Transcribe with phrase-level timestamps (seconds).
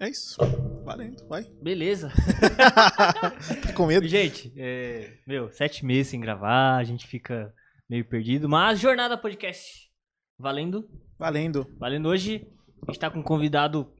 [0.00, 0.38] É isso.
[0.82, 1.42] Valendo, vai.
[1.60, 2.10] Beleza.
[3.62, 4.08] Tá com medo?
[4.08, 7.54] Gente, é, meu, sete meses sem gravar, a gente fica
[7.88, 8.48] meio perdido.
[8.48, 9.90] Mas Jornada Podcast.
[10.38, 10.88] Valendo.
[11.18, 11.66] Valendo.
[11.78, 12.48] Valendo hoje.
[12.88, 13.92] A gente tá com um convidado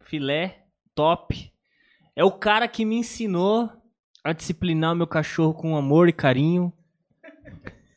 [0.00, 1.52] filé, top.
[2.16, 3.70] É o cara que me ensinou
[4.24, 6.72] a disciplinar o meu cachorro com amor e carinho.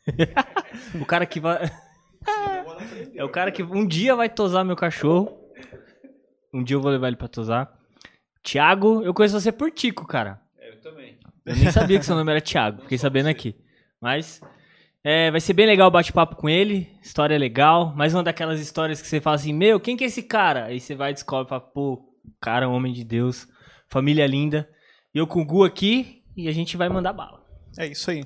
[0.94, 1.68] o cara que vai.
[3.16, 5.41] é o cara que um dia vai tosar meu cachorro.
[6.52, 7.72] Um dia eu vou levar ele pra tosar.
[8.42, 10.40] Tiago, eu conheço você por Tico, cara.
[10.58, 11.18] É, eu também.
[11.44, 13.56] Eu nem sabia que seu nome era Thiago, fiquei sabendo aqui.
[14.00, 14.40] Mas
[15.04, 17.94] é, vai ser bem legal o bate-papo com ele, história legal.
[17.96, 20.66] Mais uma daquelas histórias que você fala assim, meu, quem que é esse cara?
[20.66, 23.48] Aí você vai e descobre, fala, pô, cara, homem de Deus,
[23.88, 24.68] família linda.
[25.14, 27.44] E eu com o Gu aqui e a gente vai mandar bala.
[27.78, 28.24] É isso aí.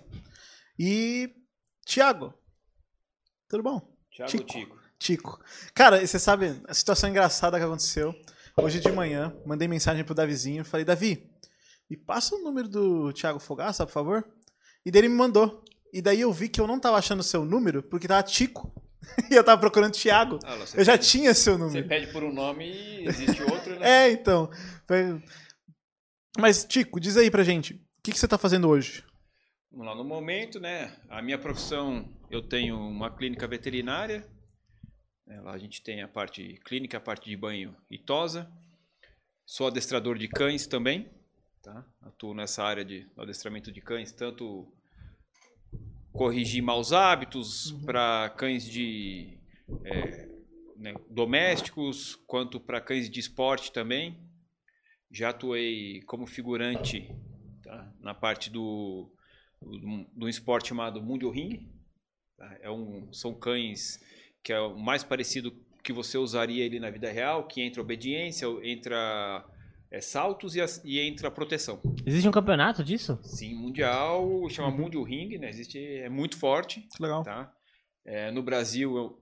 [0.79, 1.30] E.
[1.87, 2.35] Tiago.
[3.49, 3.80] Tudo bom?
[4.11, 4.45] Thiago Tico.
[4.45, 4.86] Tico.
[4.99, 5.39] Tico.
[5.75, 8.15] Cara, você sabe a situação engraçada que aconteceu?
[8.57, 10.65] Hoje de manhã, mandei mensagem pro Davizinho.
[10.65, 11.31] Falei, Davi,
[11.91, 14.27] me passa o número do Thiago Fogaça, por favor.
[14.85, 15.63] E daí ele me mandou.
[15.93, 18.73] E daí eu vi que eu não tava achando o seu número, porque tava Tico.
[19.30, 20.38] E eu tava procurando Thiago.
[20.45, 21.87] Ah, você Eu já pede- tinha seu Você número.
[21.88, 23.87] pede por um nome e existe outro, né?
[24.09, 24.51] É, então.
[26.38, 29.05] Mas, Tico, diz aí pra gente, o que, que você tá fazendo hoje?
[29.71, 30.97] Vamos lá, no momento, né?
[31.09, 34.27] A minha profissão, eu tenho uma clínica veterinária.
[35.27, 38.51] Né, Lá a gente tem a parte clínica, a parte de banho e tosa.
[39.45, 41.09] Sou adestrador de cães também.
[41.63, 41.85] Tá?
[42.02, 44.73] Atuo nessa área de adestramento de cães, tanto
[46.13, 49.37] corrigir maus hábitos para cães de
[49.85, 50.29] é,
[50.77, 54.16] né, domésticos, quanto para cães de esporte também.
[55.10, 57.13] Já atuei como figurante
[57.63, 57.93] tá?
[58.01, 59.10] na parte do,
[59.60, 61.69] do, do esporte chamado Mundial Ring.
[62.37, 62.59] tá?
[62.60, 64.00] É um, são cães
[64.47, 65.53] que é o mais parecido
[65.83, 69.44] que você usaria ele na vida real, que entra obediência, entra
[69.91, 71.81] é, saltos e, as- e entra proteção.
[72.06, 73.19] Existe um campeonato disso?
[73.25, 75.49] Sim, mundial, chama Mundial Ring, né?
[75.49, 77.25] Existe, é muito forte, Que legal.
[77.25, 77.53] tá?
[78.04, 79.20] É, no Brasil eu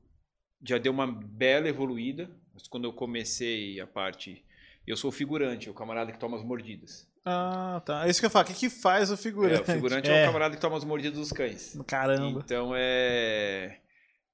[0.62, 4.44] já deu uma bela evoluída, mas quando eu comecei a parte,
[4.86, 7.08] eu sou o figurante, o camarada que toma as mordidas.
[7.24, 8.06] Ah, tá.
[8.06, 8.44] É isso que eu falo.
[8.44, 9.62] O que, que faz o É, figurante?
[9.62, 10.20] o figurante é.
[10.20, 10.22] É.
[10.24, 11.74] o camarada que toma as mordidas dos cães.
[11.86, 12.42] Caramba.
[12.44, 13.78] Então é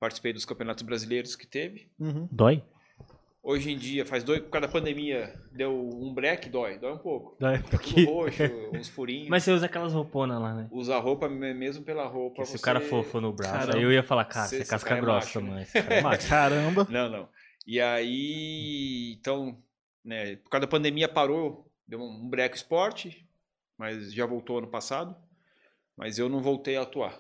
[0.01, 1.89] participei dos campeonatos brasileiros que teve.
[2.01, 2.27] Uhum.
[2.33, 2.63] Dói?
[3.43, 6.99] Hoje em dia, faz dois, por causa da pandemia, deu um break, dói, dói um
[6.99, 7.37] pouco.
[7.41, 7.57] Dói.
[7.59, 8.43] Fica tudo roxo,
[8.75, 9.29] uns furinhos.
[9.29, 10.69] Mas você usa aquelas rouponas lá, né?
[10.71, 12.37] Usa a roupa me- mesmo pela roupa.
[12.37, 13.77] Porque se o você- cara for, for no braço, Caramba.
[13.79, 15.49] aí eu ia falar, cara, Você- você é casca é grossa, né?
[15.51, 15.67] mano.
[15.73, 16.19] Cara é.
[16.19, 16.87] Caramba.
[16.91, 17.29] Não, não.
[17.67, 19.57] E aí, então,
[20.05, 23.27] né, por causa da pandemia parou, deu um break esporte,
[23.79, 25.17] mas já voltou ano passado,
[25.97, 27.19] mas eu não voltei a atuar.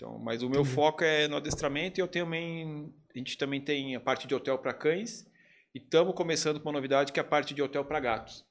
[0.00, 3.60] Então, mas o meu foco é no adestramento e eu tenho também, a gente também
[3.60, 5.26] tem a parte de hotel para cães
[5.74, 8.42] e estamos começando com uma novidade que é a parte de hotel para gatos.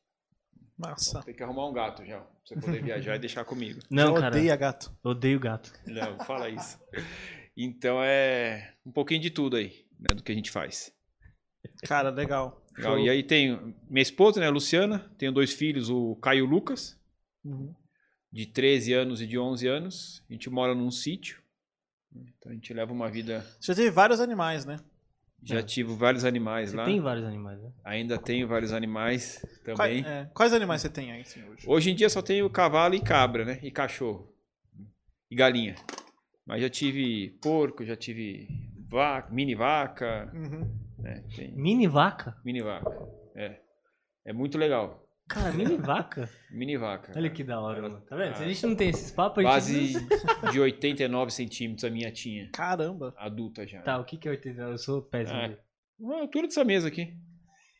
[0.77, 1.23] Massa.
[1.23, 3.79] Tem que arrumar um gato já, pra você poder viajar e deixar comigo.
[3.89, 4.95] Não, Já cara, odeia gato.
[5.03, 5.73] odeio gato.
[5.87, 6.79] Não, fala isso.
[7.57, 10.93] Então é um pouquinho de tudo aí, né, do que a gente faz.
[11.87, 12.63] Cara, legal.
[12.77, 12.99] Legal.
[12.99, 16.45] E aí tem minha esposa, né, a Luciana, tenho dois filhos, o Caio e o
[16.45, 16.95] Lucas,
[17.43, 17.73] Uhum.
[18.31, 20.23] De 13 anos e de 11 anos.
[20.29, 21.41] A gente mora num sítio.
[22.15, 23.45] Então a gente leva uma vida.
[23.61, 24.77] Já teve vários animais, né?
[25.41, 25.63] Já É.
[25.63, 26.83] tive vários animais Você lá.
[26.85, 27.71] tem vários animais, né?
[27.83, 29.39] Ainda tenho vários animais
[29.73, 30.05] Quais, também.
[30.05, 31.65] é, quais animais você tem aí, assim, hoje?
[31.67, 33.59] Hoje em dia só tenho cavalo e cabra, né?
[33.63, 34.33] E cachorro.
[35.31, 35.75] E galinha.
[36.45, 38.47] Mas já tive porco, já tive
[38.89, 40.29] vaca, mini vaca.
[40.33, 40.77] Uhum.
[40.97, 41.23] né?
[41.35, 42.35] Tem Mini vaca?
[42.43, 42.91] mini vaca.
[43.35, 43.61] É.
[44.25, 45.07] É muito legal.
[45.29, 46.29] Cara, mini vaca?
[46.49, 47.13] Mini vaca.
[47.15, 48.01] Olha que da hora, mano.
[48.01, 48.35] Tá vendo?
[48.35, 49.93] Se a gente não tem esses papos, a gente...
[49.93, 52.49] Base de 89 centímetros a minha tinha.
[52.51, 53.13] Caramba.
[53.17, 53.81] Adulta já.
[53.81, 54.61] Tá, o que que é 80?
[54.61, 55.37] Eu sou péssimo.
[55.39, 55.61] Ah, nisso.
[56.11, 57.13] A altura dessa mesa aqui.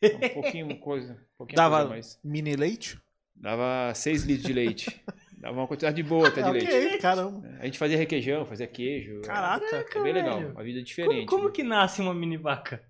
[0.02, 1.12] Um pouquinho coisa.
[1.34, 2.20] Um pouquinho Dava coisa mais.
[2.22, 2.98] mini leite?
[3.34, 5.02] Dava 6 litros de leite.
[5.38, 6.98] Dava uma quantidade boa até de ok, leite.
[6.98, 7.48] caramba.
[7.58, 9.22] A gente fazia requeijão, fazia queijo.
[9.22, 9.86] Caraca.
[9.96, 10.38] É bem legal.
[10.38, 11.26] Uma vida Como, diferente.
[11.26, 11.50] como né?
[11.50, 12.84] que nasce uma mini vaca?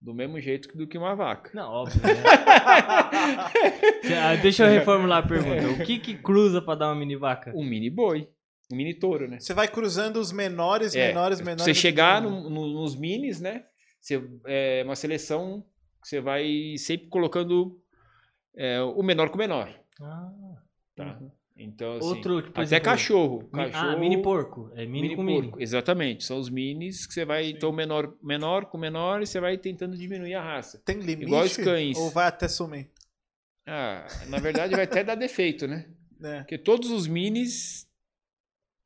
[0.00, 1.50] Do mesmo jeito do que uma vaca.
[1.52, 2.12] Não, óbvio, né?
[4.22, 5.68] Ah, Deixa eu reformular a pergunta.
[5.70, 7.52] O que que cruza pra dar uma mini vaca?
[7.54, 8.28] Um mini boi.
[8.72, 9.40] Um mini touro, né?
[9.40, 11.64] Você vai cruzando os menores, É, menores, menores.
[11.64, 13.64] Você chegar no- no- nos minis, né?
[14.00, 15.64] Você, é uma seleção
[16.02, 17.80] que você vai sempre colocando
[18.56, 19.72] é, o menor com o menor.
[20.02, 20.30] Ah,
[20.96, 21.18] Tá?
[21.60, 23.38] Então, assim, Outro, tipo, até exemplo, cachorro.
[23.52, 24.70] mi- cachorro Ah, mini porco.
[24.74, 25.50] É mini, mini com porco.
[25.50, 25.62] mini.
[25.62, 26.22] Exatamente.
[26.24, 27.50] São os minis que você vai.
[27.50, 30.80] Então, menor, menor com menor e você vai tentando diminuir a raça.
[30.84, 31.24] Tem limite?
[31.24, 31.98] Igual os cães.
[31.98, 32.88] Ou vai até sumir?
[33.66, 35.86] Ah, na verdade, vai até dar defeito, né?
[36.20, 37.88] É, Porque todos os minis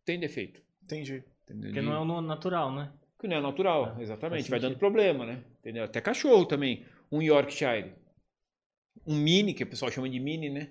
[0.04, 0.60] têm defeito.
[0.82, 1.24] entendi.
[1.44, 1.70] Entendeu?
[1.70, 2.92] Porque não é natural, né?
[3.18, 4.50] Que não é natural, Ah, exatamente.
[4.50, 5.42] Vai dando problema, né?
[5.60, 5.84] Entendeu?
[5.84, 6.84] Até cachorro também.
[7.10, 7.94] Um Yorkshire.
[9.06, 10.68] um mini, que o pessoal chama de mini, né?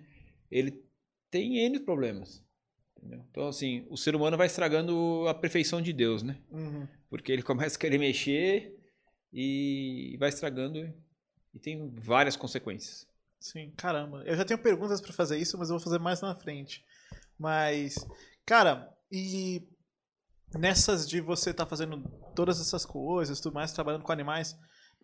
[0.52, 0.84] Ele
[1.32, 2.44] tem N problemas.
[2.98, 3.26] entendeu?
[3.32, 6.38] Então, assim, o ser humano vai estragando a perfeição de Deus, né?
[6.52, 6.88] Uhum.
[7.10, 8.78] Porque ele começa a querer mexer
[9.34, 10.78] e vai estragando
[11.54, 13.08] e tem várias consequências.
[13.40, 14.22] Sim, caramba.
[14.26, 16.84] Eu já tenho perguntas pra fazer isso, mas eu vou fazer mais na frente.
[17.40, 17.96] Mas,
[18.46, 19.68] cara, e
[20.54, 22.04] nessas de você estar fazendo
[22.36, 24.56] todas essas coisas, tudo mais, trabalhando com animais,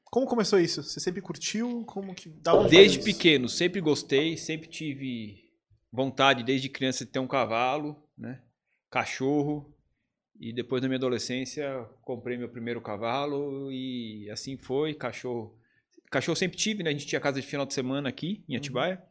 [0.06, 0.84] como começou isso?
[0.84, 1.84] Você sempre curtiu?
[1.86, 5.47] Como que onde Desde pequeno, sempre gostei, sempre tive
[5.98, 8.40] vontade, desde criança, de ter um cavalo, né?
[8.90, 9.74] Cachorro.
[10.40, 14.94] E depois da minha adolescência, comprei meu primeiro cavalo e assim foi.
[14.94, 15.60] Cachorro.
[16.12, 16.92] Cachorro sempre tive, né?
[16.92, 19.02] A gente tinha casa de final de semana aqui em Atibaia.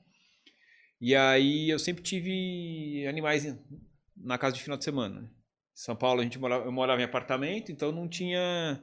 [1.00, 3.44] E aí eu sempre tive animais
[4.16, 5.22] na casa de final de semana.
[5.22, 5.28] né?
[5.28, 5.30] Em
[5.74, 8.80] São Paulo a gente morava, eu morava em apartamento, então não tinha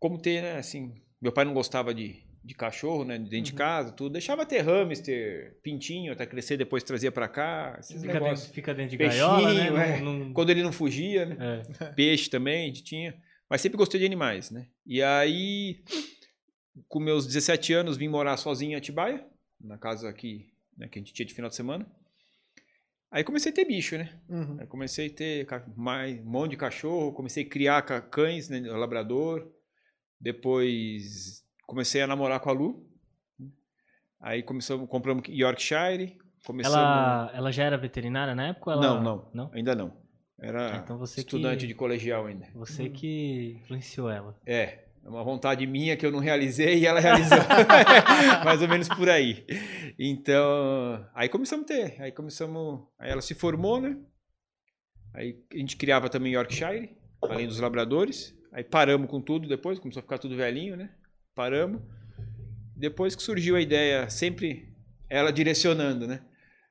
[0.00, 0.56] como ter, né?
[0.56, 3.18] Assim, meu pai não gostava de, de cachorro, né?
[3.18, 4.12] Dentro de casa, tudo.
[4.12, 7.76] Deixava ter hamster, pintinho, até crescer, depois trazia pra cá.
[7.80, 8.40] Esses Fica negócios.
[8.40, 9.96] dentro, fica dentro de Peixinho, gaiola, né?
[9.96, 10.00] é.
[10.00, 11.36] Não- não- Quando ele não fugia, né?
[11.80, 11.84] é.
[11.96, 13.14] Peixe também, a gente tinha.
[13.48, 14.66] Mas sempre gostei de animais, né?
[14.86, 15.82] E aí,
[16.88, 19.24] com meus 17 anos, vim morar sozinho em Atibaia,
[19.60, 21.86] na casa aqui, né, que a gente tinha de final de semana.
[23.10, 24.12] Aí comecei a ter bicho, né?
[24.28, 24.56] Uhum.
[24.60, 25.46] Aí comecei a ter
[25.76, 27.80] mais, um monte de cachorro, comecei a criar
[28.10, 29.50] cães, né, labrador.
[30.20, 32.86] Depois comecei a namorar com a Lu.
[34.20, 36.16] Aí começamos, compramos Yorkshire.
[36.46, 36.78] Começamos...
[36.78, 38.72] Ela, ela já era veterinária na época?
[38.72, 38.82] Ela...
[38.82, 39.50] Não, não, Não?
[39.52, 39.96] ainda não.
[40.38, 42.46] Era Ah, então você estudante que- de colegial ainda.
[42.54, 44.38] Você que influenciou ela.
[44.44, 47.38] É, é uma vontade minha que eu não realizei e ela realizou.
[48.44, 49.46] Mais ou menos por aí.
[49.98, 52.02] Então, aí começamos a ter.
[52.02, 52.80] Aí começamos.
[52.98, 53.96] Aí ela se formou, né?
[55.14, 58.36] Aí a gente criava também Yorkshire, além dos labradores.
[58.52, 60.90] Aí paramos com tudo depois, começou a ficar tudo velhinho, né?
[61.34, 61.82] Paramos.
[62.76, 64.72] Depois que surgiu a ideia, sempre
[65.08, 66.20] ela direcionando, né?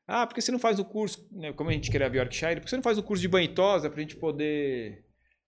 [0.05, 1.53] Ah, por que você não faz o curso, né?
[1.53, 3.53] como a gente criava Yorkshire, por que você não faz o curso de banho e
[3.53, 5.05] tosa pra gente poder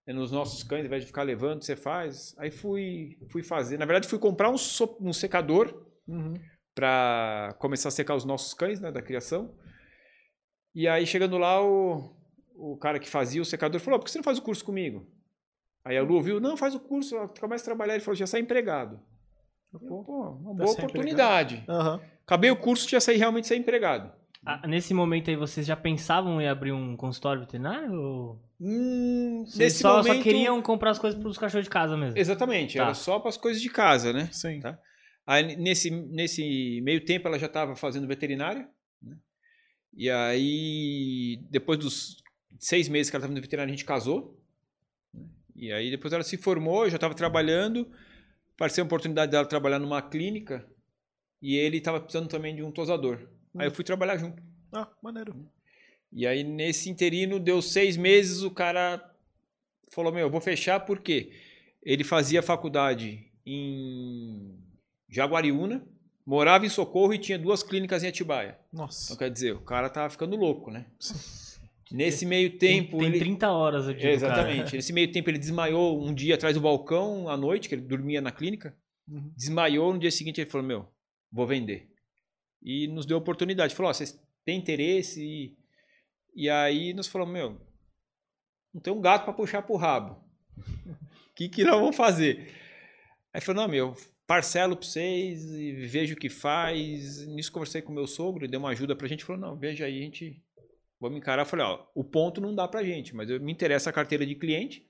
[0.07, 2.33] né, nos nossos cães, ao invés de ficar levando, você faz.
[2.38, 3.77] Aí fui, fui fazer.
[3.77, 6.35] Na verdade, fui comprar um, so- um secador Uhum.
[6.73, 9.53] para começar a secar os nossos cães né, da criação.
[10.73, 12.15] E aí, chegando lá, o,
[12.56, 15.06] o cara que fazia o secador falou: por que você não faz o curso comigo?
[15.86, 17.94] Aí a Lu ouviu: não, faz o curso, começa a trabalhar.
[17.94, 19.00] Ele falou: já sai empregado.
[19.72, 20.02] Eu, Pô,
[20.42, 21.64] uma Já boa oportunidade.
[21.70, 22.02] Aham.
[22.26, 24.12] Acabei o curso, já saí realmente sair empregado.
[24.46, 27.94] Ah, nesse momento aí, vocês já pensavam em abrir um consultório veterinário?
[27.94, 28.42] Ou...
[28.62, 30.18] Hum, Vocês nesse só, momento.
[30.18, 32.18] só queriam comprar as coisas pros cachorros de casa mesmo?
[32.18, 32.84] Exatamente, Tá.
[32.86, 34.30] era só para as coisas de casa, né?
[34.32, 34.60] Sim.
[34.60, 34.80] Tá.
[35.28, 38.70] Aí, nesse, nesse meio tempo, ela já estava fazendo veterinária.
[39.02, 39.18] né?
[39.96, 42.18] E aí, depois dos
[42.60, 44.40] seis meses que ela estava no veterinário, a gente casou.
[45.56, 47.90] E aí, depois ela se formou, eu já estava trabalhando.
[48.56, 50.66] Apareceu a oportunidade dela trabalhar numa clínica.
[51.42, 53.28] E ele estava precisando também de um tosador.
[53.57, 54.42] Aí eu fui trabalhar junto.
[54.74, 55.48] Ah, maneiro.
[56.12, 59.13] E aí, nesse interino, deu seis meses, o cara
[59.90, 61.31] falou, meu, eu vou fechar porque
[61.84, 64.58] ele fazia faculdade em
[65.08, 65.86] Jaguariúna,
[66.25, 68.58] morava em Socorro e tinha duas clínicas em Atibaia.
[68.74, 69.16] Então, Nossa.
[69.16, 70.86] quer dizer, o cara tava ficando louco, né?
[71.92, 72.98] Nesse meio tempo...
[72.98, 73.20] Tem, tem ele...
[73.20, 74.14] 30 horas, eu digo, cara.
[74.14, 74.76] Exatamente.
[74.76, 78.22] Nesse meio tempo, ele desmaiou um dia atrás do balcão, à noite, que ele dormia
[78.22, 78.76] na clínica.
[79.08, 79.32] Uhum.
[79.36, 80.88] Desmaiou, no dia seguinte ele falou, meu,
[81.32, 81.92] vou vender.
[82.62, 83.75] E nos deu oportunidade.
[83.75, 85.24] Falou, ó, vocês têm interesse?
[85.24, 85.58] E,
[86.36, 87.62] e aí nós falamos, meu,
[88.74, 90.24] não tem um gato para puxar pro rabo.
[90.58, 92.51] O que, que nós vamos fazer?
[93.34, 97.25] Aí falou, não, meu, parcelo para vocês e vejo o que faz.
[97.27, 99.24] Nisso conversei com meu sogro, ele deu uma ajuda pra gente.
[99.24, 100.42] Falou, não, veja aí, a gente...
[101.05, 101.43] Vamos encarar.
[101.43, 104.25] Eu falei, ó, o ponto não dá pra gente, mas eu, me interessa a carteira
[104.25, 104.85] de cliente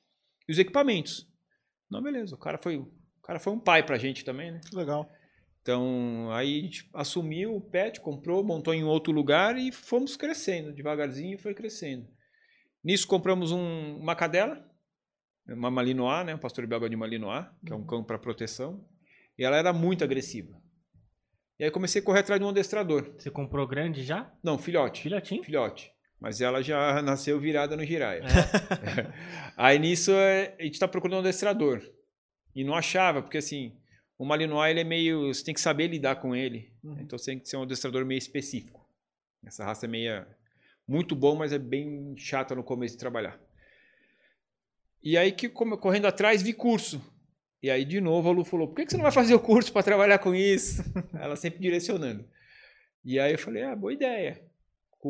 [0.48, 1.28] e os equipamentos.
[1.90, 2.36] Não, beleza.
[2.36, 2.92] O cara foi, o
[3.24, 4.62] cara foi um pai pra gente também, né?
[4.70, 5.10] Que legal.
[5.62, 10.72] Então, aí a gente assumiu o pet, comprou, montou em outro lugar e fomos crescendo,
[10.72, 12.08] devagarzinho foi crescendo.
[12.84, 14.64] Nisso compramos um- uma cadela,
[15.48, 18.88] uma Malinois, né, um pastor belga de Malinois, que é um cão para proteção,
[19.40, 20.56] e ela era muito agressiva.
[21.58, 23.16] E aí comecei a correr atrás de um adestrador.
[23.18, 24.32] Você comprou grande já?
[24.44, 25.02] Não, filhote.
[25.02, 25.44] Filhotinho?
[25.44, 25.92] Filhote.
[26.20, 28.22] Mas ela já nasceu virada no giraia.
[28.22, 29.14] É.
[29.58, 31.82] Aí nisso é, a gente tá procurando um adestrador.
[32.56, 33.78] E não achava, porque assim,
[34.18, 35.34] o Malinois ele é meio.
[35.34, 36.74] Você tem que saber lidar com ele.
[36.84, 36.98] Uhum.
[37.02, 38.88] Então você tem que ser um adestrador meio específico.
[39.46, 40.26] Essa raça é meio.
[40.88, 43.40] Muito bom, mas é bem chata no começo de trabalhar.
[45.04, 47.02] E aí que correndo atrás vi curso.
[47.62, 49.72] E aí de novo a Lu falou: por que você não vai fazer o curso
[49.74, 50.84] para trabalhar com isso?
[51.14, 52.26] Ela sempre direcionando.
[53.04, 54.42] E aí eu falei: ah, boa ideia.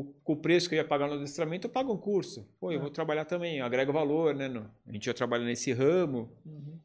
[0.04, 2.46] Com, o preço que eu ia pagar no adestramento, eu pago um curso.
[2.60, 2.82] Pô, eu É.
[2.82, 4.48] vou trabalhar também, agrega valor, né?
[4.50, 6.30] no- a gente já trabalha nesse ramo.
[6.46, 6.80] Uhum.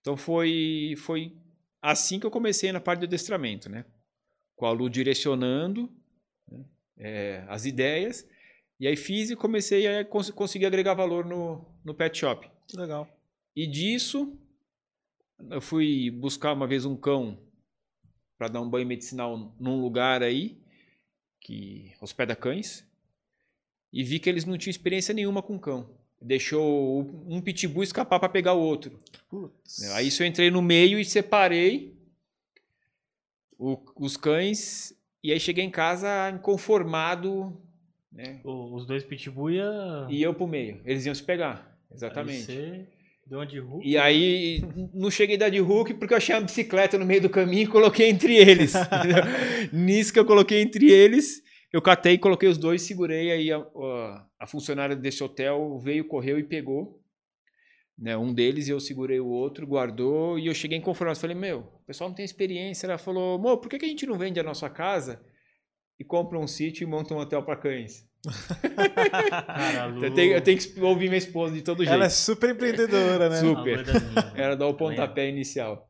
[0.00, 1.36] Então foi, foi
[1.80, 3.84] assim que eu comecei na parte do adestramento, né?
[4.56, 5.90] com a Lu direcionando
[6.46, 6.64] né,
[6.98, 8.28] é, as ideias.
[8.78, 12.46] E aí fiz e comecei a cons conseguir agregar valor no, no pet shop.
[12.74, 13.08] Legal.
[13.56, 14.38] E disso,
[15.50, 17.38] eu fui buscar uma vez um cão
[18.38, 20.59] para dar um banho medicinal num lugar aí,
[21.40, 22.84] que hospeda cães,
[23.92, 25.88] e vi que eles não tinham experiência nenhuma com cão.
[26.22, 28.98] Deixou um pitbull escapar para pegar o outro.
[29.28, 29.82] Putz.
[29.92, 31.96] Aí isso eu entrei no meio e separei
[33.58, 37.56] o- os cães, e aí cheguei em casa inconformado,
[38.12, 38.40] né?
[38.44, 40.06] O- Os dois pitbull ia...
[40.10, 40.80] E eu pro meio.
[40.84, 41.78] Eles iam se pegar.
[41.90, 42.44] Aí Exatamente.
[42.44, 42.86] você
[43.58, 43.86] Hulk.
[43.88, 44.60] E aí,
[44.92, 47.62] não cheguei a dar de Hulk porque eu achei uma bicicleta no meio do caminho
[47.62, 48.72] e coloquei entre eles.
[49.72, 53.30] Nisso que eu coloquei entre eles, eu catei, coloquei os dois, segurei.
[53.30, 56.98] Aí a, a- a funcionária desse hotel veio, correu e pegou
[57.98, 60.38] né, um deles e eu segurei o outro, guardou.
[60.38, 61.18] E eu cheguei inconformado.
[61.18, 62.86] Falei, meu, o pessoal não tem experiência.
[62.86, 65.22] Ela falou, amor, por que, que a gente não vende a nossa casa
[65.98, 68.09] e compra um sítio e monta um hotel para cães?
[69.46, 71.92] Cara, Eu tenho, eu tenho que ouvir minha esposa de todo jeito.
[71.92, 73.36] Ela é super empreendedora, né?
[73.36, 73.80] Super.
[74.36, 74.42] é.
[74.42, 75.88] Era dar o pontapé inicial.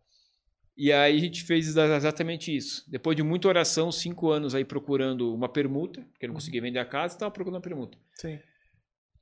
[0.77, 2.85] E aí a gente fez exa- exatamente isso.
[2.89, 6.79] Depois de muita oração, cinco anos aí procurando uma permuta, porque eu não conseguia vender
[6.79, 7.99] a casa, estava procurando uma permuta.
[8.15, 8.39] Sim.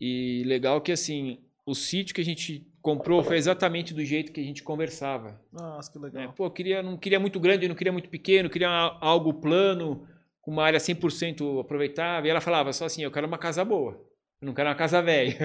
[0.00, 4.40] E legal que assim, o sítio que a gente comprou foi exatamente do jeito que
[4.40, 5.40] a gente conversava.
[5.52, 6.04] Nossa, que né?
[6.04, 6.32] legal.
[6.32, 8.68] Pô, eu queria, não queria muito grande, não queria muito pequeno, queria
[9.00, 10.06] algo plano,
[10.48, 12.26] uma área 100% aproveitável.
[12.26, 13.92] E ela falava só assim, eu quero uma casa boa.
[14.40, 15.36] Eu não quero uma casa velha.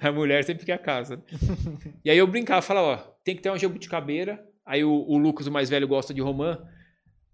[0.00, 0.06] É.
[0.06, 1.22] A mulher sempre quer a casa.
[2.04, 4.46] e aí eu brincava, falava, ó, tem que ter uma jabuticabeira.
[4.64, 6.58] Aí o, o Lucas, o mais velho, gosta de romã.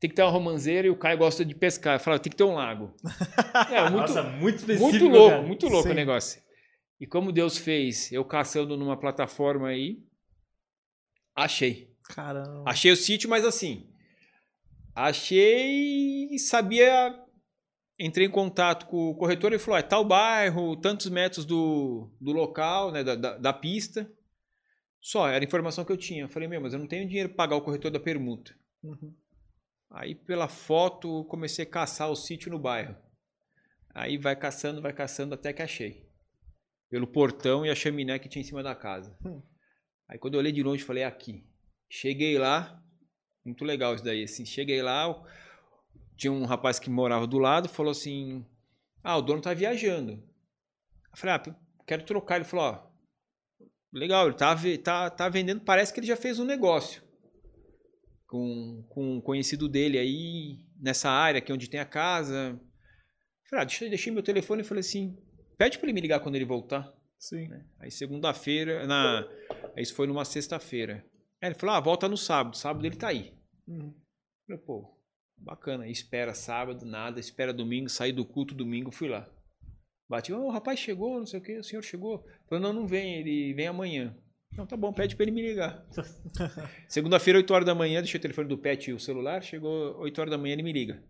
[0.01, 1.97] Tem que ter uma romanceira e o Caio gosta de pescar.
[1.97, 2.95] Eu falava, tem que ter um lago.
[3.71, 5.43] É, muito, Nossa, muito específico, muito louco, cara.
[5.43, 5.93] muito louco Sim.
[5.93, 6.43] o negócio.
[6.99, 9.99] E como Deus fez, eu caçando numa plataforma aí,
[11.37, 11.91] achei.
[12.05, 12.65] Caramba.
[12.67, 13.92] Achei o sítio, mas assim,
[14.95, 17.19] achei e sabia.
[17.99, 22.33] Entrei em contato com o corretor e falou: é tal bairro, tantos metros do, do
[22.33, 24.11] local, né, da, da, da pista.
[25.01, 26.25] Só, era a informação que eu tinha.
[26.25, 28.55] Eu falei: meu, mas eu não tenho dinheiro para pagar o corretor da permuta.
[28.83, 29.15] Uhum.
[29.91, 32.97] Aí, pela foto, comecei a caçar o sítio no bairro.
[33.95, 36.09] Aí vai caçando, vai caçando até que achei.
[36.89, 39.17] Pelo portão e a chaminé que tinha em cima da casa.
[39.25, 39.43] Hum.
[40.09, 41.47] Aí quando eu olhei de longe, falei, "É aqui.
[41.91, 42.82] Cheguei lá,
[43.45, 44.45] muito legal isso daí, assim.
[44.45, 45.15] Cheguei lá,
[46.17, 48.47] tinha um rapaz que morava do lado, falou assim,
[49.03, 50.13] ah, o dono tá viajando.
[50.13, 51.57] Eu falei, ah,
[51.87, 52.37] quero trocar.
[52.37, 56.45] Ele falou, ó, legal, ele tá, tá, tá vendendo, parece que ele já fez um
[56.45, 57.03] negócio
[58.33, 62.59] com, com um conhecido dele aí nessa área aqui onde tem a casa.
[63.51, 65.19] Falei, ah, deixa, deixei meu telefone e falei assim,
[65.59, 66.91] pede para ele me ligar quando ele voltar.
[67.19, 67.47] Sim.
[67.79, 69.29] Aí segunda-feira, na,
[69.77, 71.05] aí isso foi numa sexta-feira.
[71.43, 73.35] Aí ele falou, ah, volta no sábado, sábado ele tá aí.
[73.67, 73.93] Uhum.
[74.47, 74.97] Falei, pô,
[75.37, 79.29] bacana, espera sábado, nada, espera domingo, saí do culto domingo, fui lá.
[80.09, 82.25] Bati, ô, o rapaz chegou, não sei o que, o senhor chegou.
[82.49, 84.17] Falei, não, não vem, ele vem amanhã.
[84.57, 85.85] Não, tá bom, pede pra ele me ligar.
[86.87, 90.21] Segunda-feira, 8 horas da manhã, deixei o telefone do pet e o celular, chegou 8
[90.21, 91.03] horas da manhã, ele me liga.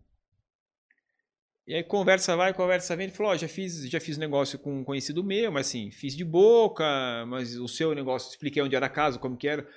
[1.67, 4.81] E aí conversa vai, conversa vem, ele falou, ó, já fiz, já fiz negócio com
[4.81, 6.85] um conhecido meu, mas assim, fiz de boca,
[7.27, 9.69] mas o seu negócio, expliquei onde era a casa, como que era,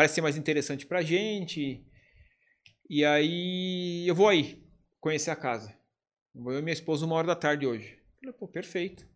[0.00, 1.84] parece ser mais interessante pra gente.
[2.88, 4.66] E aí eu vou aí
[4.98, 5.76] conhecer a casa.
[6.34, 8.00] Vou eu e minha esposa uma hora da tarde hoje.
[8.18, 9.06] Falei, pô, perfeito.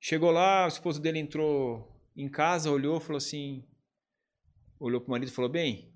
[0.00, 3.62] Chegou lá, a esposa dele entrou em casa, olhou, falou assim,
[4.80, 5.94] olhou pro marido e falou, bem,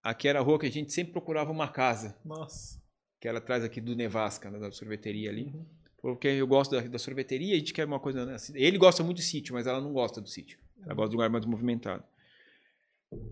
[0.00, 2.80] aqui era a rua que a gente sempre procurava uma casa, Nossa.
[3.20, 5.46] que era atrás aqui do Nevasca, né, da sorveteria ali.
[5.46, 5.66] Uhum.
[6.00, 8.24] Porque eu gosto da, da sorveteria, a gente quer uma coisa.
[8.24, 10.56] né, assim, Ele gosta muito de sítio, mas ela não gosta do sítio.
[10.84, 12.04] Ela gosta de lugar mais movimentado.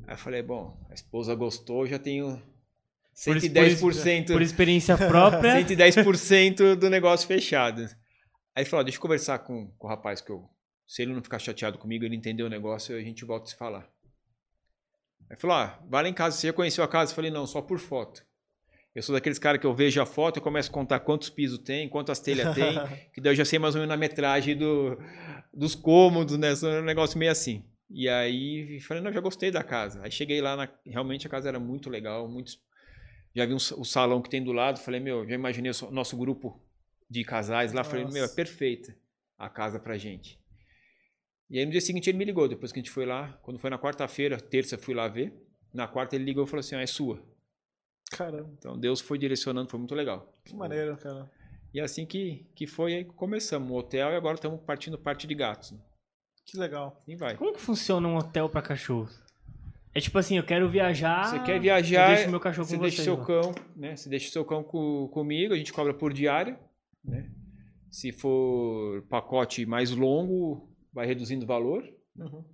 [0.06, 2.40] Aí eu falei, bom, a esposa gostou, já tenho
[3.24, 4.32] Por isso- por isso- 110%.
[4.32, 5.54] Por experiência própria.
[5.64, 7.82] 110% do negócio fechado.
[8.54, 10.48] Aí ele falou, deixa eu conversar com, com o rapaz que eu.
[10.86, 13.56] Se ele não ficar chateado comigo, ele entender o negócio, a gente volta a se
[13.56, 13.88] falar.
[15.30, 17.12] Aí falou, ah, vai lá em casa, você já conheceu a casa?
[17.12, 18.22] Eu falei, não, só por foto.
[18.94, 21.58] Eu sou daqueles caras que eu vejo a foto, eu começo a contar quantos pisos
[21.60, 22.74] tem, quantas telhas tem,
[23.14, 24.98] que daí eu já sei mais ou menos a metragem do,
[25.54, 26.54] dos cômodos, né?
[26.54, 27.64] Só Um negócio meio assim.
[27.94, 30.02] E aí falei, não, já gostei da casa.
[30.02, 32.52] Aí cheguei lá, na- realmente a casa era muito legal, muito,
[33.34, 35.90] já vi um o salão que tem do lado, falei, meu, já imaginei o so-
[35.90, 36.58] nosso grupo
[37.10, 38.34] de casais lá, falei, meu, é Nossa.
[38.34, 38.96] perfeita
[39.38, 40.38] a casa pra gente.
[41.50, 43.58] E aí no dia seguinte ele me ligou, depois que a gente foi lá, quando
[43.58, 45.34] foi na quarta-feira, terça fui lá ver,
[45.74, 47.22] na quarta ele ligou e falou assim, ah, é sua.
[48.10, 48.50] Caramba.
[48.58, 50.34] Então Deus foi direcionando, foi muito legal.
[50.44, 51.30] Que maneiro, cara.
[51.74, 55.34] E assim que, que foi, aí começamos o hotel e agora estamos partindo parte de
[55.34, 55.72] gatos.
[55.72, 55.78] né?
[56.52, 57.02] Que legal.
[57.08, 57.34] E vai.
[57.36, 59.08] Como que funciona um hotel pra cachorro?
[59.94, 61.24] É tipo assim, eu quero viajar.
[61.24, 63.24] Você quer viajar, Eu deixo meu cachorro você com deixa vocês, seu lá.
[63.26, 63.96] cão, né?
[63.96, 66.58] Você deixa seu cão co- comigo, a gente cobra por diária,
[67.04, 67.30] né?
[67.90, 71.82] Se for pacote mais longo, vai reduzindo o valor.
[72.16, 72.44] Uhum.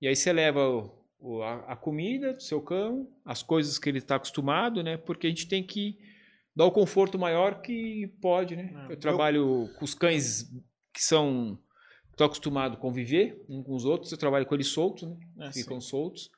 [0.00, 3.88] E aí você leva o- o- a, a comida do seu cão, as coisas que
[3.88, 4.96] ele está acostumado, né?
[4.96, 5.98] Porque a gente tem que
[6.54, 8.72] dar o conforto maior que pode, né?
[8.72, 10.44] É, Eu eu- trabalho com os cães
[10.94, 11.58] que são
[12.12, 15.16] estão acostumados a conviver uns com os outros, eu trabalho com eles soltos, né?
[15.40, 15.88] É, ficam sim.
[15.88, 16.30] soltos.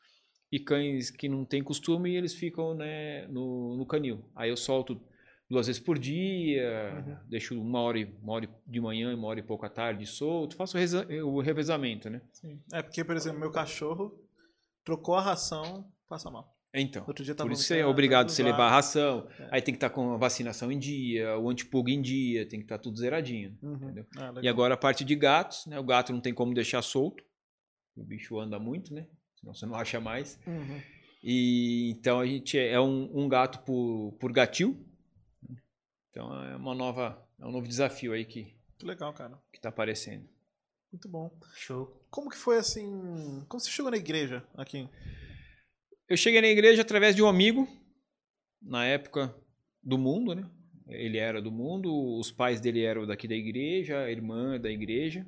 [0.51, 4.25] E cães que não têm costume, eles ficam né, no, no canil.
[4.37, 5.01] Aí eu solto
[5.51, 7.17] duas vezes por dia, Uhum.
[7.29, 10.07] deixo uma hora, e- uma hora de manhã e uma hora e pouco à tarde
[10.07, 12.23] solto, faço o reza- o revezamento, né?
[12.33, 12.61] Sim.
[12.73, 14.17] É porque, por exemplo, meu cachorro
[14.85, 16.54] trocou a ração, passa mal.
[16.77, 19.49] Então, Outro dia por isso você é obrigado a levar a ração, É.
[19.53, 22.65] aí tem que estar com a vacinação em dia, o antipulga em dia, tem que
[22.65, 23.57] estar tudo zeradinho.
[23.63, 23.75] Uhum.
[23.77, 24.07] Entendeu?
[24.17, 24.33] Ah.
[24.43, 25.79] E agora a parte de gatos, né?
[25.79, 27.23] O gato não tem como deixar solto,
[27.97, 29.07] o bicho anda muito, né?
[29.37, 30.37] Senão você não acha mais.
[30.47, 30.81] Uhum.
[31.23, 34.85] E então a gente é um, um gato por, por gatil.
[36.11, 39.39] Então é uma nova, é um novo desafio aí que Que legal, cara.
[39.53, 40.29] que tá aparecendo.
[40.93, 41.31] Muito bom.
[41.55, 42.01] Show.
[42.11, 43.45] Como que foi assim.
[43.49, 44.89] Como você chegou na igreja aqui?
[46.09, 47.67] Eu cheguei na igreja através de um amigo,
[48.61, 49.35] na época
[49.83, 50.49] do mundo, né?
[50.87, 55.27] Ele era do mundo, os pais dele eram daqui da igreja, a irmã da igreja.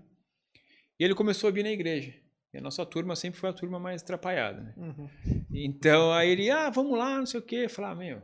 [0.99, 2.15] E ele começou a vir na igreja.
[2.53, 4.75] E a nossa turma sempre foi a turma mais atrapalhada, né?
[4.77, 5.09] Uhum.
[5.51, 7.65] Então aí ele, ah, vamos lá, não sei o quê.
[7.65, 8.23] Eu falei, ah, meu,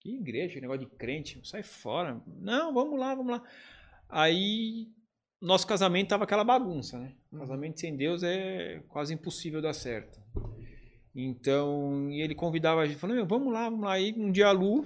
[0.00, 2.20] que igreja, negócio de crente, sai fora.
[2.26, 3.42] Não, vamos lá, vamos lá.
[4.06, 4.88] Aí
[5.40, 7.14] nosso casamento tava aquela bagunça, né?
[7.32, 7.38] Uhum.
[7.40, 10.20] Casamento sem Deus é quase impossível dar certo.
[11.14, 13.92] Então, ele convidava a gente, meu, vamos lá, vamos lá.
[13.92, 14.84] Aí um dia a Lu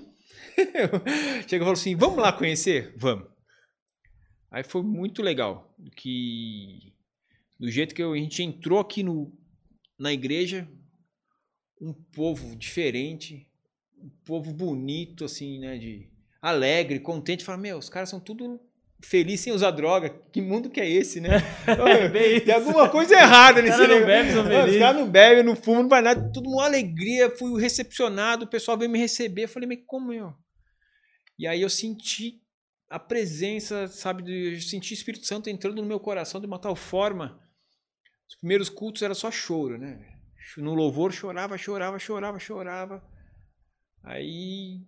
[1.47, 2.95] chegou e falou assim, vamos lá conhecer?
[2.97, 3.29] Vamos.
[4.51, 6.93] Aí foi muito legal, que
[7.59, 9.33] do jeito que a gente entrou aqui no,
[9.99, 10.69] na igreja,
[11.81, 13.49] um povo diferente,
[13.97, 16.11] um povo bonito, assim, né, de
[16.41, 18.61] alegre, contente, fala, meu, os caras são tudo
[19.03, 21.39] felizes sem usar droga, que mundo que é esse, né?
[22.13, 24.07] Bem Tem alguma coisa errada nesse caras não negócio.
[24.07, 27.31] bebem, são Não, Os caras não bebem, não fumam, não faz nada, tudo uma alegria,
[27.31, 30.35] fui recepcionado, o pessoal veio me receber, eu falei, mas como, meu?
[31.39, 32.41] E aí eu senti
[32.89, 36.77] a presença, sabe, eu senti o Espírito Santo entrando no meu coração de uma tal
[36.77, 37.41] forma.
[38.29, 39.99] Os primeiros cultos era só choro, né?
[40.57, 43.03] No louvor chorava, chorava, chorava, chorava.
[44.03, 44.81] Aí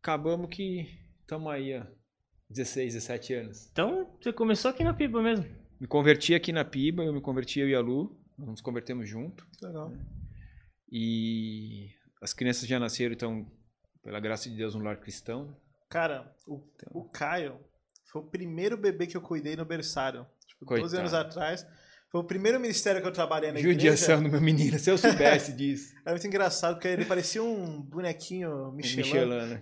[0.00, 0.88] acabamos que
[1.20, 1.86] estamos aí há
[2.52, 3.68] 16, 17 anos.
[3.72, 5.44] Então, você começou aqui na Piba mesmo.
[5.80, 9.08] Me converti aqui na Piba, eu me converti eu e a Lu, nós nos convertemos
[9.08, 9.46] junto.
[9.60, 9.92] Legal.
[10.90, 13.50] E as crianças já nasceram, então,
[14.02, 15.56] pela graça de Deus, no lar cristão.
[15.88, 16.62] Cara, o,
[16.92, 17.58] o Caio
[18.04, 20.26] foi o primeiro bebê que eu cuidei no berçário.
[20.46, 21.00] Tipo, 12 Coitado.
[21.00, 21.66] anos atrás.
[22.12, 24.28] Foi o primeiro ministério que eu trabalhei na Judiação igreja.
[24.28, 25.94] do meu menino, se eu soubesse disso.
[26.04, 29.02] Era muito engraçado, porque ele parecia um bonequinho Michelin.
[29.02, 29.58] Michelin, né?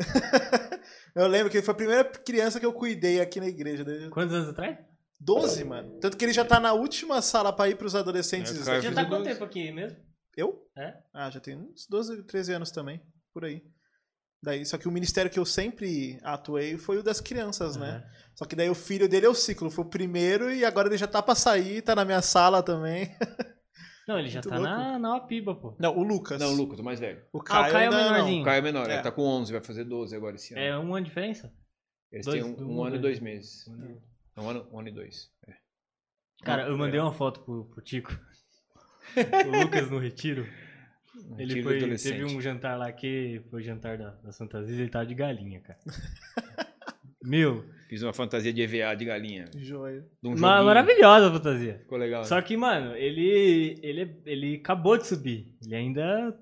[1.14, 3.84] eu lembro que ele foi a primeira criança que eu cuidei aqui na igreja.
[3.84, 4.76] Desde Quantos anos atrás?
[5.20, 5.98] 12, mano.
[6.00, 8.66] Tanto que ele já tá na última sala pra ir pros adolescentes.
[8.66, 9.30] É, Já tá quanto 12.
[9.30, 9.96] tempo aqui mesmo?
[10.36, 10.66] Eu?
[10.76, 10.94] É?
[11.14, 13.00] Ah, já tem uns 12, 13 anos também.
[13.32, 13.62] Por aí.
[14.42, 18.02] Daí, só que o ministério que eu sempre atuei foi o das crianças, né?
[18.34, 19.70] Só que daí o filho dele é o ciclo.
[19.70, 23.14] Foi o primeiro e agora ele já tá pra sair, tá na minha sala também.
[24.08, 25.76] Não, ele já Muito tá na, na Apiba, pô.
[25.78, 26.40] Não, o Lucas.
[26.40, 27.22] Não, o Lucas, o mais velho.
[27.32, 28.12] O Ah, Caio, o Caio é o não.
[28.12, 28.42] menorzinho.
[28.42, 28.94] O Caio é menor, É.
[28.94, 30.62] ele tá com 11, vai fazer 12 agora esse ano.
[30.62, 31.52] É um ano de diferença?
[32.10, 33.20] Eles dois- têm um, um um ano e dois.
[33.20, 33.68] meses.
[34.36, 35.30] Um ano, um ano e dois.
[35.46, 35.52] É.
[36.42, 38.10] Cara, eu mandei uma foto pro, pro Tico.
[39.46, 40.44] o Lucas no retiro.
[41.38, 42.12] Ele foi, adolescente.
[42.12, 45.60] teve um jantar lá que foi o jantar da, das fantasias ele tava de galinha,
[45.60, 45.78] cara.
[47.22, 49.46] Meu, Fiz uma fantasia de EVA de galinha.
[49.56, 50.06] Joia.
[50.22, 51.78] De um maravilhosa a fantasia.
[51.80, 52.24] Ficou legal.
[52.24, 55.56] Só que, mano, ele, ele, ele acabou de subir.
[55.60, 56.38] Ele ainda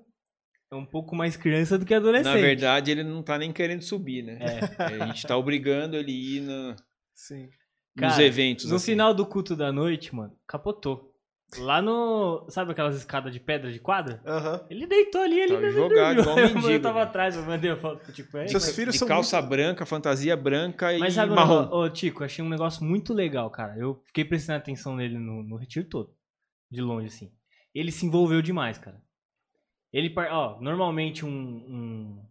[0.71, 2.35] é um pouco mais criança do que adolescente.
[2.35, 4.37] Na verdade, ele não tá nem querendo subir, né?
[4.39, 4.75] É.
[5.03, 6.75] A gente tá obrigando ele a ir na-
[7.15, 7.49] Sim.
[7.97, 8.65] nos Cara, eventos.
[8.69, 8.91] No assim.
[8.91, 11.08] final do culto da noite, mano, capotou.
[11.57, 12.45] Lá no.
[12.49, 14.21] Sabe aquelas escadas de pedra de quadra?
[14.25, 14.61] Aham.
[14.69, 17.09] Ele deitou ali, ele Tava jogado, igual um eu, mendigo, eu tava velho.
[17.09, 18.37] atrás, eu mandei a foto pro Tico.
[18.37, 21.67] É, Seus filhos de são calça branca, fantasia branca e Mas sabe, marrom.
[21.71, 23.75] ô, ô, Tico, achei um negócio muito legal, cara.
[23.77, 26.13] Eu fiquei prestando atenção nele no, no retiro todo.
[26.69, 27.31] De longe, assim.
[27.73, 29.01] Ele se envolveu demais, cara.
[29.91, 32.25] Ele, ó, normalmente um, um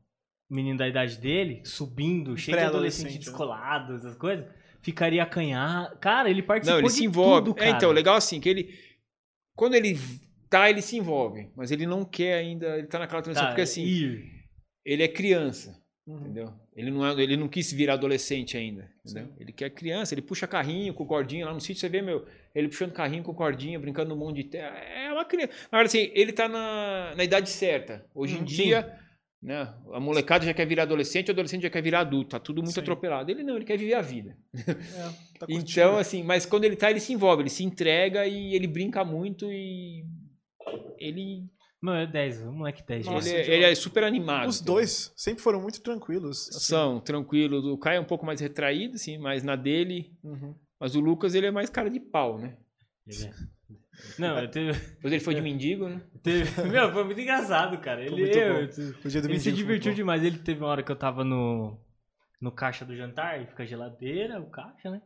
[0.49, 3.19] menino da idade dele, subindo, cheio de adolescente né?
[3.19, 4.47] descolado, essas coisas,
[4.81, 5.97] ficaria acanhar.
[5.99, 7.47] Cara, ele participou Não, ele de se envolve.
[7.47, 8.88] tudo, é, então, legal assim, que ele.
[9.59, 9.99] Quando ele
[10.49, 11.51] tá, ele se envolve.
[11.57, 12.79] Mas ele não quer ainda.
[12.79, 13.83] Ele tá naquela transição, Tá, porque assim,
[14.85, 15.77] ele é criança.
[16.07, 16.21] Uhum.
[16.21, 16.55] Entendeu?
[16.75, 18.89] Ele não, é, ele não quis virar adolescente ainda.
[19.05, 19.27] Entendeu?
[19.27, 19.35] Sim.
[19.41, 22.69] Ele quer criança, ele puxa carrinho com cordinha lá no sítio, você vê, meu, ele
[22.69, 24.79] puxando carrinho com cordinha, brincando no mundo de terra.
[24.79, 25.53] É uma criança.
[25.71, 28.07] Agora, assim, ele tá na, na idade certa.
[28.15, 28.99] Hoje em Hum, dia,
[29.41, 32.31] né, a molecada já quer virar adolescente, o adolescente já quer virar adulto.
[32.31, 32.81] Tá tudo muito Sim.
[32.81, 33.31] atropelado.
[33.31, 34.37] Ele não, ele quer viver a vida.
[34.55, 34.75] É,
[35.39, 35.47] tá.
[35.49, 39.05] Então, assim, mas quando ele tá, ele se envolve, ele se entrega e ele brinca
[39.05, 40.05] muito e
[40.99, 41.45] ele,
[41.81, 43.13] Mano, é 10, o moleque 10 já.
[43.13, 43.57] Nossa, ele, é- João.
[43.57, 44.49] ele é super animado.
[44.49, 44.75] Os entendeu?
[44.75, 46.49] dois sempre foram muito tranquilos.
[46.49, 46.59] assim.
[46.61, 47.65] São tranquilos.
[47.65, 50.13] O Caio é um pouco mais retraído, assim, mais na dele.
[50.25, 50.55] Uhum.
[50.81, 52.57] Mas o Lucas, ele é mais cara de pau, né?
[53.07, 53.31] Ele é.
[54.19, 56.01] Não, eu teve, Depois ele foi de mendigo, né?
[56.23, 58.01] teve- Meu, foi muito engraçado, cara.
[58.03, 58.61] Ele, muito eu- bom.
[58.61, 59.97] eu- O dia do ele se mendigo divertiu bom.
[59.97, 60.23] demais.
[60.23, 61.79] Ele teve uma hora que eu tava no,
[62.41, 65.01] no caixa do jantar, e fica a geladeira, o caixa, né?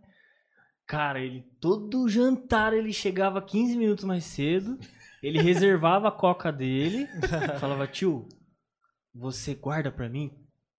[0.87, 4.79] Cara, ele todo jantar ele chegava 15 minutos mais cedo,
[5.23, 7.07] ele reservava a coca dele,
[7.59, 8.29] falava, tio,
[9.15, 10.31] você guarda pra mim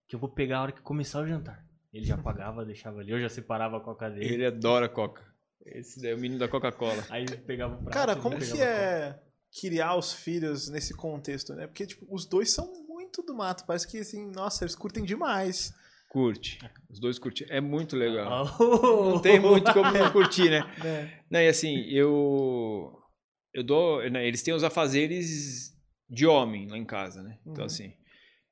[0.08, 1.64] que eu vou pegar a hora que começar o jantar.
[1.92, 4.34] Ele já pagava, deixava ali, eu já separava a coca dele.
[4.34, 5.24] Ele adora Coca.
[5.66, 7.06] Esse daí é o menino da Coca-Cola.
[7.10, 7.94] Aí pegava o prato.
[7.94, 9.20] Cara, ele como que é
[9.60, 11.68] criar os filhos nesse contexto, né?
[11.68, 13.66] Porque, tipo, os dois são muito do mato.
[13.66, 15.74] Parece que, assim, nossa, eles curtem demais.
[16.10, 16.60] Curte.
[16.90, 17.48] Os dois curtem.
[17.50, 18.56] É muito legal.
[18.60, 19.12] Oh.
[19.12, 20.62] Não tem muito como não curtir, né?
[20.84, 21.20] Né?
[21.30, 22.92] Não, e assim, eu.
[23.54, 24.08] Eu dou.
[24.10, 25.72] né, eles têm os afazeres
[26.10, 27.38] de homem lá em casa, né?
[27.42, 27.66] Então, Uhum.
[27.66, 27.94] assim.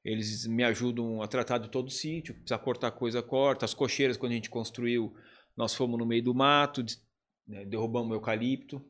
[0.03, 2.33] Eles me ajudam a tratar de todo o sítio.
[2.33, 3.65] Precisa cortar coisa, corta.
[3.65, 5.13] As cocheiras, quando a gente construiu,
[5.55, 6.83] nós fomos no meio do mato,
[7.47, 8.83] né, derrubamos o eucalipto.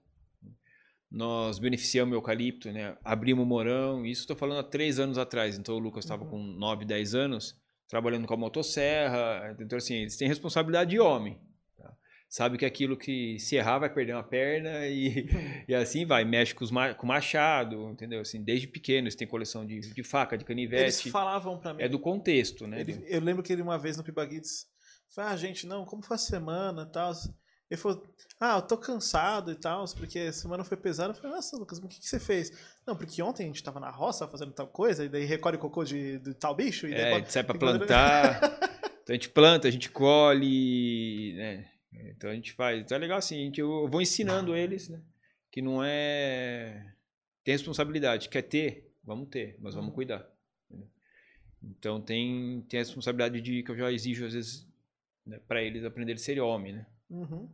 [1.09, 2.95] Nós beneficiamos o eucalipto, né?
[3.03, 4.05] Abrimos o morão.
[4.05, 5.57] Isso estou falando há três anos atrás.
[5.57, 6.29] Então o Lucas estava Uhum.
[6.29, 9.53] com 9, 10 anos, trabalhando com a motosserra.
[9.59, 11.37] Então, assim, eles têm responsabilidade de homem.
[11.77, 11.93] tá?
[12.29, 15.27] Sabe que aquilo que se errar vai perder uma perna e,
[15.67, 16.23] e assim vai.
[16.23, 18.21] Mexe com, os ma- com machado, entendeu?
[18.21, 21.11] Assim, desde pequeno eles têm coleção de, de faca, de Eles canivete.
[21.11, 21.83] falavam pra mim.
[21.83, 22.79] É do contexto, né?
[22.79, 24.65] Ele- eu lembro que ele uma vez no Pibaguides
[25.15, 27.11] falou, ah, gente, não, como foi a semana e tal?
[27.69, 28.03] Ele falou,
[28.39, 31.11] ah, eu tô cansado e tal, porque a semana foi pesada.
[31.13, 32.51] Eu falei, nossa, Lucas, mas o que, que você fez?
[32.85, 35.83] Não, porque ontem a gente tava na roça fazendo tal coisa, e daí recolhe cocô
[35.85, 38.41] de, de tal bicho, e daí É, a bota- gente sai que- plantar.
[39.03, 41.67] então a gente planta, a gente colhe, né?
[42.15, 42.81] Então a gente faz.
[42.81, 45.01] Então é legal assim, a gente, eu vou ensinando eles, né?
[45.51, 46.93] Que não é.
[47.43, 48.29] Tem responsabilidade.
[48.29, 48.93] Quer ter?
[49.03, 50.25] Vamos ter, mas vamos cuidar.
[50.69, 50.87] entendeu?
[51.63, 54.67] Então tem, tem a responsabilidade de que eu já exijo, às vezes,
[55.31, 56.85] né, para eles aprenderem a ser homem, né?
[57.09, 57.49] Uhum.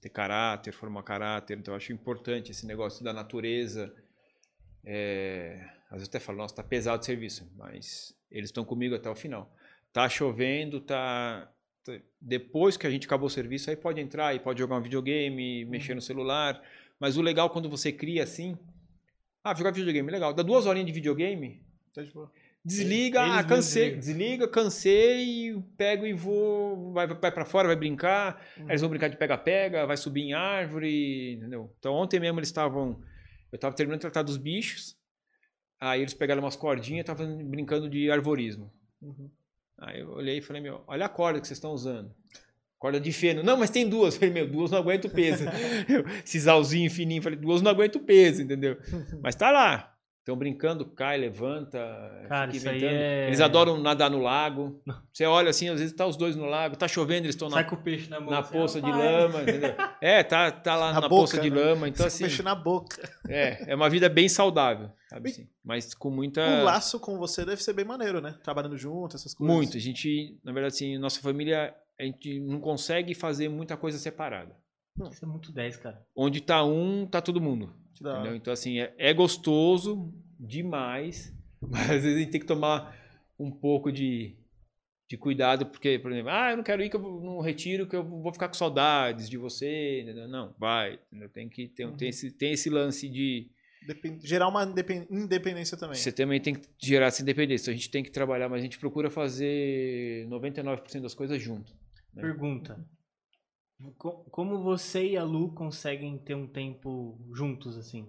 [0.00, 1.56] ter caráter, formar caráter.
[1.58, 3.94] Então, eu acho importante esse negócio da natureza.
[4.84, 9.08] É, às vezes até falo, nossa, tá pesado o serviço, mas eles estão comigo até
[9.08, 9.54] o final.
[9.92, 11.50] Tá chovendo, tá,
[11.84, 14.82] tá- Depois que a gente acabou o serviço, aí pode entrar, aí pode jogar um
[14.82, 16.62] videogame, mexer no celular.
[16.98, 18.56] Mas o legal quando você cria assim.
[19.42, 20.34] Ah, jogar videogame, legal.
[20.34, 21.62] Dá duas horinhas de videogame,
[21.92, 22.30] Tá de boa.
[22.62, 28.44] Desliga, Eles ah, cansei, desliga, cansei, pego e vou, vai, vai para fora, vai brincar,
[28.58, 28.64] Uhum.
[28.64, 31.74] aí eles vão brincar de pega-pega, vai subir em árvore, entendeu?
[31.78, 33.00] Então ontem mesmo eles estavam,
[33.50, 34.94] eu estava terminando de tratar dos bichos,
[35.80, 38.70] aí eles pegaram umas cordinhas e estavam brincando de arvorismo.
[39.00, 39.30] Uhum.
[39.78, 42.14] Aí eu olhei e falei, meu, olha a corda que vocês estão usando.
[42.78, 43.42] Corda de feno.
[43.42, 44.14] Não, mas tem duas.
[44.14, 45.44] Eu falei, meu, duas não aguenta o peso.
[45.88, 47.22] Eu, Cisalzinho fininho.
[47.22, 48.76] Falei, duas não aguenta o peso, entendeu?
[49.22, 49.94] Mas tá lá.
[50.20, 51.78] Estão brincando, cai, levanta.
[52.28, 54.78] Cara, isso aí é- Eles adoram nadar no lago.
[55.10, 57.64] Você olha assim, às vezes tá os dois no lago, tá chovendo, eles estão na,
[57.64, 58.30] com o peixe na mão.
[58.30, 59.74] na assim, poça de lama, entendeu?
[60.00, 61.56] É, tá, tá lá Na na, boca, poça de né?
[61.60, 61.88] lama.
[61.88, 62.96] Então, assim, mexe na boca.
[63.28, 65.48] é, é uma vida bem saudável, sabe assim?
[65.64, 66.42] Mas com muita.
[66.60, 68.34] O laço com você deve ser bem maneiro, né?
[68.42, 69.56] Trabalhando junto, essas coisas.
[69.56, 69.76] Muito.
[69.76, 74.54] A gente, na verdade, assim, nossa família, a gente não consegue fazer muita coisa separada.
[75.08, 76.04] Isso é muito 10, cara.
[76.14, 77.72] Onde tá um, tá todo mundo.
[78.00, 78.34] Entendeu?
[78.34, 82.96] Então, assim, é, é gostoso demais, mas às vezes a gente tem que tomar
[83.38, 84.36] um pouco de,
[85.08, 87.86] de cuidado, porque, por exemplo, ah, eu não quero ir que eu vou- não retiro,
[87.86, 90.00] que eu vou ficar com saudades de você.
[90.02, 90.28] entendeu?
[90.28, 90.98] Não, vai.
[91.08, 91.28] entendeu?
[91.28, 91.96] Tem que ter, Uhum.
[91.96, 93.50] tem, esse, tem esse lance de.
[93.86, 95.96] Depen- Gerar uma indepen- independência também.
[95.96, 97.64] Você também tem que gerar essa independência.
[97.64, 101.72] Então, a gente tem que trabalhar, mas a gente procura fazer 99% das coisas junto.
[102.14, 102.20] né?
[102.22, 102.78] Pergunta.
[103.96, 108.06] Co- Como você e a Lu conseguem ter um tempo juntos, assim?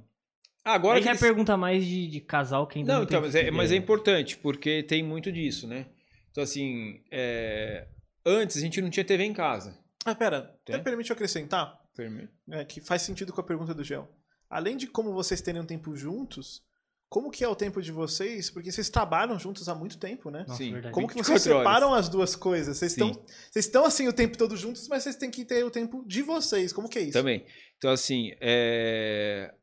[0.63, 3.05] Agora Aí que já é eles- pergunta mais de, de casal que ainda não, Não,
[3.05, 5.87] então, tem mas é, mas é importante, porque tem muito disso, né?
[6.29, 7.87] Então, assim, é,
[8.25, 9.77] antes a gente não tinha TV em casa.
[10.05, 10.55] Ah, pera.
[10.63, 14.07] Até permite eu acrescentar, Permi- né, que faz sentido com a pergunta do Gel.
[14.49, 16.63] Além de como vocês terem um tempo juntos,
[17.11, 18.49] como que é o tempo de vocês?
[18.49, 20.45] Porque vocês trabalham juntos há muito tempo, né?
[20.47, 20.71] Nossa, Sim.
[20.71, 20.93] verdade.
[20.93, 21.67] Como que 24 vocês horas.
[21.67, 22.77] separam as duas coisas?
[22.77, 23.09] Vocês Sim.
[23.09, 26.05] estão vocês estão assim o tempo todo juntos, mas vocês têm que ter o tempo
[26.07, 26.71] de vocês.
[26.71, 27.11] Como que é isso?
[27.11, 27.45] Também.
[27.77, 29.53] Então, assim, é,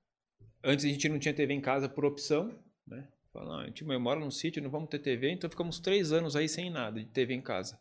[0.62, 2.54] antes a gente não tinha TV em casa por opção,
[2.86, 3.08] né?
[3.32, 6.36] Fala, não, a gente mora num sítio, não vamos ter TV, então ficamos três anos
[6.36, 7.80] aí sem nada de TV em casa.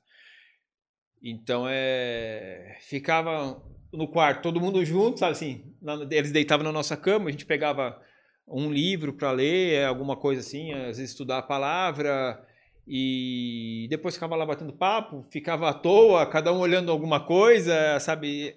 [1.22, 2.78] Então é.
[2.84, 5.76] Ficava no quarto, todo mundo junto, sabe assim?
[6.10, 8.02] Eles deitavam na nossa cama, a gente pegava
[8.48, 12.42] um livro para ler, alguma coisa assim, às vezes estudar a palavra
[12.88, 18.56] e depois ficava lá batendo papo, ficava à toa, cada um olhando alguma coisa, sabe?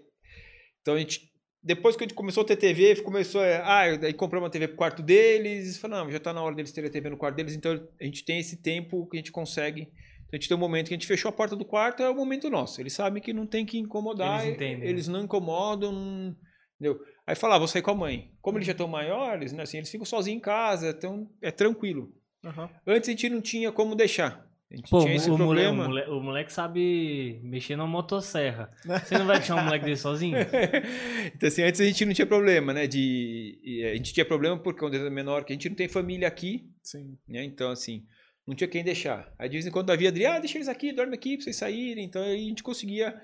[0.80, 1.30] Então a gente
[1.62, 3.58] depois que a gente começou a ter TV, começou a.
[3.58, 5.78] Ah, aí comprou uma TV pro quarto deles.
[5.78, 7.54] Falou, não, já está na hora deles terem a TV no quarto deles.
[7.54, 9.92] Então a gente tem esse tempo que a gente consegue.
[10.32, 12.14] A gente tem um momento que a gente fechou a porta do quarto, é o
[12.14, 12.80] momento nosso.
[12.80, 14.42] Eles sabem que não tem que incomodar.
[14.42, 14.88] Eles entendem.
[14.88, 15.92] Eles não incomodam.
[15.92, 16.36] Não,
[16.80, 17.04] entendeu?
[17.26, 18.30] Aí falar, ah, vou sair com a mãe.
[18.40, 22.12] Como eles já estão maiores, né, assim, eles ficam sozinhos em casa, então é tranquilo.
[22.44, 22.68] Uhum.
[22.86, 24.48] Antes a gente não tinha como deixar.
[24.70, 25.88] A gente Pô, tinha esse o problema.
[25.88, 28.70] Moleque, o, moleque, sabe mexer na motosserra.
[29.04, 30.36] Você não vai deixar um moleque dele sozinho?
[31.34, 32.86] então, assim, antes a gente não tinha problema, né?
[32.86, 36.28] De, a gente tinha problema porque quando era menor, que a gente não tem família
[36.28, 36.70] aqui.
[36.84, 37.18] Sim.
[37.28, 37.42] Né?
[37.42, 38.06] Então, assim,
[38.46, 39.32] não tinha quem deixar.
[39.38, 41.56] Aí de vez em quando havia Adri, ah, deixa eles aqui, dorme aqui pra vocês
[41.56, 42.04] saírem.
[42.04, 43.20] Então aí a gente conseguia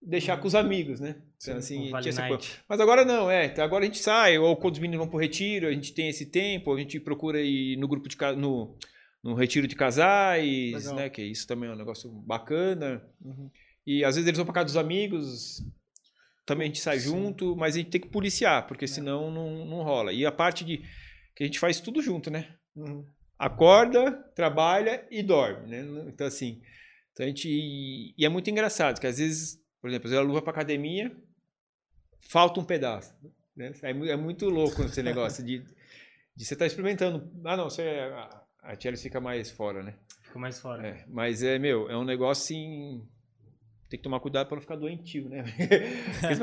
[0.00, 1.16] deixar com os amigos, né?
[1.42, 3.46] Então, assim, vale tinha Mas agora não, é.
[3.46, 6.08] Então, agora a gente sai, ou quando os meninos vão pro retiro, a gente tem
[6.08, 8.76] esse tempo, a gente procura ir no grupo de no
[9.26, 10.94] no retiro de casais, Legal.
[10.94, 11.10] né?
[11.10, 13.02] Que isso também é um negócio bacana.
[13.20, 13.50] Uhum.
[13.84, 15.64] E às vezes eles vão para casa dos amigos,
[16.44, 17.08] também a gente sai Sim.
[17.10, 18.88] junto, mas a gente tem que policiar, porque é.
[18.88, 20.12] senão não, não rola.
[20.12, 20.78] E a parte de
[21.34, 22.54] que a gente faz tudo junto, né?
[22.76, 23.04] Uhum.
[23.36, 26.04] Acorda, trabalha e dorme, né?
[26.08, 26.62] Então assim,
[27.12, 27.48] então a gente
[28.16, 29.58] e é muito engraçado que às vezes,
[30.00, 31.14] por exemplo, a luva para academia,
[32.20, 33.14] falta um pedaço,
[33.56, 33.72] né?
[33.82, 37.30] É, é muito louco esse negócio de, de você estar tá experimentando.
[37.44, 37.82] Ah, não, você
[38.62, 39.94] a Chelsea fica mais fora, né?
[40.22, 40.86] Fica mais fora.
[40.86, 43.06] É, mas é, meu, é um negócio assim.
[43.88, 45.44] Tem que tomar cuidado para não ficar doentio, né?
[46.20, 46.42] Porque você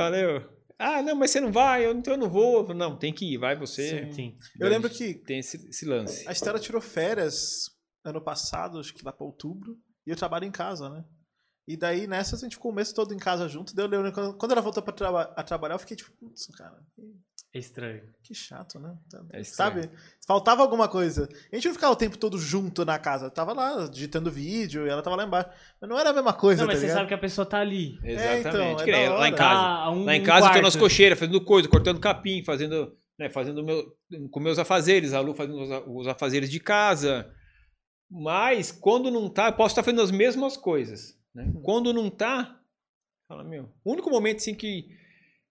[0.80, 2.74] ah, não, mas você não vai, eu, então eu não vou.
[2.74, 4.06] Não, tem que ir, vai você.
[4.08, 4.12] Sim.
[4.12, 4.38] Sim.
[4.60, 5.14] Eu lembro que.
[5.14, 6.28] Tem esse, esse, lance.
[6.28, 7.70] A Estela tirou férias
[8.04, 11.06] ano passado, acho que lá para outubro, e eu trabalho em casa, né?
[11.68, 13.76] E daí, nessas, a gente ficou o mês todo em casa junto.
[13.76, 13.88] Deu,
[14.38, 16.78] quando ela voltou pra traba a trabalhar, eu fiquei tipo, putz, cara,
[17.54, 18.02] é estranho.
[18.24, 18.98] Que chato, né?
[19.32, 19.88] É Sabe?
[20.26, 21.30] Faltava alguma coisa.
[21.52, 23.28] A gente não ficava o tempo todo junto na casa.
[23.28, 25.50] Eu tava lá digitando vídeo e ela tava lá embaixo.
[25.80, 26.64] Mas não era a mesma coisa.
[26.64, 28.00] Não, mas tá você sabe que a pessoa tá ali.
[28.04, 28.82] É, Exatamente.
[28.82, 29.62] Então, é lá em casa.
[29.62, 32.98] Ah, um, lá em casa um eu tô nas cocheiras, fazendo coisa, cortando capim, fazendo.
[33.20, 33.96] Né, fazendo meu,
[34.32, 37.32] com meus afazeres, a Lu fazendo os, os afazeres de casa.
[38.10, 41.16] Mas quando não tá, eu posso estar fazendo as mesmas coisas.
[41.34, 41.46] Né?
[41.46, 41.62] Uhum.
[41.62, 42.60] Quando não tá,
[43.28, 43.70] fala, meu.
[43.84, 44.88] O único momento assim que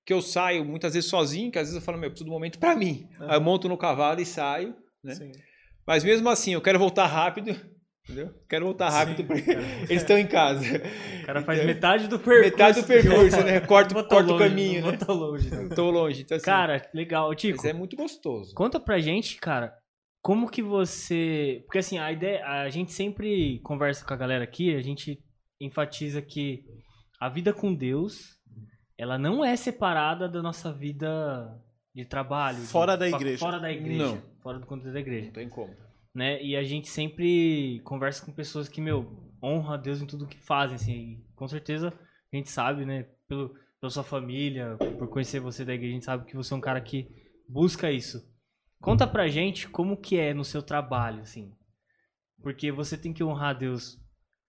[0.05, 2.33] que eu saio muitas vezes sozinho, que às vezes eu falo, meu, eu preciso do
[2.33, 3.09] momento para mim.
[3.21, 3.31] Uhum.
[3.31, 5.14] Aí eu monto no cavalo e saio, né?
[5.14, 5.33] Sim.
[5.87, 7.51] Mas mesmo assim, eu quero voltar rápido,
[8.05, 8.35] entendeu?
[8.49, 9.51] Quero voltar rápido Sim, porque
[9.88, 10.64] eles estão em casa.
[11.23, 12.51] O cara faz então, metade do percurso.
[12.51, 13.61] Metade do percurso, né?
[13.66, 14.97] Corta, corta o caminho, né?
[14.97, 15.51] Tô longe.
[15.51, 15.68] Não.
[15.68, 16.23] Tô longe.
[16.23, 17.33] Então, assim, cara, legal.
[17.35, 18.55] Tico, mas é muito gostoso.
[18.55, 19.73] Conta pra gente, cara,
[20.21, 21.62] como que você...
[21.66, 22.45] Porque assim, a ideia...
[22.45, 25.23] A gente sempre conversa com a galera aqui, a gente
[25.64, 26.64] enfatiza que
[27.20, 28.40] a vida com Deus
[28.98, 31.61] ela não é separada da nossa vida
[31.94, 32.59] de trabalho.
[32.59, 33.38] Fora de, da igreja.
[33.38, 34.05] Fora da igreja.
[34.05, 34.22] Não.
[34.40, 35.27] Fora do contexto da igreja.
[35.27, 35.75] Não tem como.
[36.14, 36.42] Né?
[36.42, 40.38] E a gente sempre conversa com pessoas que, meu, honra a Deus em tudo que
[40.38, 41.25] fazem, assim.
[41.35, 41.92] com certeza
[42.33, 46.05] a gente sabe, né, pelo, pela sua família, por conhecer você da igreja, a gente
[46.05, 47.09] sabe que você é um cara que
[47.48, 48.22] busca isso.
[48.81, 51.53] Conta pra gente como que é no seu trabalho, assim.
[52.42, 54.02] Porque você tem que honrar a Deus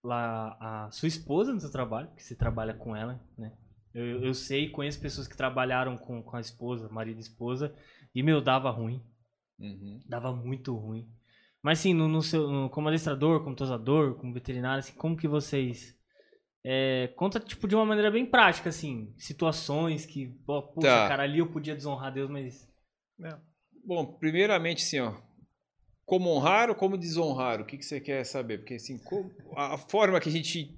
[0.04, 3.52] lá, a sua esposa no seu trabalho, que você trabalha com ela, né?
[3.94, 7.74] Eu, eu sei, conheço pessoas que trabalharam com, com a esposa, marido e esposa,
[8.14, 9.00] e, meu, dava ruim.
[9.58, 10.00] Uhum.
[10.06, 11.08] Dava muito ruim.
[11.62, 15.28] Mas, assim, no, no seu, no, como adestrador, como tosador, como veterinário, assim, como que
[15.28, 15.94] vocês...
[16.66, 21.08] É, conta, tipo, de uma maneira bem prática, assim, situações que, pô, puxa, tá.
[21.08, 22.68] cara, ali eu podia desonrar Deus, mas...
[23.22, 23.38] É.
[23.84, 25.14] Bom, primeiramente, assim, ó,
[26.06, 27.60] como honrar ou como desonrar?
[27.60, 28.58] O que, que você quer saber?
[28.58, 29.00] Porque, assim,
[29.56, 30.76] a forma que a gente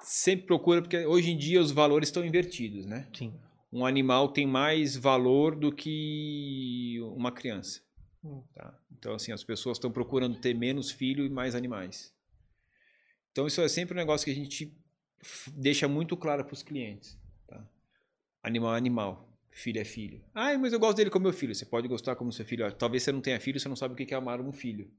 [0.00, 3.08] sempre procura, porque hoje em dia os valores estão invertidos, né?
[3.16, 3.34] Sim.
[3.72, 7.82] Um animal tem mais valor do que uma criança.
[8.24, 8.42] Hum.
[8.54, 8.78] Tá?
[8.96, 12.14] Então, assim, as pessoas estão procurando ter menos filho e mais animais.
[13.32, 14.74] Então, isso é sempre um negócio que a gente
[15.52, 17.18] deixa muito claro para os clientes.
[17.46, 17.64] Tá?
[18.42, 19.27] Animal é animal,
[19.58, 20.24] filho é filho.
[20.34, 21.54] Ah, mas eu gosto dele como meu filho.
[21.54, 22.70] Você pode gostar como seu filho.
[22.72, 24.90] Talvez você não tenha filho, você não sabe o que é amar um filho.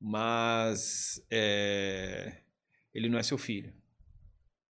[0.00, 2.42] Mas é...
[2.92, 3.72] ele não é seu filho.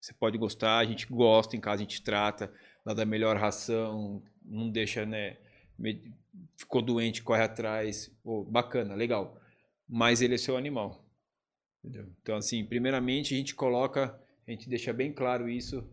[0.01, 2.53] Você pode gostar, a gente gosta, em casa a gente trata,
[2.85, 5.39] dá da melhor ração, não deixa, né?
[6.57, 8.11] Ficou doente, corre atrás.
[8.25, 9.41] Oh, bacana, legal.
[9.89, 11.05] Mas ele é seu animal.
[11.85, 12.13] Entendeu?
[12.21, 15.89] Então, assim, primeiramente a gente coloca, a gente deixa bem claro isso.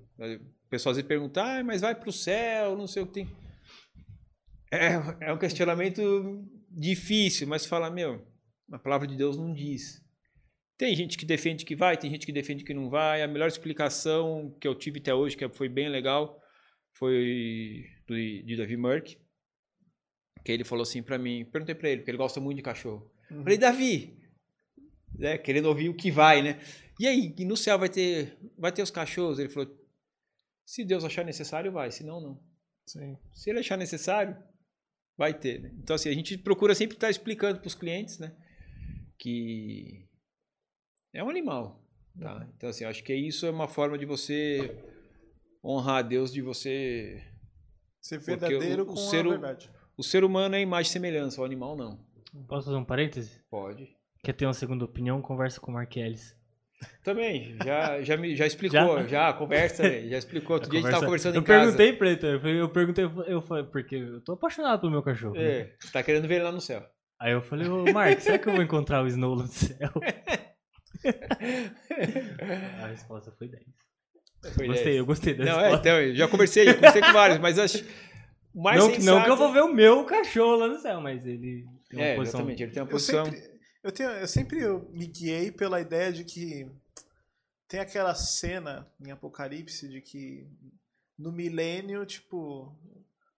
[0.70, 3.28] O pessoal vezes pergunta, ah, mas vai para o céu, não sei o que tem.
[4.72, 8.24] É, é um questionamento difícil, mas fala, meu,
[8.72, 10.00] a palavra de Deus não diz.
[10.78, 13.24] Tem gente que defende que vai, tem gente que defende que não vai.
[13.24, 16.40] A melhor explicação que eu tive até hoje, que foi bem legal,
[16.94, 19.18] foi do, de Davi Merck,
[20.46, 23.12] que ele falou assim para mim, perguntei para ele, porque ele gosta muito de cachorro.
[23.32, 23.42] Uhum.
[23.42, 24.20] Falei, Davi,
[25.18, 26.60] né, querendo ouvir o que vai, né?
[27.00, 29.40] E aí, no céu vai ter, vai ter os cachorros?
[29.40, 29.76] Ele falou,
[30.72, 32.44] se Deus achar necessário, vai, senão não.
[32.88, 33.18] Sim.
[33.34, 34.38] Se ele achar necessário,
[35.18, 35.62] vai ter.
[35.62, 35.72] Né?
[35.82, 38.36] Então, assim, a gente procura sempre estar explicando para os clientes, né?
[39.18, 40.08] Que
[41.14, 41.84] é um animal,
[42.20, 42.48] tá?
[42.56, 44.78] Então, assim, acho que isso é uma forma de você
[45.64, 47.24] honrar a Deus, de você...
[48.02, 49.70] Ser Porque verdadeiro o- o com ser a o- verdade.
[49.98, 52.00] O ser humano é imagem e semelhança, o animal não.
[52.48, 53.42] Posso fazer um parêntese?
[53.50, 53.94] Pode.
[54.24, 55.22] Quer ter uma segunda opinião?
[55.22, 56.34] Conversa com o Mark Ellis.
[57.04, 60.08] Também, já, já, me, já explicou, já, conversa, né?
[60.08, 60.56] já explicou.
[60.56, 61.62] Outro dia a gente tava conversando eu em casa.
[61.78, 65.02] perguntei pra ele, eu falei- eu perguntei, eu falei, porque eu tô apaixonado pelo meu
[65.04, 65.34] cachorro.
[65.36, 65.42] né?
[65.44, 66.86] É, tá querendo ver ele lá no céu.
[67.20, 69.92] Aí eu falei, ô Mark, será que eu vou encontrar o Snow no céu?
[72.84, 73.64] A resposta foi 10.
[74.56, 74.98] Foi Gostei, dez.
[74.98, 75.90] eu gostei da Não, é, resposta.
[75.90, 77.84] então, eu já conversei, já conversei com vários, mas acho.
[78.56, 81.00] Mais não, que- não sensato- que eu vou ver o meu cachorro lá no céu,
[81.02, 82.40] mas ele tem uma É, posição.
[82.40, 83.26] exatamente, ele tem uma Eu posição.
[83.26, 83.42] sempre,
[83.84, 84.60] eu, tenho, eu sempre
[84.92, 86.70] me guiei pela ideia de que
[87.68, 90.48] tem aquela cena em Apocalipse de que
[91.18, 92.76] no milênio, tipo,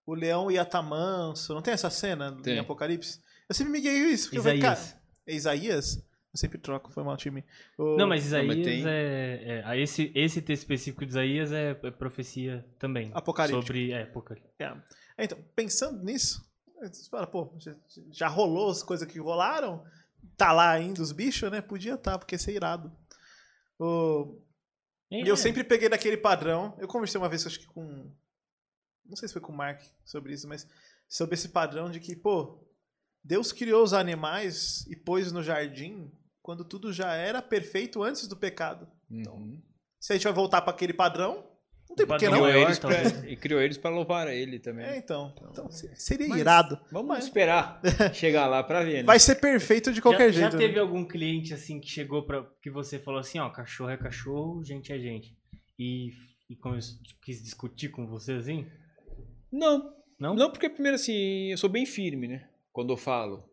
[0.06, 1.54] o leão ia estar manso.
[1.54, 2.56] Não tem essa cena Tem.
[2.56, 3.21] em Apocalipse?
[3.49, 4.25] Eu sempre me guiei isso.
[4.25, 4.91] Porque eu falei, Isaías.
[4.91, 5.95] cara, é Isaías?
[6.34, 7.43] Eu sempre troco, foi mal time.
[7.77, 11.12] O- Não, mas Não, Isaías mas tem- é, é- a esse, esse texto específico de
[11.12, 13.12] Isaías é, é profecia também.
[13.13, 13.62] Apocalíptico.
[13.65, 14.49] Sobre, é, apocalipse.
[14.60, 14.73] É.
[15.19, 16.41] Então, pensando nisso,
[16.82, 17.75] você fala, pô, já,
[18.12, 19.84] já rolou as coisas que rolaram?
[20.38, 21.62] Tá lá ainda os bichos, né?
[21.62, 22.91] Podia estar, porque ia ser irado.
[23.79, 24.41] O-
[25.12, 26.75] E eu sempre peguei daquele padrão.
[26.79, 28.15] Eu conversei uma vez, acho que com.
[29.05, 30.65] Não sei se foi com o Mark sobre isso, mas
[31.07, 32.65] sobre esse padrão de que, pô,
[33.23, 38.38] Deus criou os animais e pôs no jardim quando tudo já era perfeito antes do
[38.38, 38.88] pecado.
[39.10, 39.62] Uhum.
[39.99, 41.50] Se a gente vai voltar para aquele padrão,
[41.91, 42.49] não tem por que padrão não.
[42.49, 43.23] Eles pra- talvez.
[43.32, 44.86] e criou eles para louvar a ele também.
[44.86, 45.34] É, então.
[45.51, 46.80] Então, se- seria Mas- irado.
[46.91, 47.80] Vamos esperar
[48.13, 49.04] chegar lá para ver, né?
[49.04, 50.51] Vai ser perfeito de qualquer já, jeito.
[50.54, 50.65] Já né?
[50.65, 54.63] teve algum cliente assim que chegou para que você falou assim, ó, cachorro é cachorro,
[54.63, 55.36] gente é gente.
[55.77, 56.12] E,
[56.49, 58.65] e começou, quis discutir com você assim?
[59.51, 60.34] Não, Não?
[60.34, 62.47] não, porque primeiro assim, eu sou bem firme, né?
[62.71, 63.43] Quando eu falo.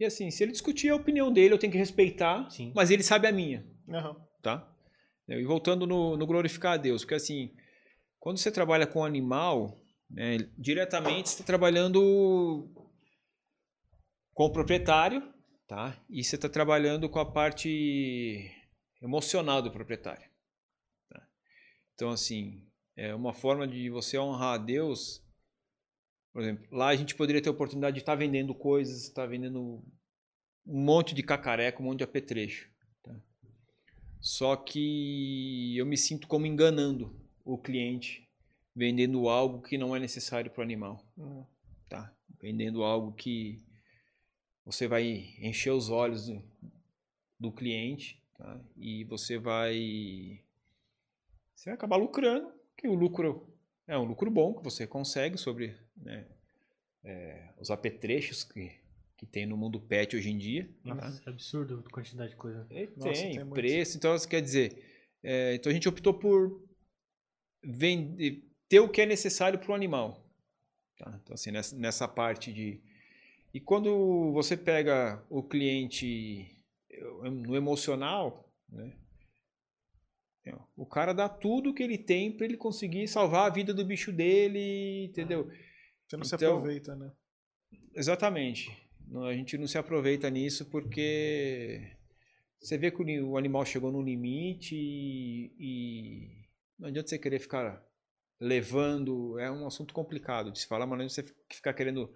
[0.00, 2.72] E assim, se ele discutir a opinião dele, eu tenho que respeitar, Sim.
[2.74, 3.64] mas ele sabe a minha.
[3.88, 4.16] Aham.
[4.42, 4.68] tá?
[5.28, 7.54] E voltando no, no glorificar a Deus, porque assim,
[8.18, 9.76] quando você trabalha com animal,
[10.08, 12.70] né, diretamente você está trabalhando
[14.32, 15.22] com o proprietário,
[15.66, 16.00] tá?
[16.08, 18.50] E você está trabalhando com a parte
[19.02, 20.28] emocional do proprietário.
[21.08, 21.26] tá?
[21.94, 22.62] Então, assim,
[22.96, 25.22] é uma forma de você honrar a Deus.
[26.32, 29.82] Por exemplo, lá a gente poderia ter a oportunidade de estar vendendo coisas, estar vendendo
[30.66, 32.70] um monte de cacareco, um monte de apetrecho.
[34.26, 38.28] Só que eu me sinto como enganando o cliente,
[38.74, 41.46] vendendo algo que não é necessário para o animal, Uhum.
[41.88, 42.12] tá?
[42.42, 43.64] Vendendo algo que
[44.64, 46.42] você vai encher os olhos do,
[47.38, 48.60] do cliente, tá?
[48.76, 50.42] E você vai
[51.54, 53.48] você vai acabar lucrando, que o lucro
[53.86, 56.26] é um lucro bom que você consegue sobre né,
[57.04, 58.72] é, os apetrechos que,
[59.16, 60.68] que tem no mundo pet hoje em dia.
[60.84, 62.66] Nossa, é absurdo a quantidade de coisa.
[62.70, 63.54] Ele Nossa, tem, tem muito.
[63.54, 64.82] preço, então isso quer dizer,
[65.22, 66.62] é, então a gente optou por
[67.64, 70.24] vender, ter o que é necessário para o animal.
[70.98, 71.18] tá?
[71.22, 72.80] Então assim, nessa, nessa parte de...
[73.54, 76.46] E quando você pega o cliente
[77.24, 78.92] no emocional, né,
[80.44, 83.84] é, o cara dá tudo que ele tem para ele conseguir salvar a vida do
[83.84, 85.50] bicho dele, entendeu?
[86.06, 87.10] Você não se Então- aproveita, né?
[87.94, 88.70] Exatamente.
[89.06, 91.96] Não- A gente não se aproveita nisso porque
[92.60, 97.18] você vê que o ni- o animal chegou no limite e, e não adianta você
[97.18, 97.82] querer ficar
[98.40, 99.38] levando.
[99.38, 102.12] É um assunto complicado de se falar, mas não adianta você ficar querendo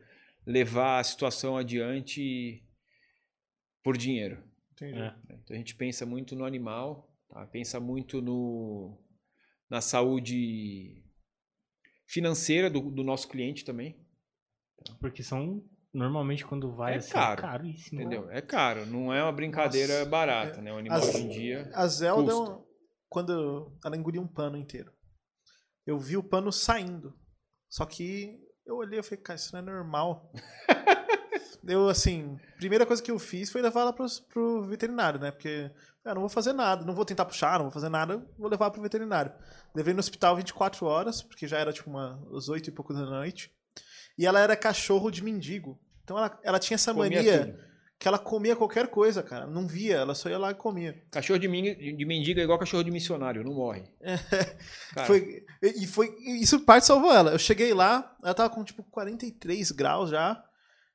[0.46, 2.62] levar a situação adiante
[3.82, 4.42] por dinheiro.
[4.72, 4.98] Entendi.
[4.98, 5.14] É.
[5.30, 7.46] Então a gente pensa muito no animal, tá?
[7.46, 8.98] pensa muito no,
[9.68, 11.04] na saúde
[12.06, 13.96] financeira do, do nosso cliente também.
[14.98, 15.62] Porque são,
[15.92, 18.00] normalmente quando vai É assim, caro, caríssimo.
[18.00, 18.30] Entendeu?
[18.30, 20.72] É caro, não é uma brincadeira Nossa, barata, né?
[20.72, 21.70] O animal hoje em dia.
[21.74, 22.64] A Zelda, Custa.
[23.08, 24.92] quando ela engoliu um pano inteiro,
[25.86, 27.14] eu vi o pano saindo.
[27.68, 30.32] Só que eu olhei e falei, cara, isso não é normal.
[31.66, 35.30] eu, assim, primeira coisa que eu fiz foi levar ela pro, pro veterinário, né?
[35.30, 35.70] Porque
[36.04, 38.70] eu não vou fazer nada, não vou tentar puxar, não vou fazer nada, vou levar
[38.70, 39.32] pro veterinário.
[39.74, 43.04] Levei no hospital 24 horas, porque já era tipo uma, as 8 e pouco da
[43.04, 43.52] noite.
[44.20, 45.78] E ela era cachorro de mendigo.
[46.04, 47.58] Então ela, ela tinha essa Comia mania tudo.
[47.98, 49.46] que ela comia qualquer coisa, cara.
[49.46, 51.02] Não via, ela só ia lá e comia.
[51.10, 53.84] Cachorro de, min- de mendiga é igual cachorro de missionário, não morre.
[54.94, 57.30] Cara, Foi, e foi, isso parte salvou ela.
[57.32, 60.42] Eu cheguei lá, ela tava com tipo 43 graus já.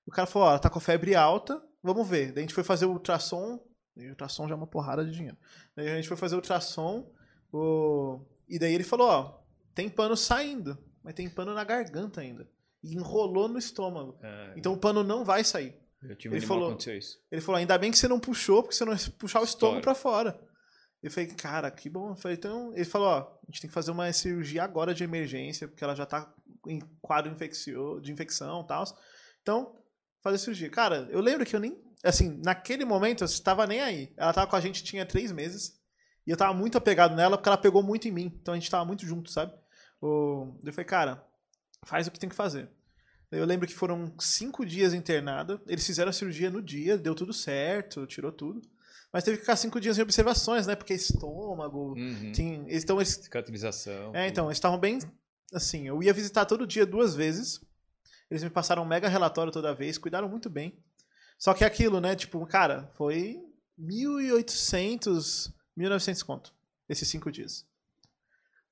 [0.05, 2.27] O cara falou, ó, ela tá com febre alta, vamos ver.
[2.31, 3.59] Daí a gente foi fazer o ultrassom,
[3.97, 5.37] e o ultrassom já é uma porrada de dinheiro.
[5.75, 7.11] Daí a gente foi fazer o ultrassom,
[7.51, 8.19] o...
[8.47, 9.39] e daí ele falou, ó,
[9.73, 12.47] tem pano saindo, mas tem pano na garganta ainda.
[12.85, 14.17] E enrolou no estômago.
[14.21, 15.75] é, Então o pano não vai sair.
[16.03, 16.69] eu tive ele falou-.
[17.31, 19.81] Ele falou, ainda bem que você não puxou, porque você não ia puxar o estômago
[19.81, 20.39] pra fora.
[21.01, 22.11] Eu falei, cara, que bom.
[22.11, 25.03] Eu falei, então, ele falou, ó, a gente tem que fazer uma cirurgia agora de
[25.03, 26.31] emergência, porque ela já tá
[26.67, 28.83] em quadro infeccio, de infecção e tal.
[29.41, 29.75] Então,
[30.23, 30.69] fazer cirurgia.
[30.69, 34.13] Cara, eu lembro que eu nem, assim, naquele momento eu estava nem aí.
[34.17, 35.79] Ela tava com a gente, tinha três meses,
[36.25, 38.31] e eu tava muito apegado nela, porque ela pegou muito em mim.
[38.41, 39.53] Então a gente tava muito junto, sabe?
[40.01, 41.23] Eu falei, cara,
[41.85, 42.67] faz o que tem que fazer.
[43.35, 45.61] Eu lembro que foram cinco dias internada.
[45.67, 48.61] Eles fizeram a cirurgia no dia, deu tudo certo, tirou tudo.
[49.11, 50.75] Mas teve que ficar cinco dias em observações, né?
[50.75, 51.93] Porque estômago.
[51.93, 52.33] Uhum.
[52.67, 54.15] Eles, então, eles, Cicatrização.
[54.15, 54.99] é, então, eles estavam bem.
[55.53, 57.61] Assim, eu ia visitar todo dia duas vezes.
[58.29, 60.77] Eles me passaram um mega relatório toda vez, cuidaram muito bem.
[61.37, 62.15] Só que é aquilo, né?
[62.15, 63.39] Tipo, cara, foi
[63.79, 66.53] 1.800, 1.900 conto
[66.89, 67.65] esses cinco dias.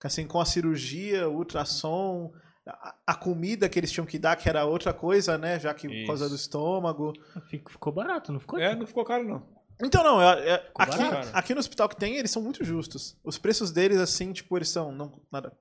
[0.03, 2.33] Assim, com a cirurgia, o ultrassom,
[2.65, 5.59] a, comida que eles tinham que dar, que era outra coisa, né?
[5.59, 7.13] Já que por causa do estômago.
[7.49, 8.59] Fico- Ficou barato, não ficou?
[8.59, 9.45] É, não ficou caro, não.
[9.83, 11.29] Então, não, é- é- aqui, barato.
[11.33, 13.17] aqui no hospital que tem, eles são muito justos.
[13.23, 14.91] Os preços deles, assim, tipo, eles são.
[14.91, 15.51] Não, nada.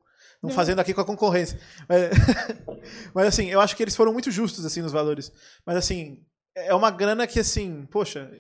[0.42, 0.56] Não, Não.
[0.56, 1.58] fazendo aqui com a concorrência.
[1.88, 2.10] Mas,
[3.14, 5.32] mas, assim, eu acho que eles foram muito justos, assim, nos valores.
[5.64, 6.24] Mas, assim,
[6.54, 8.30] é uma grana que, assim, poxa.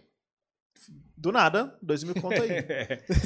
[1.16, 2.48] Do nada, dois mil conto aí.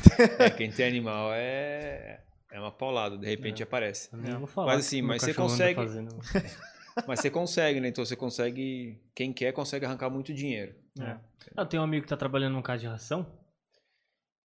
[0.38, 2.20] É, quem tem animal é,
[2.56, 4.08] é uma paulada, de repente aparece.
[4.12, 4.74] Eu vou falar.
[4.74, 6.16] Mas assim, mas você consegue- fazendo.
[7.06, 7.88] Mas você consegue, né?
[7.88, 8.98] Então você consegue.
[9.14, 10.74] Quem quer consegue arrancar muito dinheiro.
[10.98, 11.18] É.
[11.54, 13.38] Eu tenho um amigo que tá trabalhando num casa de ração.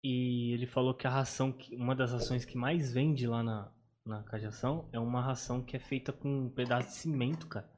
[0.04, 3.72] E ele falou que a ração, que- uma das rações que mais vende lá na,
[4.06, 7.48] na casa de ração é uma ração que é feita com um pedaço de cimento,
[7.48, 7.72] cara.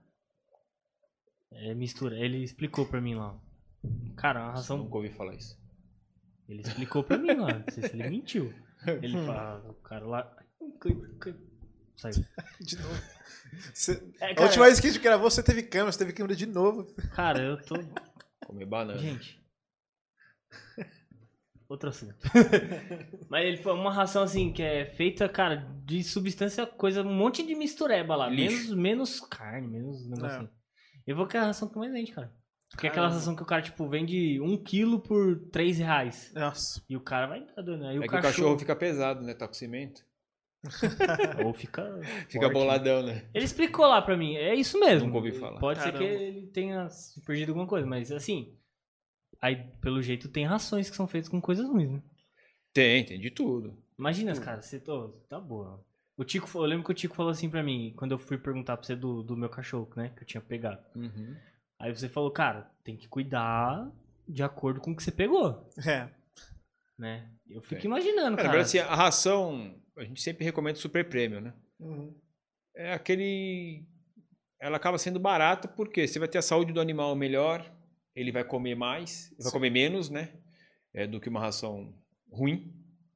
[1.52, 2.18] É mistura.
[2.18, 3.40] Ele explicou pra mim lá.
[4.18, 4.80] Cara, é uma ração.
[4.80, 5.56] Nunca ouvi falar isso.
[6.50, 7.60] Ele explicou pra mim lá.
[7.60, 8.52] Não sei se ele mentiu.
[8.88, 10.36] Ele fala, o cara lá.
[11.96, 12.26] Saiu.
[12.62, 13.02] De novo.
[13.74, 16.14] Você- É, a cara, última vez que a gente gravou, você teve câmera, você teve
[16.14, 16.94] câmera de novo.
[17.16, 17.76] cara, eu tô.
[18.46, 19.00] Comer banana.
[19.00, 19.42] Gente.
[21.70, 22.16] Outro assunto.
[23.30, 27.42] Mas ele foi uma ração assim que é feita, cara, de substância, coisa, um monte
[27.46, 28.30] de mistureba lá.
[28.30, 28.56] Lixo.
[28.58, 30.40] Menos, menos carne, menos negócio É.
[30.40, 30.50] assim.
[31.08, 32.32] Eu vou querer a ração que mais vende, cara.
[32.74, 36.32] Porque é aquela ração que o cara, tipo, vende um quilo por 3 reais.
[36.34, 36.82] Nossa.
[36.90, 37.86] E o cara vai dando.
[37.86, 38.20] Aí É o que cachorro.
[38.20, 39.34] o cachorro fica pesado, né?
[39.34, 40.04] Tá com cimento.
[41.46, 42.00] Ou fica.
[42.30, 42.54] Fica forte.
[42.54, 43.26] boladão, né?
[43.34, 44.36] Ele explicou lá pra mim.
[44.36, 45.08] É isso mesmo.
[45.08, 45.60] Nunca ouvi falar.
[45.60, 46.10] Pode ser Caramba.
[46.10, 46.88] que ele tenha
[47.26, 48.58] perdido alguma coisa, mas assim.
[49.42, 52.02] Aí, pelo jeito, tem rações que são feitas com coisas ruins, né?
[52.74, 53.78] Tem, tem de tudo.
[54.00, 55.86] Imagina, cara, você tô, tá boa.
[56.18, 58.78] O Tico, eu lembro que o Tico falou assim pra mim, quando eu fui perguntar
[58.78, 60.82] pra você do, do meu cachorro, né, que eu tinha pegado.
[60.96, 61.36] Uhum.
[61.84, 63.92] Aí você falou, cara, tem que cuidar
[64.26, 66.08] de acordo com o que você pegou, É.
[66.98, 67.30] né?
[67.50, 67.90] Eu fico Tem.
[67.92, 71.54] imaginando, Cara, verdade, assim, a ração, a gente sempre recomenda o super prêmio, né?
[71.78, 72.16] Uhum.
[72.74, 73.84] É aquele.
[74.62, 77.70] Ela acaba sendo barata porque você vai ter a saúde do animal melhor,
[78.16, 79.52] ele vai comer mais, vai Sim.
[79.52, 80.30] comer menos, né?
[80.94, 81.94] É, do que uma ração
[82.32, 82.74] ruim.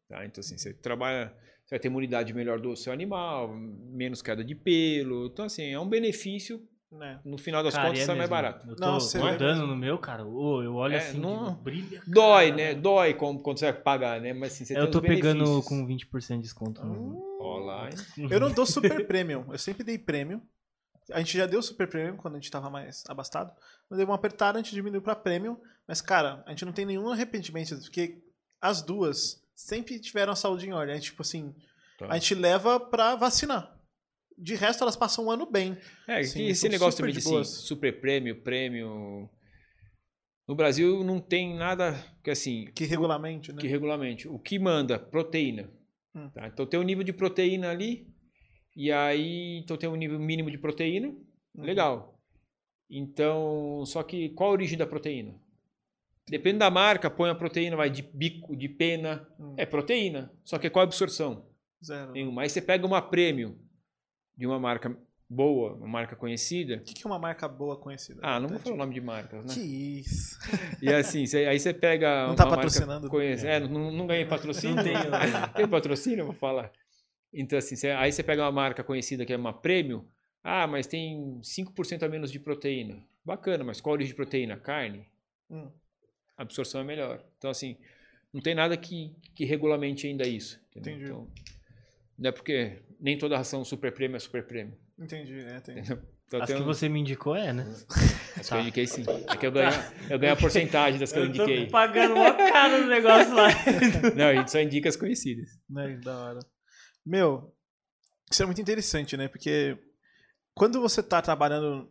[0.09, 0.25] Tá?
[0.25, 1.33] Então, assim, você trabalha.
[1.63, 5.27] Você vai ter imunidade melhor do seu animal, menos queda de pelo.
[5.27, 6.61] Então, assim, é um benefício.
[6.89, 7.19] Né?
[7.25, 8.41] No final das Cara, contas, é sai mais mesmo.
[8.43, 8.67] barato.
[8.69, 9.67] Eu tô, Não, tô vê dando mesmo.
[9.67, 10.25] no meu, cara.
[10.25, 12.01] ô, eu olho É, assim, não- de brilha.
[12.07, 12.55] Dói, cara.
[12.55, 12.75] né?
[12.75, 14.31] Dói quando você vai pagar, né?
[14.33, 16.81] Mas assim, você Eu tem tô pegando com 20% de desconto.
[16.81, 17.21] Hum.
[17.41, 17.95] Ó lá, hein?
[18.31, 19.45] Eu não dou super premium.
[19.51, 20.41] Eu sempre dei premium.
[21.11, 23.51] A gente já deu super premium quando a gente tava mais abastado.
[23.91, 25.57] Eu dei uma apertada, a gente diminuiu pra premium.
[25.85, 28.21] Mas, cara, a gente não tem nenhum arrependimento porque
[28.61, 30.93] as duas sempre tiveram a saúde em ordem.
[30.93, 31.53] A gente, tipo assim,
[31.97, 32.07] Tá.
[32.09, 33.76] a gente leva pra vacinar.
[34.37, 35.75] De resto, elas passam um ano bem.
[36.07, 39.29] É, Sim, que esse negócio também de de assim, super prêmio, prêmio.
[40.47, 43.59] No Brasil não tem nada que assim, Que regulamente, né?
[43.59, 44.27] que regulamente.
[44.27, 44.99] O que manda?
[44.99, 45.69] Proteína.
[46.15, 46.29] Hum.
[46.29, 46.47] Tá?
[46.47, 48.07] Então tem um nível de proteína ali,
[48.75, 51.07] e aí então tem um nível mínimo de proteína,
[51.55, 51.63] Uhum.
[51.63, 52.19] legal.
[52.89, 55.35] Então, só que qual a origem da proteína?
[56.29, 59.55] Depende da marca, põe a proteína, vai de bico, de pena, Hum.
[59.57, 60.31] é proteína.
[60.45, 61.45] Só que qual a absorção?
[61.83, 62.11] Zero.
[62.11, 62.43] Nenhuma.
[62.43, 63.59] Aí você pega uma prêmio
[64.37, 64.95] de uma marca
[65.29, 66.75] boa, uma marca conhecida.
[66.75, 68.19] O que que é uma marca boa conhecida?
[68.23, 69.53] Ah, não vou Tá, falar o nome de marcas, né?
[69.53, 69.59] Que
[69.99, 70.37] isso.
[70.81, 72.27] E assim, cê- aí você pega.
[72.27, 73.09] Não tá uma marca patrocinando.
[73.09, 74.75] Conhece, é, não, não ganhei patrocínio.
[74.77, 75.19] Não tenho, né?
[75.55, 76.71] Tem patrocínio, eu vou falar.
[77.33, 80.07] Então, assim, cê- aí você pega uma marca conhecida que é uma prêmio.
[80.43, 83.03] Ah, mas tem 5% a menos de proteína.
[83.25, 84.55] Bacana, mas qual a origem de proteína?
[84.55, 85.05] Carne?
[85.49, 85.69] Hum.
[86.37, 87.21] A absorção é melhor.
[87.37, 87.75] Então, assim,
[88.31, 90.57] não tem nada que, que regulamente ainda isso.
[90.71, 90.93] entendeu?
[90.93, 91.05] Entendi.
[91.11, 91.27] Então,
[92.17, 94.77] não é porque nem toda ração super prêmio é super prêmio.
[94.99, 95.57] Entendi, né?
[95.57, 95.79] Entendi.
[95.79, 96.03] Entendeu?
[96.27, 97.63] Então, As tem que você me indicou é, né?
[98.35, 99.05] as que eu indiquei sim.
[99.29, 99.71] É que eu ganho,
[100.09, 101.69] eu ganho a porcentagem das que eu, Eu tô indiquei.
[101.69, 103.47] pagando uma cara no negócio lá.
[104.13, 105.49] Não, a gente só indica as conhecidas.
[105.69, 106.39] Né, da hora.
[107.05, 107.55] Meu,
[108.29, 109.29] isso é muito interessante, né?
[109.29, 109.77] Porque
[110.53, 111.89] quando você tá trabalhando.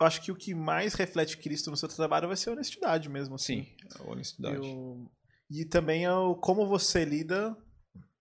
[0.00, 3.08] Eu acho que o que mais reflete Cristo no seu trabalho vai ser a honestidade
[3.08, 3.64] mesmo, assim.
[3.64, 4.56] Sim, a honestidade.
[4.56, 5.10] Eu-
[5.50, 7.56] E também é o como você lida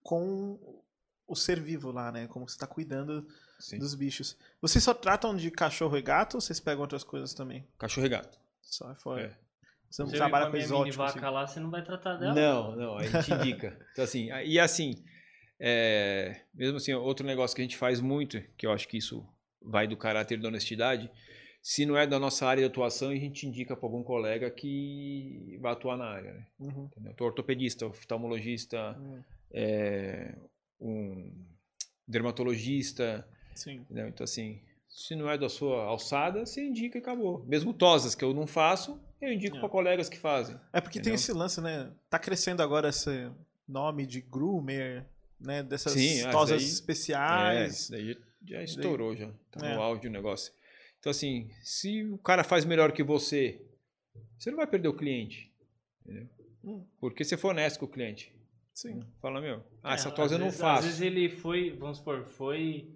[0.01, 0.57] com
[1.27, 2.25] o ser vivo lá, né?
[2.27, 3.27] Como você tá cuidando
[3.59, 3.77] Sim.
[3.79, 4.37] dos bichos.
[4.61, 7.67] Vocês só tratam de cachorro e gato ou vocês pegam outras coisas também?
[7.77, 8.39] Cachorro e gato.
[8.61, 9.21] Só é fora.
[9.23, 9.47] É.
[9.89, 10.97] Você não Você trabalha com exótico.
[10.97, 11.33] vaca assim.
[11.33, 12.33] lá, você não vai tratar dela?
[12.33, 13.77] Não, não, a gente indica.
[13.93, 14.93] Então, assim, a- e assim,
[15.59, 19.25] é, mesmo assim, outro negócio que a gente faz muito, que eu acho que isso
[19.61, 21.09] vai do caráter da honestidade,
[21.61, 25.57] se não é da nossa área de atuação, a gente indica para algum colega que
[25.61, 26.33] vai atuar na área.
[26.33, 26.47] Né?
[26.59, 26.85] Uhum.
[26.91, 27.15] Entendeu?
[27.21, 29.21] Ortopedista, oftalmologista, Hum,
[29.51, 30.35] é,
[30.79, 31.31] um
[32.07, 33.75] dermatologista, Sim.
[33.81, 34.07] entendeu?
[34.07, 37.45] Então, assim, se não é da sua alçada, você indica e acabou.
[37.45, 39.59] Mesmo tosas, que eu não faço, eu indico É.
[39.59, 40.55] para colegas que fazem.
[40.73, 41.15] É porque tem Entendeu?
[41.15, 41.91] esse lance, né?
[42.09, 43.29] Tá crescendo agora esse
[43.67, 45.05] nome de groomer,
[45.39, 45.63] né?
[45.63, 47.79] Dessas Sim, ah, tosas isso aí- É, especiais.
[47.79, 49.31] isso daí já estourou já.
[49.51, 49.75] Tá É.
[49.75, 50.53] no auge o negócio.
[50.99, 53.61] Então, assim, se o cara faz melhor que você,
[54.37, 55.51] você não vai perder o cliente.
[56.03, 56.27] Entendeu?
[56.63, 56.85] Hum.
[56.99, 58.33] Porque você for honesto com o cliente.
[58.77, 58.99] Sim.
[59.19, 60.79] Fala, meu, ah, É, essa às tosa eu não vezes- faço.
[60.81, 62.93] Às vezes ele foi, vamos supor, foi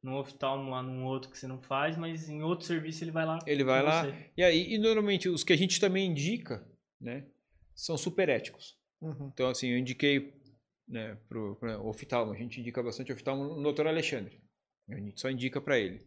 [0.00, 3.26] num oftalmo lá num outro que você não faz, mas em outro serviço ele vai
[3.26, 3.40] lá.
[3.44, 4.04] Ele vai lá.
[4.04, 4.30] você.
[4.36, 6.64] E aí, e normalmente, os que a gente também indica,
[7.00, 7.26] né,
[7.74, 8.78] são super éticos.
[9.00, 9.28] Uhum.
[9.34, 10.40] Então, assim, eu indiquei
[10.86, 14.40] né, pro, pro oftalmo, a gente indica bastante oftalmo no doutor Alexandre.
[14.88, 16.06] A gente só indica para ele,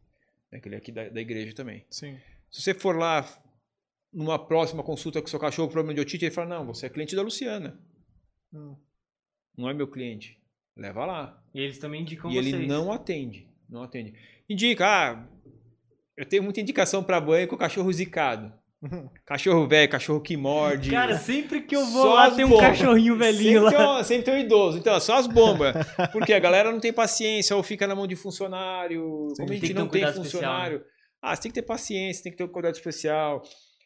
[0.49, 1.85] né, que ele é aqui da, da igreja também.
[1.89, 2.17] Sim.
[2.49, 3.27] Se você for lá
[4.13, 7.13] numa próxima consulta com seu cachorro problema de otite, ele fala: Não, você é cliente
[7.13, 7.77] da Luciana,
[8.53, 8.77] Hum.
[9.57, 10.37] Não é meu cliente.
[10.75, 11.43] Leva lá.
[11.53, 12.53] E eles também indicam e vocês.
[12.53, 13.47] ele não atende.
[13.69, 14.13] Não atende.
[14.49, 15.27] Indica, ah,
[16.15, 18.53] eu tenho muita indicação para banho com cachorro zicado.
[19.25, 20.91] Cachorro velho, cachorro que morde.
[20.91, 22.67] Cara, sempre que eu vou Só lá tem um bombas.
[22.67, 23.71] cachorrinho velhinho sempre lá.
[23.71, 24.77] Tem um, sempre tem um idoso.
[24.77, 25.73] Então, só as bombas.
[26.13, 29.29] Porque a galera não tem paciência, ou fica na mão de funcionário.
[29.29, 29.35] Sim.
[29.37, 30.83] Como a Tem gente um não tem funcionário.
[31.19, 33.41] Ah, você tem que ter paciência, tem que ter um cuidado especial.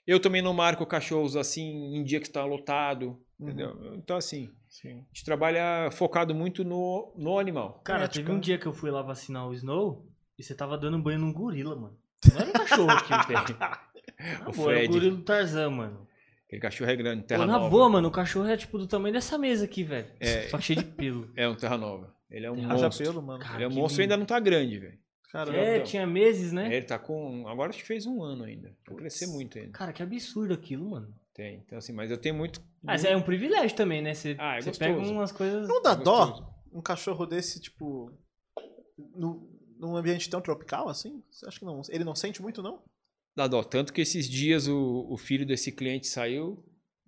[0.05, 3.17] Eu também não marco cachorros assim em dia que está lotado.
[3.39, 3.47] Uhum.
[3.47, 3.95] Entendeu?
[3.95, 4.99] Então, assim, Sim.
[4.99, 7.82] a gente trabalha focado muito no, no animal.
[7.84, 8.39] Cara, teve um né?
[8.39, 10.07] dia que eu fui lá vacinar o Snow
[10.39, 11.99] e você tava dando banho num gorila, mano.
[12.32, 13.38] Não era um cachorro que tem.
[13.38, 16.07] O Na boa, era o gorila do Tarzan, mano.
[16.47, 17.69] Aquele cachorro é grande, terra Pô, na nova.
[17.69, 20.07] boa, mano, o cachorro é tipo do tamanho dessa mesa aqui, velho.
[20.19, 20.47] É.
[20.47, 21.30] Só que cheio de pelo.
[21.36, 22.15] É um terra nova.
[22.30, 23.05] Ele é um Terra monstro.
[23.05, 23.43] pelo, mano.
[23.43, 24.97] Cara, Ele é um que monstro e ainda não tá grande, velho.
[25.32, 25.57] Caramba.
[25.57, 26.74] É, tinha meses, né?
[26.74, 27.45] Ele tá com.
[27.47, 28.74] Agora acho que fez um ano ainda.
[28.88, 29.72] Vai crescer muito ainda.
[29.72, 31.13] Cara, que absurdo aquilo, mano.
[31.34, 31.64] Tem.
[31.66, 32.62] Então, assim, mas eu tenho muito.
[32.84, 34.14] Mas é um privilégio também, né?
[34.14, 35.68] Você, Ah, é você pega umas coisas.
[35.68, 38.12] Não dá dó um cachorro desse, tipo.
[39.16, 41.24] No, num ambiente tão tropical assim?
[41.32, 41.82] Você acha que não?
[41.90, 42.84] Ele não sente muito, não?
[43.36, 43.64] Dá dó.
[43.64, 46.66] Tanto que esses dias o, o filho desse cliente saiu.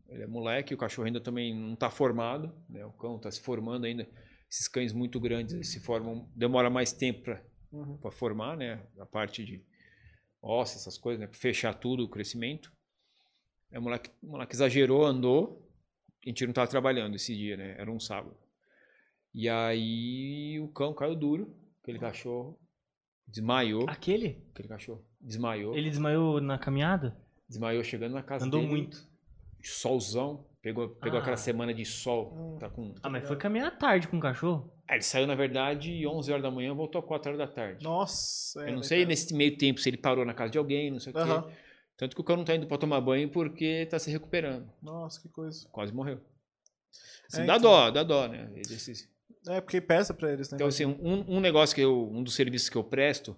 [0.07, 2.53] Ele é moleque, o cachorro ainda também não tá formado.
[2.69, 2.85] Né?
[2.85, 4.07] O cão tá se formando ainda.
[4.49, 6.29] Esses cães muito grandes eles se formam.
[6.35, 7.97] Demora mais tempo pra, Uhum.
[7.97, 8.79] para formar, né?
[8.99, 9.63] A parte de
[10.41, 11.27] ossos, essas coisas, né?
[11.27, 12.71] Pra fechar tudo o crescimento.
[13.73, 15.67] Aí o moleque, o moleque exagerou, andou.
[16.25, 17.75] A gente não tava trabalhando esse dia, né?
[17.77, 18.37] Era um sábado.
[19.33, 22.57] E aí o cão caiu duro, aquele cachorro.
[23.27, 23.89] Desmaiou.
[23.89, 24.45] Aquele?
[24.53, 25.75] Aquele cachorro desmaiou.
[25.75, 27.17] Ele desmaiou na caminhada?
[27.49, 28.71] Desmaiou chegando na casa Andou dele.
[28.71, 29.11] muito.
[29.63, 30.45] Solzão.
[30.61, 31.21] Pegou, pegou Ah.
[31.21, 32.33] aquela semana de sol.
[32.33, 32.57] Hum.
[32.59, 32.93] Tá com...
[33.03, 34.71] Ah, mas foi caminhar tarde com o cachorro?
[34.87, 37.83] Ah, ele saiu, na verdade, 11 horas da manhã, voltou 4 horas da tarde.
[37.83, 38.61] Nossa.
[38.61, 39.09] é, Eu não né, sei cara?
[39.09, 41.21] nesse meio tempo se ele parou na casa de alguém, não sei o quê.
[41.97, 44.67] Tanto que o cão não tá indo pra tomar banho porque tá se recuperando.
[44.81, 45.67] Nossa, que coisa.
[45.69, 46.19] Quase morreu.
[47.27, 47.69] Assim, É, dá então.
[47.71, 48.51] dó, dá dó, né?
[48.55, 49.09] Esses-
[49.47, 50.55] É, porque pesa pra eles, né?
[50.55, 52.09] Então, assim, um, um negócio que eu.
[52.09, 53.35] Um dos serviços que eu presto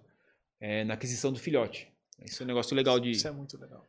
[0.59, 1.91] é na aquisição do filhote.
[2.23, 3.11] Isso é um negócio legal de.
[3.11, 3.85] Isso é muito legal.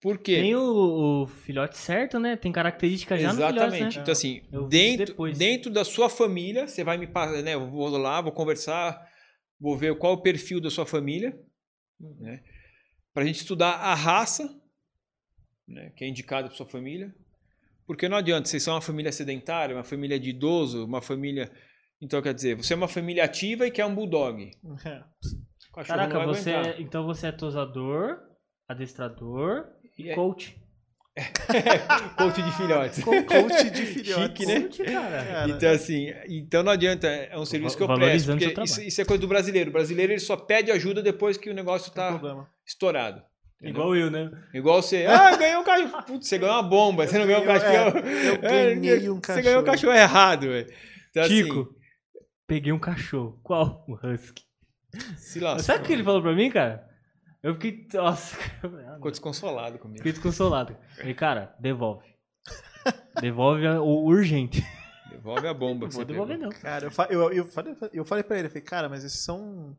[0.00, 0.40] Por quê?
[0.40, 2.36] Tem o, o filhote certo, né?
[2.36, 3.76] Tem característica já no Exatamente.
[3.76, 4.02] filhote, né?
[4.02, 7.54] Então, assim, Eu dentro, dentro da sua família, você vai me passar, né?
[7.54, 9.08] Eu vou lá, vou conversar,
[9.60, 11.38] vou ver qual é o perfil da sua família,
[12.00, 12.42] né?
[13.14, 14.48] Pra gente estudar a raça,
[15.68, 15.90] né?
[15.96, 17.14] Que é indicada para sua família.
[17.86, 21.50] Porque não adianta, vocês são uma família sedentária, uma família de idoso, uma família.
[22.00, 24.50] Então, quer dizer, você é uma família ativa e quer um bulldog.
[24.86, 25.02] É.
[25.84, 26.78] Caraca, você aguentar.
[26.78, 28.18] é- então você é tosador,
[28.68, 29.66] adestrador,
[29.98, 30.56] E é- coach.
[32.16, 33.04] coach de filhotes.
[33.04, 34.24] Co- Coach de filhotes.
[34.38, 34.60] Chique, né?
[34.62, 35.24] Coach, cara.
[35.24, 38.32] Cara, Então, assim, então não adianta, é um serviço que eu presto.
[38.64, 39.70] isso, isso é coisa do brasileiro.
[39.70, 42.18] O brasileiro ele só pede ajuda depois que o negócio está
[42.66, 43.22] estourado.
[43.60, 44.28] Igual eu, né?
[44.52, 45.06] Igual você.
[45.06, 46.02] Ah, ganhou um cachorro.
[46.04, 47.06] Putz, você ganhou uma bomba.
[47.06, 47.98] Você não ganhou um cachorro.
[47.98, 49.92] eu É, ganhei um Você ganhou um cachorro.
[49.92, 50.72] cachorro errado, velho.
[51.10, 53.38] Então, Chico, assim, peguei um cachorro.
[53.42, 53.84] Qual?
[53.86, 54.42] O Husky.
[55.16, 55.62] se lascou.
[55.62, 56.84] Sabe o que ele falou pra mim, cara?
[57.42, 57.86] Eu fiquei.
[57.94, 58.36] Nossa,
[58.94, 59.98] Ficou desconsolado comigo.
[59.98, 60.76] fiquei desconsolado.
[60.96, 62.06] Falei, cara, devolve.
[63.20, 64.64] Devolve o urgente.
[65.10, 65.86] Devolve a bomba.
[65.86, 66.52] Não vou devolver, pegou.
[66.52, 66.60] não.
[66.60, 69.22] Cara, eu, fa- eu, eu, falei, eu falei pra ele, eu falei, cara, mas esses
[69.24, 69.76] são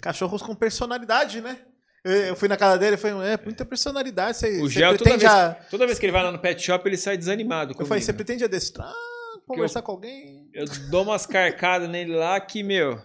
[0.00, 1.58] cachorros com personalidade, né?
[2.04, 4.36] Eu, eu fui na casa dele e falei, é, muita personalidade.
[4.36, 6.62] Você, O você Gel, toda vez, a- toda vez que ele vai lá no pet
[6.62, 7.88] shop, ele sai desanimado Eu comigo.
[7.88, 8.92] falei, você pretende adestrar,
[9.46, 10.48] conversar com alguém?
[10.52, 13.00] Eu dou umas carcadas nele lá que, meu...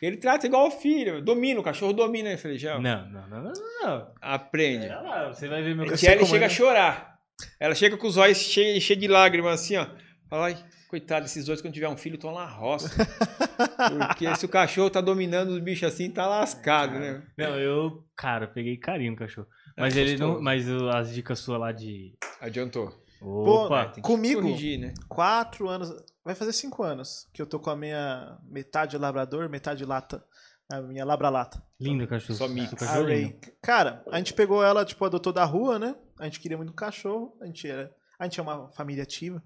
[0.00, 1.22] Ele trata igual o filho.
[1.22, 2.30] Domina, o cachorro domina.
[2.30, 3.52] Eu falei, Não, não, não, não,
[3.82, 4.12] não.
[4.20, 4.86] aprende.
[4.86, 6.46] Pera lá, você vai ver meu A Eu sei Kelly como chega é.
[6.46, 7.18] a chorar.
[7.58, 9.86] Ela chega com os olhos cheios cheio de lágrimas, assim, ó.
[10.28, 10.56] Fala, ai,
[10.88, 12.88] coitado, esses dois, quando tiver um filho, estão na roça.
[14.08, 17.22] Porque se o cachorro tá dominando os bichos assim, tá lascado, né?
[17.36, 19.46] Não, eu, cara, peguei carinho no cachorro.
[19.76, 20.40] Mas É, ele não.
[20.40, 22.14] Mas as dicas suas lá de.
[22.40, 22.92] Adiantou.
[23.20, 23.84] Pô, Opa!
[23.86, 24.42] Tem que Comigo?
[24.42, 24.94] corrigir, né?
[25.08, 25.90] Quatro anos,
[26.24, 30.24] vai fazer cinco anos que eu tô com a minha metade labrador, metade lata,
[30.70, 31.62] a minha labra-lata.
[31.78, 32.38] lindo o cachorro.
[32.38, 33.40] Só cachorro é lindo.
[33.60, 35.96] Cara, a gente pegou ela, tipo, adotou da rua, né?
[36.18, 37.94] A gente queria muito um cachorro, a gente era.
[38.18, 39.42] A gente é uma família ativa.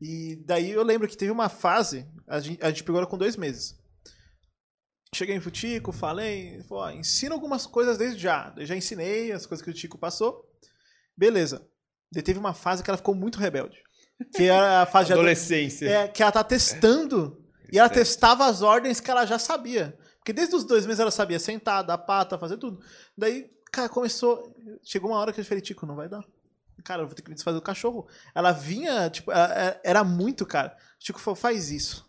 [0.00, 3.18] E daí eu lembro que teve uma fase, a gente, a gente pegou ela com
[3.18, 3.78] dois meses.
[5.14, 8.54] Cheguei em Futico, falei, falou, ó, ensina algumas coisas desde já.
[8.56, 10.48] Eu já ensinei as coisas que o Tico passou.
[11.16, 11.68] Beleza.
[12.12, 13.82] Daí teve uma fase que ela ficou muito rebelde.
[14.34, 15.86] Que era a fase de ado- Adolescência.
[15.88, 17.38] é, que ela tá testando.
[17.72, 19.96] E ela testava as ordens que ela já sabia.
[20.18, 22.80] Porque desde os dois meses ela sabia sentar, dar pata, fazer tudo.
[23.16, 24.54] Daí, cara, começou.
[24.82, 26.22] Chegou uma hora que eu falei, Tico, não vai dar.
[26.84, 28.06] Cara, eu vou ter que desfazer o cachorro.
[28.34, 30.76] Ela vinha, tipo, ela- era muito, cara.
[31.00, 32.06] O Chico falou, faz isso.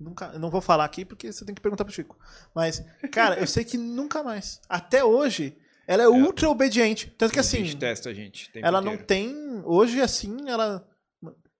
[0.00, 2.18] Nunca, não vou falar aqui porque você tem que perguntar pro Chico.
[2.54, 4.60] Mas, cara, eu sei que nunca mais.
[4.68, 5.56] Até hoje,
[5.86, 7.14] ela é, ultra obediente.
[7.16, 7.58] Tanto que A assim.
[7.64, 8.50] gente testa a gente.
[8.56, 9.06] Ela não inteiro.
[9.06, 9.62] tem.
[9.64, 10.86] Hoje, assim, ela.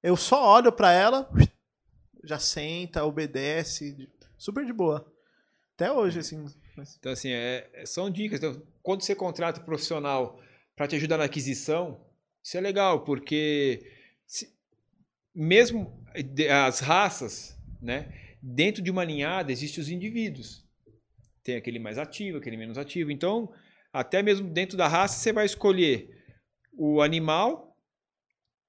[0.05, 1.31] Eu só olho pra ela,
[2.23, 5.11] já senta, obedece, super de boa.
[5.75, 6.45] Até hoje, assim.
[6.77, 8.39] mas- Então, assim, é- é- são dicas.
[8.39, 10.39] Então, quando você contrata um profissional
[10.77, 12.05] para te ajudar na aquisição,
[12.43, 13.91] isso é legal, porque
[14.27, 14.55] se-
[15.35, 16.05] mesmo
[16.67, 20.63] as raças, né, dentro de uma ninhada existem os indivíduos.
[21.43, 23.11] Tem aquele mais ativo, aquele menos ativo.
[23.11, 23.51] Então,
[23.91, 26.23] até mesmo dentro da raça, você vai escolher
[26.75, 27.74] o animal,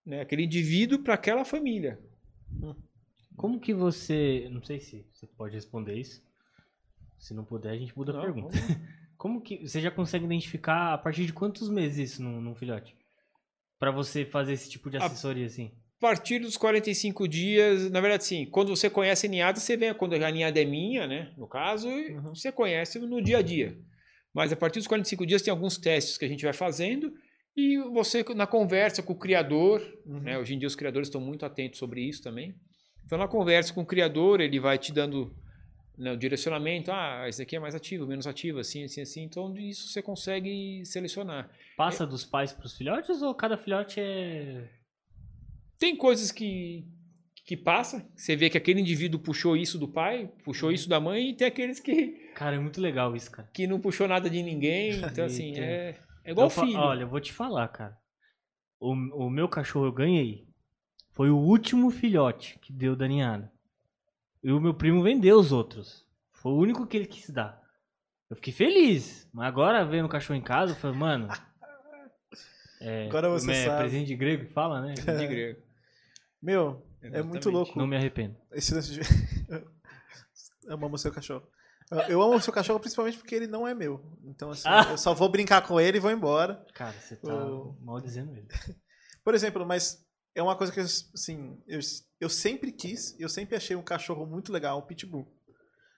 [0.06, 2.00] né, aquele indivíduo para aquela família.
[3.36, 4.48] Como que você.
[4.52, 6.24] Não sei se você pode responder isso.
[7.20, 8.56] Se não puder, a gente muda a Não, pergunta.
[9.18, 9.68] Como que.
[9.68, 12.96] Você já consegue identificar a partir de quantos meses isso num, num filhote?
[13.80, 15.72] Pra você fazer esse tipo de A- assessoria assim?
[15.98, 19.94] A partir dos 45 dias, na verdade, sim, quando você conhece a ninhada, você vê
[19.94, 21.34] quando a ninhada é minha, né?
[21.38, 22.36] No caso, e Uhum.
[22.36, 23.78] você conhece no dia a dia.
[24.34, 27.14] Mas a partir dos 45 dias tem alguns testes que a gente vai fazendo
[27.56, 30.20] e você, na conversa com o criador, Uhum.
[30.20, 30.38] né?
[30.38, 32.54] Hoje em dia os criadores estão muito atentos sobre isso também.
[33.06, 35.32] Então, na conversa com o criador, ele vai te dando
[35.98, 36.92] né, o direcionamento.
[36.92, 39.24] Ah, esse aqui é mais ativo, menos ativo, assim, assim, assim.
[39.24, 41.50] Então, isso você consegue selecionar.
[41.78, 44.68] Passa dos pais pros filhotes ou cada filhote é.
[45.80, 46.86] Tem coisas que
[47.48, 51.30] que passa, você vê que aquele indivíduo puxou isso do pai, puxou isso da mãe,
[51.30, 53.48] e tem aqueles que, Cara, é muito legal isso, cara.
[53.54, 54.94] que não puxou nada de ninguém.
[55.06, 55.94] Então, assim, é,
[56.26, 56.78] é igual Eu filho.
[56.80, 57.98] Olha, eu vou te falar, cara.
[58.80, 58.92] O,
[59.26, 60.48] o meu cachorro eu ganhei.
[61.12, 63.50] Foi o último filhote que deu da ninhada.
[64.44, 66.06] E o meu primo vendeu os outros.
[66.34, 67.64] Foi o único que ele quis dar.
[68.30, 69.30] Eu fiquei feliz.
[69.34, 71.28] Mas agora vendo o cachorro em casa, eu falei, mano.
[72.82, 73.78] É, Agora você é sabe.
[73.80, 74.94] presente de grego que fala, né?
[75.00, 75.62] de grego.
[76.42, 77.30] Meu, é Exatamente.
[77.30, 77.80] muito louco.
[77.80, 78.36] Não me arrependo.
[78.52, 79.00] Esse lance de.
[80.70, 81.48] Amamos seu cachorro.
[82.10, 84.04] Eu amo o seu cachorro principalmente porque ele não é meu.
[84.24, 84.88] Então, assim, Ah.
[84.92, 86.66] eu só vou brincar com ele e vou embora.
[86.74, 88.48] Cara, você tá O- mal dizendo ele.
[89.24, 91.80] Por exemplo, mas é uma coisa que eu, assim, eu,
[92.20, 95.32] eu sempre quis, eu sempre achei um cachorro muito legal, um pitbull.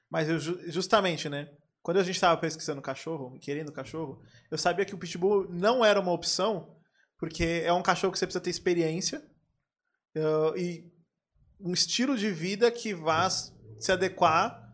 [0.09, 1.49] Mas eu, ju- justamente, né?
[1.81, 4.21] Quando a gente estava pesquisando cachorro, querendo cachorro,
[4.51, 6.75] eu sabia que o pitbull não era uma opção,
[7.17, 9.23] porque é um cachorro que você precisa ter experiência
[10.15, 10.91] eh, e
[11.59, 14.66] um estilo de vida que vá se adequar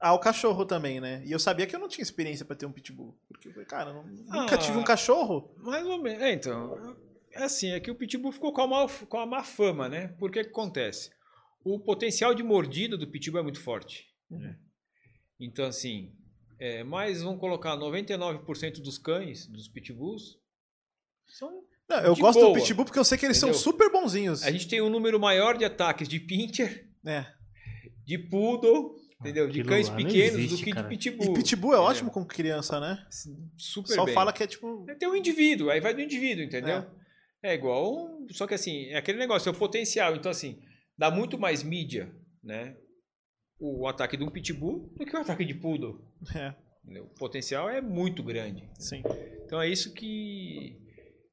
[0.00, 1.22] ao cachorro também, né?
[1.26, 3.66] E eu sabia que eu não tinha experiência para ter um pitbull, porque eu falei,
[3.66, 4.58] cara, eu nunca Ah.
[4.58, 5.54] tive um cachorro.
[5.58, 6.22] Mais ou menos.
[6.22, 6.96] É, então,
[7.32, 10.08] é assim, é que o Pitbull ficou com a, má, com a má fama, né?
[10.18, 11.10] Por que acontece?
[11.62, 14.08] O potencial de mordida do Pitbull é muito forte.
[14.30, 14.56] né?
[15.38, 16.12] Então, assim,
[16.58, 20.38] é, mas vamos colocar 99% dos cães, dos Pitbulls,
[21.26, 22.52] são Não, eu gosto boa.
[22.52, 23.62] do pitbull porque eu sei que eles são Entendeu?
[23.64, 24.42] super bonzinhos.
[24.44, 27.26] A gente tem um número maior de ataques de pincher, É.
[28.04, 29.44] de poodle, entendeu?
[29.46, 30.88] De Aquilo cães lá não pequenos existe, do que cara.
[30.88, 31.30] de pitbull.
[31.32, 31.90] E pitbull é entendeu?
[31.90, 33.06] ótimo com criança, né?
[33.56, 34.14] Super Só bem.
[34.14, 34.86] fala que é tipo.
[34.98, 36.84] Tem um indivíduo, aí vai do indivíduo, entendeu?
[37.42, 40.14] É, igual, um- só que assim, é aquele negócio, é o potencial.
[40.16, 40.60] Então, assim,
[40.98, 42.76] dá muito mais mídia, né?
[43.58, 46.02] O ataque de um pitbull do que o ataque de poodle.
[46.34, 46.54] É,
[46.84, 47.04] entendeu?
[47.04, 48.68] O potencial é muito grande.
[48.78, 49.02] sim.
[49.44, 50.78] Então é isso que.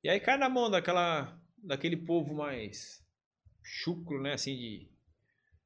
[0.03, 3.03] E aí cai na mão daquela, daquele povo mais
[3.63, 4.33] chucro, né?
[4.33, 4.89] Assim, de.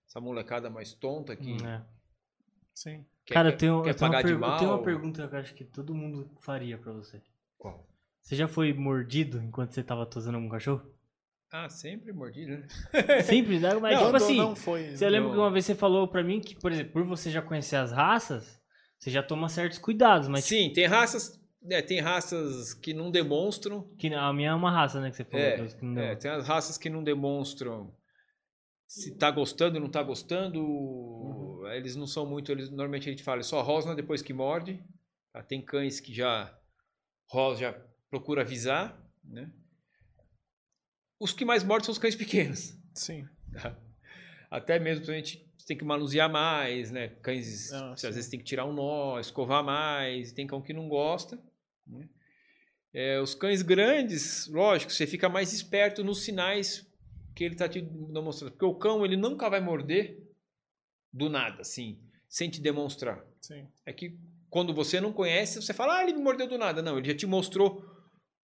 [0.07, 1.51] Essa molecada mais tonta que.
[1.63, 1.82] É.
[2.84, 3.05] Sim.
[3.25, 4.84] quer- Cara, eu tenho, quer eu, tenho uma pagar de pergu- eu tenho uma mal.
[4.86, 7.21] pergunta que eu acho que todo mundo faria pra você.
[7.57, 7.88] Qual?
[8.23, 10.82] Você já foi mordido enquanto você tava tosando um cachorro?
[11.51, 12.67] Ah, sempre mordido, né?
[13.23, 13.73] Sempre, né?
[13.75, 14.95] Mas Não, tipo não, assim, não foi.
[14.95, 15.36] você lembra não.
[15.36, 17.91] que uma vez você falou pra mim que, por exemplo, por você já conhecer as
[17.91, 18.59] raças,
[18.97, 21.39] você já toma certos cuidados, mas tipo, Sim, tem raças.
[21.61, 23.84] né, tem raças que não demonstram.
[23.97, 25.45] que a minha é uma raça, né, que você falou.
[25.45, 27.93] É, que não- É, tem as raças que não demonstram
[28.88, 30.61] se tá gostando ou não tá gostando.
[30.63, 31.51] Uhum.
[31.76, 32.51] Eles não são muito.
[32.51, 34.84] Eles, normalmente a gente fala, só rosna depois que morde.
[35.34, 35.41] tá?
[35.43, 36.57] Tem cães que já
[37.57, 37.74] já
[38.09, 38.99] procura avisar.
[39.24, 39.49] Né?
[41.19, 42.76] Os que mais mordem são os cães pequenos.
[42.93, 43.28] Sim.
[43.53, 43.78] tá?
[44.49, 47.09] Até mesmo a gente tem que manusear mais, né?
[47.22, 50.32] Cães, Ah, às vezes tem que tirar um nó, escovar mais.
[50.34, 51.39] Tem cão que não gosta.
[51.88, 52.09] né?
[52.93, 56.86] É, os cães grandes, lógico, você fica mais esperto nos sinais
[57.34, 58.51] que ele está te demonstrando.
[58.51, 60.22] Porque o cão, ele nunca vai morder
[61.14, 61.99] do nada, assim,
[62.30, 63.24] sem te demonstrar.
[63.41, 63.68] Sim.
[63.86, 64.18] É que
[64.49, 66.82] quando você não conhece, você fala, ah, ele me mordeu do nada.
[66.82, 67.86] Não, ele já te mostrou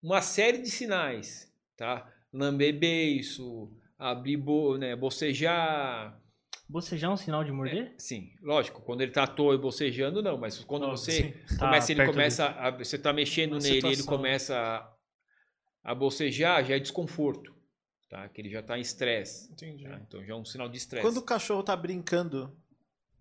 [0.01, 2.11] uma série de sinais, tá?
[2.31, 6.21] Lamber beiço, abrir, bo né, bocejar.
[6.69, 7.95] Bocejar é um sinal de morder?
[7.97, 11.11] Sim, lógico, quando ele tá à toa e bocejando, não, mas quando Oh, você
[11.47, 11.57] sim.
[11.57, 14.17] começa, Tá ele começa a, você tá mexendo Uma nele, e ele situação.
[14.17, 17.55] começa a, a bocejar, já é desconforto,
[18.09, 18.27] tá?
[18.29, 19.83] Que ele já tá em estresse, Entendi.
[19.83, 19.99] tá?
[20.07, 21.05] Então já é um sinal de estresse.
[21.05, 22.55] Quando o cachorro tá brincando,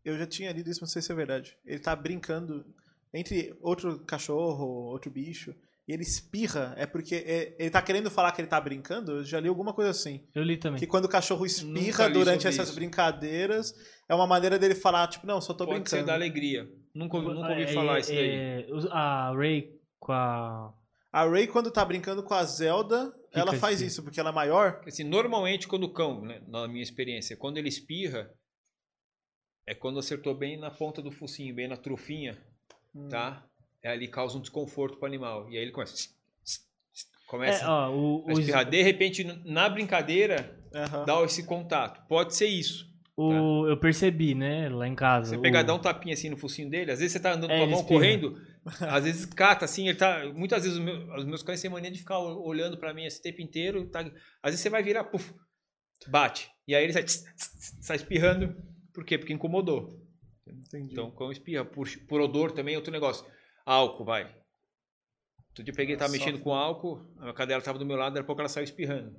[0.04, 1.56] eu já tinha lido isso, não sei se é verdade.
[1.64, 2.64] Ele tá brincando
[3.14, 5.54] entre outro cachorro, outro bicho,
[5.88, 9.12] e ele espirra, é porque é- ele tá querendo falar que ele tá brincando?
[9.18, 10.20] Eu já li alguma coisa assim.
[10.34, 10.78] Eu li também.
[10.80, 12.74] Que quando o cachorro espirra durante essas isso.
[12.76, 13.72] brincadeiras,
[14.08, 16.06] é uma maneira dele falar, tipo, não, só tô Pode ser brincando.
[16.08, 16.68] da alegria.
[16.94, 18.28] Nunca, ouvi- nunca ouvi É, falar isso daí.
[18.30, 20.74] é, a Ray com a.
[21.16, 23.88] A Ray, quando tá brincando com a Zelda, Fica ela faz espirra.
[23.88, 24.82] isso, porque ela é maior.
[24.86, 28.30] Assim, normalmente, quando o cão, né, na minha experiência, quando ele espirra,
[29.66, 32.36] é quando acertou bem na ponta do focinho, bem na trufinha,
[32.94, 33.08] Hum.
[33.08, 33.42] tá?
[33.82, 35.48] É ali causa um desconforto pro animal.
[35.50, 36.10] E aí ele começa.
[37.26, 38.68] Começa É, ó, o, a espirrar.
[38.68, 41.04] De repente, na brincadeira, Aham.
[41.06, 42.06] dá esse contato.
[42.08, 42.94] Pode ser isso.
[43.18, 45.30] o- eu percebi, né, lá em casa.
[45.30, 47.50] Você o- pegar, dar um tapinha assim no focinho dele, às vezes você tá andando
[47.50, 47.98] É, com a mão espirra.
[47.98, 48.38] correndo,
[48.80, 50.24] às vezes cata assim, ele tá.
[50.32, 53.04] Muitas vezes os meus, os meus cães têm mania de ficar ol- olhando pra mim
[53.04, 53.88] esse tempo inteiro.
[53.88, 55.32] Tá, às vezes você vai virar, puf,
[56.08, 56.50] bate.
[56.66, 58.56] E aí ele sai, tss, tss, sai espirrando.
[58.92, 59.16] Por quê?
[59.18, 60.02] Porque incomodou.
[60.46, 60.92] Entendi.
[60.92, 61.64] Então, o cão espirra.
[61.64, 63.24] Por, por odor também é outro negócio.
[63.64, 64.24] Álcool, vai.
[65.48, 68.24] Outro dia eu peguei, tava mexendo com álcool, a cadela tava do meu lado, daqui
[68.24, 69.18] a pouco ela saiu espirrando.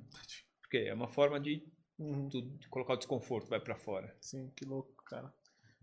[0.62, 1.62] Porque é uma forma de,
[1.98, 2.28] Uhum.
[2.28, 4.14] de colocar o desconforto, vai pra fora.
[4.20, 5.32] Sim, que louco, cara.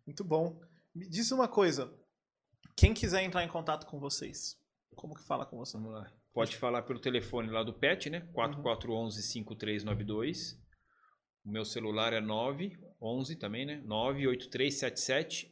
[0.06, 0.58] Muito bom.
[0.96, 1.92] Me diz uma coisa.
[2.76, 4.58] Quem quiser entrar em contato com vocês,
[4.96, 5.78] como que fala com você?
[5.78, 6.12] Vamos lá.
[6.34, 8.28] Pode falar pelo telefone lá do PET, né?
[8.34, 10.58] 4411-5392.
[11.46, 13.82] O meu celular é 911 também, né?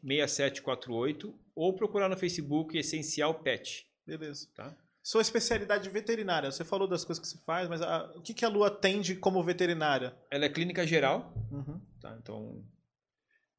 [0.03, 1.33] 98377-6748.
[1.55, 4.49] Ou procurar no Facebook Essencial Pet, Beleza.
[4.55, 4.75] tá?
[5.03, 6.51] Sua especialidade veterinária.
[6.51, 9.15] Você falou das coisas que você faz, mas a- o que, que a Lu atende
[9.15, 10.15] como veterinária?
[10.31, 11.79] Ela é clínica geral, Uhum.
[12.01, 12.17] tá?
[12.19, 12.63] Então,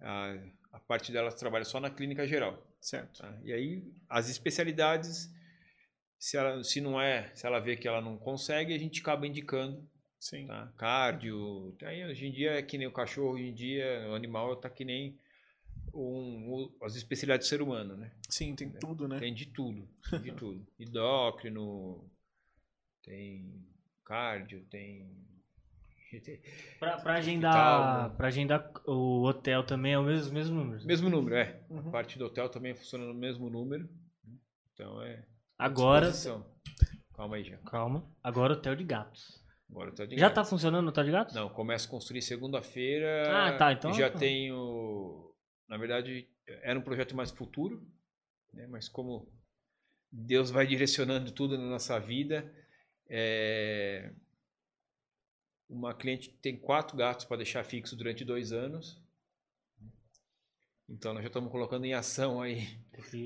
[0.01, 0.37] a,
[0.75, 2.61] a parte dela trabalha só na clínica geral.
[2.81, 3.23] Certo.
[3.23, 3.39] tá?
[3.45, 5.33] E aí, as especialidades,
[6.19, 9.27] se, ela, se não é, se ela vê que ela não consegue, a gente acaba
[9.27, 10.47] indicando Sim.
[10.47, 10.73] tá?
[10.77, 11.77] Cardio.
[11.83, 14.69] Aí, hoje em dia é que nem o cachorro, hoje em dia o animal tá
[14.69, 15.19] que nem
[15.95, 18.11] um, um- as especialidades do ser humano, né?
[18.29, 19.19] Sim, tem tudo, né?
[19.19, 20.67] Tem de tudo, tem de tudo.
[20.79, 22.11] Endócrino,
[23.03, 23.65] tem
[24.05, 25.09] cardio, tem...
[26.79, 28.17] pra agendar, Hospital, né?
[28.17, 30.85] pra agendar o hotel também é o mesmo, mesmo número.
[30.87, 31.61] Mesmo número, é.
[31.71, 31.89] Uhum.
[31.89, 33.89] A parte do hotel também funciona no mesmo número.
[34.73, 35.25] Então é...
[35.59, 36.11] Agora.
[37.15, 37.57] Calma aí já.
[37.59, 38.05] calma.
[38.23, 39.43] Agora hotel de gatos.
[39.71, 40.35] Agora tá de Já gato.
[40.35, 41.35] tá funcionando o hotel de gatos?
[41.35, 43.25] Não, começo a construir segunda-feira.
[43.49, 45.33] Ah, tá, então- e Já tenho.
[45.69, 46.29] Na verdade,
[46.63, 47.83] era um projeto mais futuro,
[48.53, 48.67] né?
[48.67, 49.33] mas como
[50.13, 52.53] Deus vai direcionando tudo na nossa vida,
[53.09, 54.13] é,
[55.69, 59.03] uma cliente tem quatro gatos para deixar fixo durante dois anos.
[60.89, 62.79] Então nós já estamos colocando em ação aí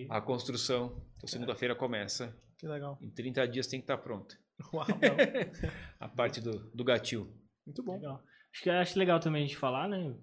[0.09, 1.05] a construção.
[1.17, 2.37] Então segunda-feira começa.
[2.57, 2.99] Que legal.
[3.01, 4.39] Em 30 dias tem que estar pronta.
[4.73, 5.69] Uau, não.
[6.01, 7.33] A parte do, do gatil.
[7.67, 7.95] Muito bom.
[7.95, 8.23] Legal.
[8.53, 10.15] Acho que acho legal também a gente falar, né?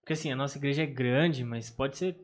[0.00, 2.18] Porque assim, a nossa igreja é grande, mas pode ser.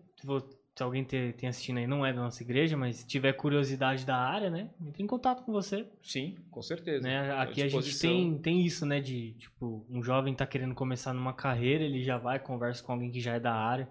[0.76, 4.16] Se alguém te- tem assistindo aí, não é da nossa igreja, mas tiver curiosidade da
[4.16, 4.70] área, né?
[4.80, 5.86] Entre em contato com você.
[6.02, 7.02] Sim, com certeza.
[7.06, 7.32] Né?
[7.34, 9.00] Aqui a gente tem, tem isso, né?
[9.00, 13.10] De, tipo, um jovem tá querendo começar numa carreira, ele já vai, conversa com alguém
[13.10, 13.90] que já é da área.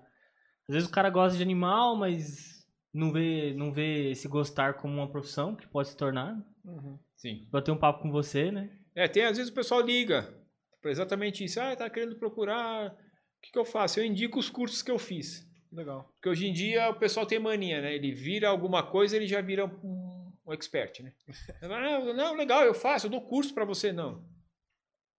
[0.68, 4.94] Às vezes o cara gosta de animal, mas não vê, não vê esse gostar como
[4.96, 6.36] uma profissão que pode se tornar.
[6.64, 6.98] Uhum.
[7.16, 7.48] Sim.
[7.52, 8.70] Bater um papo com você, né?
[8.96, 10.34] É, tem às vezes o pessoal liga
[10.82, 11.60] para exatamente isso.
[11.60, 12.92] Ah, tá querendo procurar.
[12.92, 14.00] O que, que eu faço?
[14.00, 15.49] Eu indico os cursos que eu fiz.
[15.72, 16.09] Legal.
[16.15, 17.93] Porque hoje em dia o pessoal tem mania, né?
[17.93, 21.13] Ele vira alguma coisa, ele já vira um, um expert, né?
[21.61, 23.91] Ah, não, legal, eu faço, eu dou curso para você.
[23.91, 24.28] Não.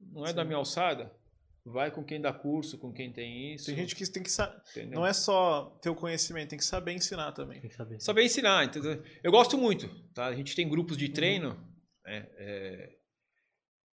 [0.01, 0.49] Não é da Sim.
[0.49, 1.15] minha alçada.
[1.65, 3.67] Vai com quem dá curso, com quem tem isso.
[3.67, 4.87] Tem gente que tem que saber.
[4.87, 7.61] Não é só ter o conhecimento, tem que saber ensinar também.
[7.61, 8.01] Tem que saber.
[8.01, 8.65] Saber ensinar.
[8.65, 9.03] entendeu?
[9.23, 10.27] Eu gosto muito, tá?
[10.27, 11.55] A gente tem grupos de treino,
[12.05, 12.29] né?
[12.39, 12.97] É,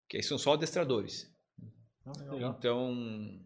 [0.09, 1.32] que aí são só adestradores.
[2.30, 2.55] Legal.
[2.59, 3.40] Então,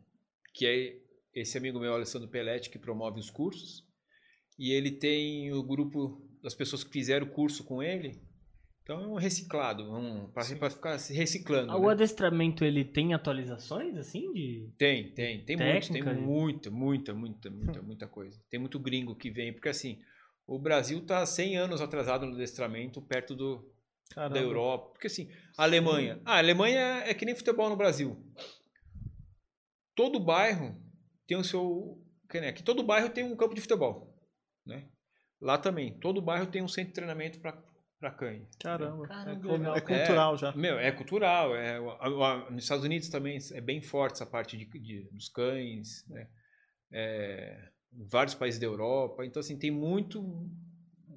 [0.52, 1.07] que é
[1.41, 3.86] esse amigo meu, Alessandro Pelletti, que promove os cursos.
[4.59, 8.20] E ele tem o grupo das pessoas que fizeram o curso com ele.
[8.82, 11.76] Então é um reciclado, um, para ficar se reciclando.
[11.76, 11.93] O né?
[11.93, 14.72] adestramento, ele tem atualizações, assim, de...
[14.78, 18.41] Tem, tem, tem muito, tem e- muita, muita, muita, muita, muita coisa.
[18.49, 20.01] Tem muito gringo que vem, porque assim,
[20.47, 23.70] o Brasil tá 100 anos atrasado no adestramento, perto do,
[24.11, 24.34] Caramba.
[24.34, 24.91] da Europa.
[24.93, 26.20] Porque assim, a Alemanha.
[26.24, 28.16] Ah, a Alemanha é que nem futebol no Brasil.
[29.95, 30.74] Todo bairro
[31.29, 32.03] tem o seu.
[32.57, 34.12] que todo bairro tem um campo de futebol.
[34.66, 34.89] Né?
[35.41, 35.99] Lá também.
[36.01, 38.49] Todo bairro tem um centro de treinamento para cães.
[38.59, 39.07] Caramba.
[39.07, 40.53] Caramba, é, é cultural já.
[40.53, 41.55] Meu, é cultural.
[41.55, 45.29] É, a- a- nos Estados Unidos também é bem forte essa parte de, de- dos
[45.29, 46.05] cães.
[46.09, 46.29] Né?
[46.91, 49.24] É, em vários países da Europa.
[49.24, 50.22] Então, assim, tem muito,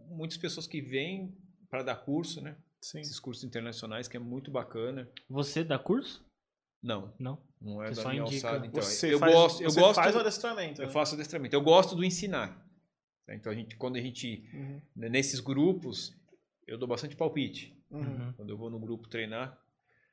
[0.10, 1.36] muitas pessoas que vêm
[1.70, 2.58] para dar curso, né?
[2.82, 3.00] Sim.
[3.00, 5.10] Esses cursos internacionais, que é muito bacana.
[5.30, 6.26] Você dá curso?
[6.82, 7.38] Não, Não.
[7.62, 8.48] não é Você da minha indica.
[8.48, 8.66] alçada.
[8.68, 10.82] Então, Você eu faz, gosto, eu você gosto, faz o adestramento.
[10.82, 10.92] eu né?
[10.94, 11.56] faço adestramento.
[11.56, 12.66] Eu gosto do ensinar.
[13.30, 14.82] Então a gente, quando a gente Uhum.
[14.96, 16.14] né, nesses grupos,
[16.68, 17.78] eu dou bastante palpite.
[17.92, 18.34] Uhum.
[18.36, 19.58] Quando eu vou no grupo treinar,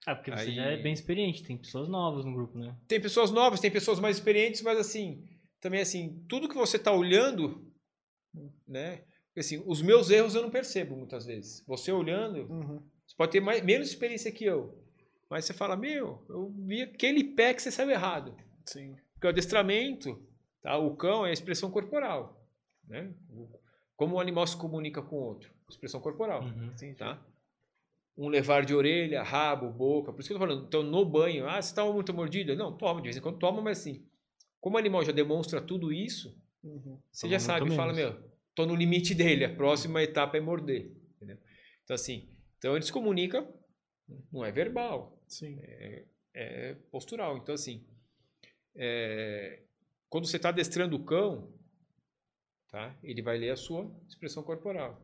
[0.07, 2.77] Ah, porque você Aí- já é bem experiente, tem pessoas novas no grupo, né?
[2.87, 5.27] tem pessoas novas, tem pessoas mais experientes, mas assim,
[5.61, 7.67] também assim, tudo que você está olhando,
[8.67, 9.03] né?
[9.37, 11.63] Assim, os meus erros eu não percebo muitas vezes.
[11.67, 12.83] Você olhando, Uhum.
[13.07, 14.77] você pode ter mais, menos experiência que eu,
[15.31, 18.35] mas você fala, meu, eu vi aquele pé que você saiu errado.
[18.65, 18.97] Sim.
[19.15, 20.23] Porque o adestramento,
[20.63, 20.77] tá?
[20.79, 22.47] o cão é a expressão corporal.
[22.87, 23.13] Né?
[23.97, 25.51] Como o animal se comunica com o outro?
[25.69, 26.43] Expressão corporal.
[26.43, 26.95] Uhum.
[26.97, 27.23] Tá?
[28.17, 30.13] Um levar de orelha, rabo, boca.
[30.13, 30.67] Por isso que eu tô falando.
[30.67, 32.55] Então, no banho, ah, você toma muita mordida?
[32.55, 34.07] Não, toma, de vez em quando toma, mas assim,
[34.61, 36.99] como o animal já demonstra tudo isso, Uhum.
[37.13, 38.15] você Toma já muito sabe, fala, menos.
[38.19, 40.91] meu, tô no limite dele, a próxima etapa é morder.
[41.17, 41.39] Entendeu?
[41.85, 43.49] Então, assim, então ele se comunica,
[44.33, 45.59] não é verbal, Sim.
[46.35, 47.37] é postural.
[47.37, 47.85] Então, assim,
[48.77, 49.63] é,
[50.09, 51.53] quando você está adestrando o cão,
[52.71, 52.97] tá?
[53.03, 55.01] ele vai ler a sua expressão corporal.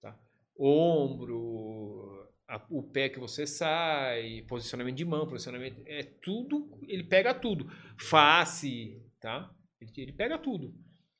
[0.00, 0.18] Tá?
[0.58, 5.82] Ombro, a- o pé que você sai, posicionamento de mão, posicionamento.
[5.86, 7.66] É tudo, ele pega tudo.
[7.98, 9.54] Face, tá?
[9.80, 10.74] Ele, ele pega tudo.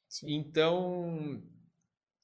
[0.09, 0.32] Sim.
[0.35, 1.43] Então,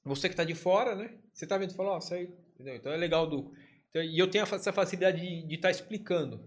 [0.04, 1.18] você que está de fora, né?
[1.32, 2.32] Você está vendo e fala, ó, sai.
[2.54, 2.76] Entendeu?
[2.76, 3.52] Então é legal do.
[3.90, 6.42] Então, e eu tenho essa facilidade de estar explicando,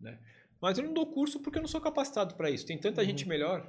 [0.00, 0.18] né?
[0.60, 2.64] Mas eu não dou curso porque eu não sou capacitado para isso.
[2.66, 3.06] Tem tanta Uhum.
[3.08, 3.66] gente melhor.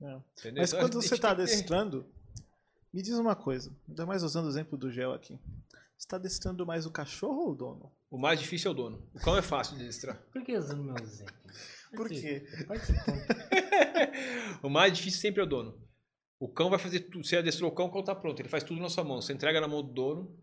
[0.00, 0.20] É.
[0.52, 2.06] Mas Então, quando você está adestrando,
[2.92, 3.74] me diz uma coisa.
[3.88, 5.34] Ainda mais usando o exemplo do gel aqui.
[5.96, 7.92] Você está adestrando mais o cachorro ou o dono?
[8.10, 9.08] O mais difícil é o dono.
[9.14, 10.16] O cão é fácil de adestrar.
[10.32, 11.34] Por que usando meu exemplo?
[11.96, 12.46] Por quê?
[14.62, 15.80] O mais difícil sempre é o dono.
[16.38, 17.26] O cão vai fazer tudo.
[17.26, 18.40] Você adestrou o cão, o cão tá pronto.
[18.40, 19.20] Ele faz tudo na sua mão.
[19.20, 20.36] Você entrega na mão do dono.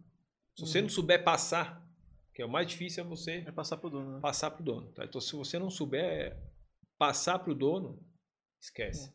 [0.57, 0.83] Se você Uhum.
[0.83, 1.85] não souber passar,
[2.41, 4.19] que é o mais difícil, é você É passar pro dono, né?
[4.19, 4.91] passar pro dono.
[4.93, 5.05] Tá?
[5.05, 6.35] Então, se você não souber
[6.97, 8.03] passar pro dono,
[8.59, 9.13] esquece.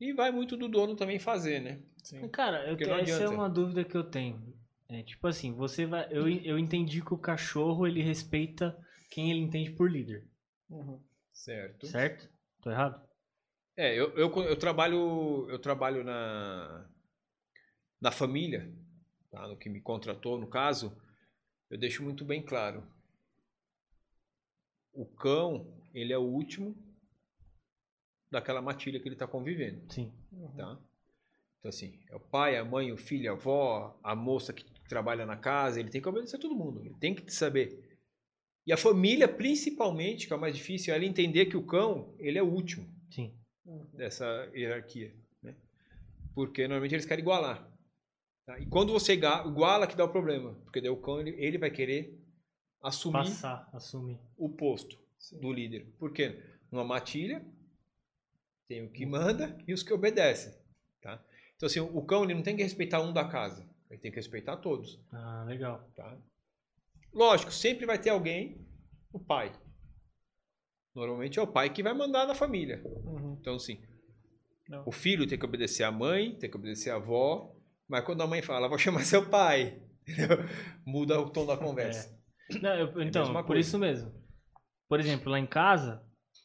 [0.00, 1.82] E vai muito do dono também fazer, né?
[2.04, 2.28] Sim.
[2.28, 4.56] Cara, eu te- essa é uma dúvida que eu tenho.
[4.88, 6.06] É, tipo assim, você vai.
[6.12, 8.76] Eu, eu entendi que o cachorro ele respeita
[9.10, 10.24] quem ele entende por líder,
[10.70, 11.02] Uhum.
[11.32, 11.86] Certo.
[11.88, 12.28] certo?
[12.62, 13.02] Tô errado?
[13.76, 16.88] É, eu, eu, eu trabalho eu trabalho na
[18.00, 18.72] na família,
[19.30, 19.46] tá?
[19.48, 20.96] no que me contratou, no caso,
[21.72, 22.84] eu deixo muito bem claro.
[24.92, 26.76] O cão, ele é o último
[28.30, 30.12] daquela matilha que ele está convivendo, Sim.
[30.54, 30.78] tá?
[31.58, 35.24] Então assim, é o pai, a mãe, o filho, a avó, a moça que trabalha
[35.24, 37.98] na casa, ele tem que obedecer todo mundo, ele tem que saber.
[38.66, 42.14] E a família, principalmente, que é o mais difícil, é ela entender que o cão,
[42.18, 43.32] ele é o último Sim.
[43.94, 45.54] dessa hierarquia, né?
[46.34, 47.71] Porque normalmente eles querem igualar.
[48.54, 48.58] Tá?
[48.60, 51.70] E quando você iguala que dá o problema, porque daí o cão ele, ele vai
[51.70, 52.18] querer
[52.82, 54.18] assumir Passar, assumir.
[54.36, 54.98] o posto
[55.40, 55.86] do líder.
[55.98, 56.42] Por quê?
[56.70, 57.44] Numa matilha
[58.68, 60.52] Tem o que manda e os que obedecem,
[61.00, 61.22] tá?
[61.56, 63.68] Então, assim, o cão ele não tem que respeitar um da casa.
[63.90, 65.86] Ele tem que respeitar todos, Ah, legal.
[65.94, 66.18] tá?
[67.12, 68.66] Lógico, sempre vai ter alguém,
[69.12, 69.52] o pai.
[70.94, 72.82] Normalmente é o pai que vai mandar na família.
[72.84, 73.36] Uhum.
[73.40, 73.80] Então, assim,
[74.68, 74.82] Não.
[74.86, 77.54] o filho tem que obedecer a mãe, tem que obedecer a avó,
[77.92, 79.80] mas quando a mãe fala, vou chamar seu pai,
[80.86, 82.18] muda o tom da conversa.
[82.60, 83.60] Não, eu- então, mesma por coisa.
[83.60, 84.10] isso mesmo.
[84.88, 86.02] Por exemplo, lá em casa,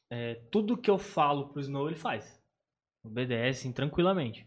[0.09, 2.37] é, tudo que eu falo pro Snow, ele faz.
[3.03, 4.45] Obedece tranquilamente.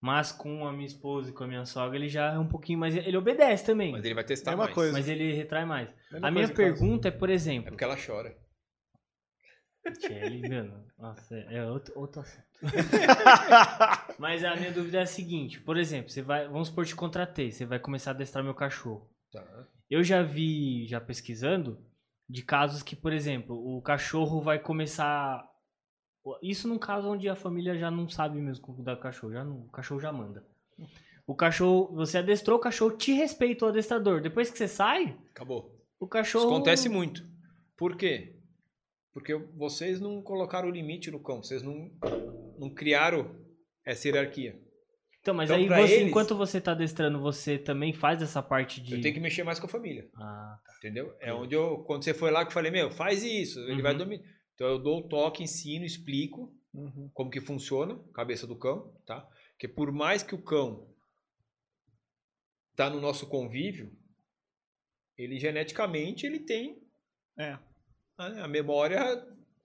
[0.00, 2.78] Mas com a minha esposa e com a minha sogra, ele já é um pouquinho
[2.78, 2.96] mais.
[2.96, 3.92] Ele obedece também.
[3.92, 4.74] Mas ele vai testar Mesma mais.
[4.74, 4.92] coisa.
[4.92, 5.88] Mas ele retrai mais.
[6.10, 7.70] Mesma a minha pergunta é, por É exemplo.
[7.70, 8.36] porque ela chora.
[10.10, 12.51] Ele, mano, nossa, é é outro, outro assunto.
[14.18, 16.46] Mas a minha dúvida é a seguinte: por exemplo, você vai.
[16.48, 19.10] Vamos supor, te contratei, você vai começar a adestrar meu cachorro.
[19.32, 19.44] Tá.
[19.90, 21.84] Eu já vi, já pesquisando,
[22.28, 25.44] de casos que, por exemplo, o cachorro vai começar.
[26.42, 29.44] Isso num caso onde a família já não sabe mesmo como cuidar do cachorro, já
[29.44, 30.46] não- o cachorro já manda.
[31.26, 34.20] O cachorro, você adestrou, o cachorro te respeita o adestrador.
[34.20, 35.80] Depois que você sai, Acabou.
[35.98, 36.46] o Isso cachorro.
[36.54, 37.24] acontece muito.
[37.76, 38.38] Por quê?
[39.12, 41.90] Porque vocês não colocaram o limite no cão, vocês não,
[42.58, 43.34] não criaram
[43.84, 44.60] essa hierarquia.
[45.20, 48.80] Então, mas Então, aí você, eles- enquanto você tá adestrando, você também faz essa parte
[48.80, 48.94] de.
[48.94, 50.74] Eu tenho que mexer mais com a família, Ah, tá.
[50.78, 51.14] entendeu?
[51.20, 53.92] É onde eu, quando você foi lá que eu falei, meu, faz isso, ele vai
[53.92, 53.98] Uhum.
[53.98, 54.24] dominar.
[54.54, 57.08] Então eu dou o toque, ensino, explico Uhum.
[57.14, 59.20] como que funciona a cabeça do cão, tá?
[59.52, 60.88] Porque por mais que o cão
[62.74, 63.92] tá no nosso convívio,
[65.16, 66.82] ele geneticamente ele tem
[67.38, 67.56] É.
[68.18, 69.00] a, a memória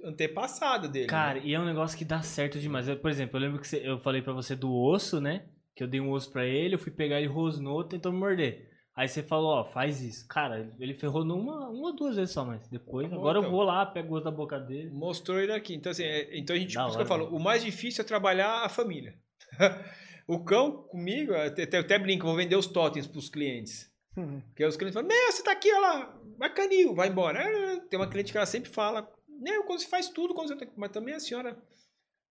[0.03, 1.07] antepassada dele.
[1.07, 1.41] Cara, né?
[1.45, 2.87] e é um negócio que dá certo demais.
[2.87, 5.45] Eu, por exemplo, eu lembro que você- eu falei pra você do osso, né?
[5.75, 8.67] Que eu dei um osso pra ele, eu fui pegar ele rosnou, tentou me morder.
[8.95, 10.27] Aí você falou, ó, faz isso.
[10.27, 13.41] Cara, ele ferrou numa, uma ou duas vezes só, mas depois, Tá bom, agora eu
[13.41, 13.51] então.
[13.51, 14.89] vou lá, pego o osso da boca dele.
[14.89, 15.75] Mostrou ele aqui.
[15.75, 18.01] Então, assim, é- então a gente, Da por isso que eu falo, o mais difícil
[18.03, 19.13] é trabalhar a família.
[20.27, 23.87] o cão, comigo, eu até, eu até brinco, eu vou vender os totens pros clientes.
[24.15, 24.41] Uhum.
[24.47, 27.39] Porque os clientes falam, meu, você tá aqui, olha lá, vai canil, vai embora.
[27.39, 29.07] Ah, Tem uma cliente que ela sempre fala,
[29.39, 31.57] não, quando você faz tudo, quando você mas também a senhora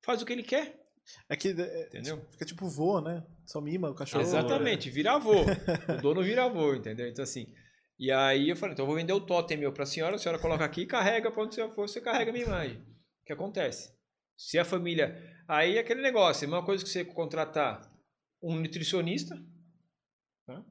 [0.05, 0.87] faz o que ele quer,
[1.29, 2.25] É que é, entendeu?
[2.31, 3.25] fica tipo vô, né?
[3.45, 4.23] Só mima o cachorro.
[4.23, 5.35] Exatamente, vira avô.
[5.99, 7.09] o dono vira avô, entendeu?
[7.09, 7.47] Então, assim,
[7.99, 10.41] e aí eu falei, então eu vou vender o totem meu pra senhora, a senhora
[10.41, 12.79] coloca aqui e carrega pra onde você for, você carrega a minha imagem.
[12.79, 13.95] O que acontece?
[14.37, 15.35] Se a família...
[15.49, 17.81] Aí é aquele negócio, é a mesma coisa que você contratar
[18.43, 19.41] um nutricionista,
[20.45, 20.65] tá?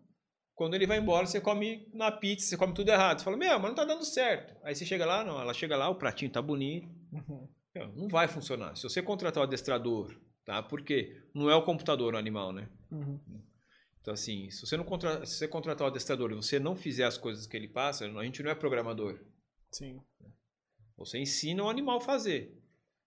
[0.56, 3.20] Quando ele vai embora, você come na pizza, você come tudo errado.
[3.20, 4.56] Você fala, meu, mas não tá dando certo.
[4.64, 7.48] Aí você chega lá, não, ela chega lá, o pratinho tá bonito, Uhum.
[7.74, 8.76] Meu, Não vai funcionar.
[8.76, 10.64] Se você contratar o adestrador, tá?
[10.64, 12.70] Porque não é o computador o animal, né?
[12.92, 13.20] Uhum.
[14.02, 15.26] Então, assim, se você não contra...
[15.26, 18.24] se você contratar o adestrador e você não fizer as coisas que ele passa, a
[18.24, 19.20] gente não é programador.
[19.72, 20.00] Sim.
[20.98, 22.58] Você ensina o animal a fazer.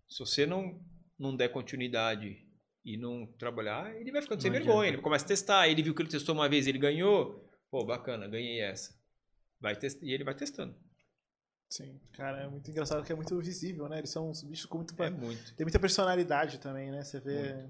[0.08, 0.80] Se você não,
[1.18, 2.46] não der continuidade
[2.88, 4.78] e não trabalhar, ele vai ficando sem Não vergonha.
[4.78, 4.94] adianta.
[4.94, 5.68] Ele começa a testar.
[5.68, 7.46] Ele viu que ele testou uma vez ele ganhou.
[7.70, 8.98] Pô, bacana, ganhei essa.
[9.60, 10.02] Vai test...
[10.02, 10.74] E ele vai testando.
[11.68, 12.00] Sim.
[12.14, 13.98] Cara, é muito engraçado que é muito visível, né?
[13.98, 15.02] Eles são uns bichos com muito.
[15.02, 15.54] É muito.
[15.54, 17.04] Tem muita personalidade também, né?
[17.04, 17.68] Você vê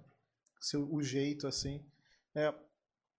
[0.60, 1.84] seu, o jeito assim.
[2.32, 2.54] É.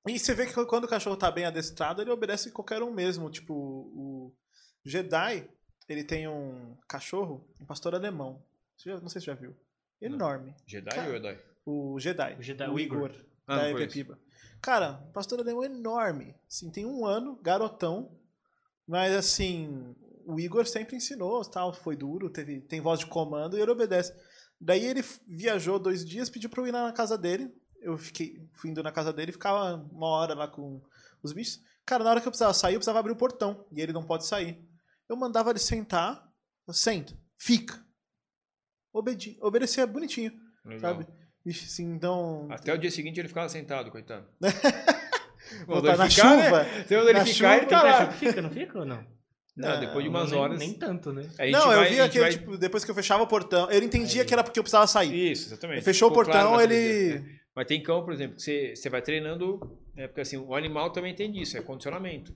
[0.07, 3.29] E você vê que quando o cachorro tá bem adestrado, ele obedece qualquer um mesmo.
[3.29, 4.33] Tipo, o
[4.85, 5.49] Jedi,
[5.89, 8.41] ele tem um cachorro, um pastor alemão.
[8.71, 9.53] Não sei se você já viu.
[10.01, 10.55] Enorme.
[10.65, 11.48] Jedi Cara, ou Jedi?
[11.69, 12.35] O Jedi.
[12.39, 12.97] O Jedi, o o Igor.
[13.11, 13.25] Igor.
[13.45, 13.69] Ah, da.
[13.71, 14.19] Epepiba.
[14.61, 16.35] Cara, um pastor alemão enorme.
[16.47, 18.17] Assim, tem um ano, garotão.
[18.87, 19.95] Mas assim,
[20.25, 24.13] o Igor sempre ensinou, tal, foi duro, teve, tem voz de comando e ele obedece.
[24.59, 27.53] Daí ele viajou dois dias, pediu pra eu ir lá na casa dele.
[27.81, 30.81] Eu fiquei, fui indo na casa dele, ficava uma hora lá com
[31.21, 31.61] os bichos.
[31.85, 33.65] Cara, na hora que eu precisava sair, eu precisava abrir o portão.
[33.71, 34.59] E ele não pode sair.
[35.07, 36.27] Eu mandava ele sentar,
[36.67, 37.83] eu sento, fica.
[38.91, 40.33] Obedi obedecia bonitinho,
[40.65, 40.79] Legal.
[40.79, 41.07] sabe?
[41.49, 42.47] Vixe, assim, então.
[42.51, 44.27] Até o dia seguinte ele ficava sentado, coitado.
[45.65, 46.63] Voltar Quando ele na ficar, chuva.
[46.63, 46.85] Né?
[46.87, 48.07] Quando ele na ficar, chuva, ele tá lá.
[48.07, 49.03] que fica, não fica ou não?
[49.57, 50.59] Não, depois de umas nem, horas.
[50.59, 51.23] Nem tanto, né?
[51.51, 53.69] Não, eu vai- vi a gente aquele, vai- tipo, depois que eu fechava o portão,
[53.71, 54.27] ele entendia Aí.
[54.27, 55.31] que era porque eu precisava sair.
[55.31, 55.81] Isso, exatamente.
[55.83, 56.75] Fechou o Ficou portão, claro ele.
[57.09, 57.39] dia, né?
[57.55, 59.59] Mas tem cão, por exemplo, que você, você vai treinando.
[59.97, 62.33] É, porque assim, o animal também tem disso, é condicionamento.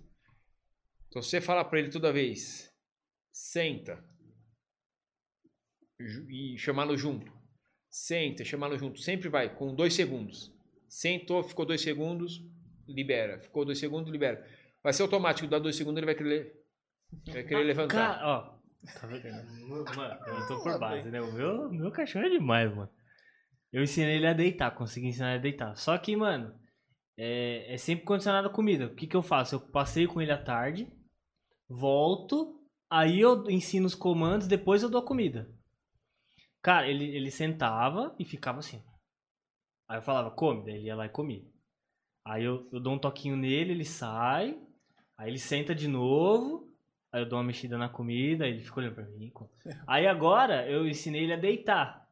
[1.07, 2.70] Então se você fala pra ele toda vez,
[3.32, 4.03] senta.
[6.30, 7.32] E chamá-lo junto.
[7.93, 8.99] Senta, chamá-lo junto.
[8.99, 10.51] Sempre vai, com dois segundos.
[10.87, 12.43] Sentou, ficou dois segundos,
[12.87, 13.39] libera.
[13.39, 14.43] Ficou dois segundos, libera.
[14.81, 16.59] Vai ser automático, dá dois segundos, ele vai querer,
[17.27, 18.15] vai querer levantar.
[18.15, 18.59] Cara, ó.
[18.99, 19.95] Tá vendo?
[19.95, 21.21] Mano, eu tô por base, né?
[21.21, 22.89] O meu, meu cachorro é demais, mano.
[23.71, 25.75] Eu ensinei ele a deitar, consegui ensinar ele a deitar.
[25.75, 26.51] Só que, mano,
[27.15, 28.87] é, é sempre condicionado a comida.
[28.87, 29.53] O que que eu faço?
[29.53, 30.91] Eu passeio com ele à tarde,
[31.69, 35.47] volto, aí eu ensino os comandos, depois eu dou a comida.
[36.64, 38.82] Cara, ele, ele sentava e ficava assim.
[39.88, 41.43] Aí eu falava, come, daí ele ia lá e comia.
[42.26, 44.57] Aí eu, eu dou um toquinho nele, ele sai,
[45.18, 46.74] aí ele senta de novo,
[47.11, 49.32] aí eu dou uma mexida na comida, aí ele fica olhando pra mim.
[49.86, 52.07] Aí agora eu ensinei ele a deitar.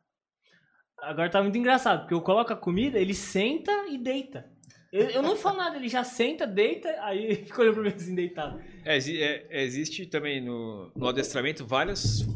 [0.99, 4.51] Agora tá muito engraçado, porque eu coloco a comida, ele senta e deita.
[4.91, 7.89] Eu, eu não falo nada, ele já senta, deita, aí ele fica olhando pra mim
[7.89, 8.61] assim, deitado.
[8.83, 12.27] É, é, existe também no, no adestramento várias,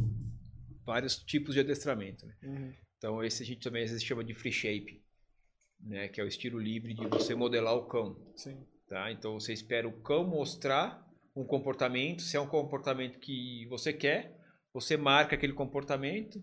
[0.86, 2.25] vários tipos de adestramento.
[2.25, 2.36] né?
[2.43, 2.73] Uhum.
[2.97, 5.03] Então, esse a gente também às vezes chama de free shape,
[5.79, 6.07] né?
[6.07, 8.15] que é o estilo livre de você modelar o cão.
[8.36, 8.65] Sim.
[8.88, 9.11] Tá?
[9.11, 11.05] Então, você espera o cão mostrar
[11.36, 12.21] um comportamento.
[12.21, 14.39] Se é um comportamento que você quer,
[14.73, 16.41] você marca aquele comportamento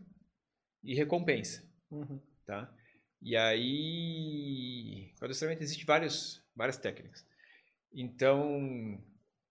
[0.82, 1.62] e recompensa.
[1.90, 2.20] Uhum.
[2.46, 2.72] tá?
[3.20, 7.24] E aí, com o adestramento existem vários, várias técnicas.
[7.94, 8.98] Então,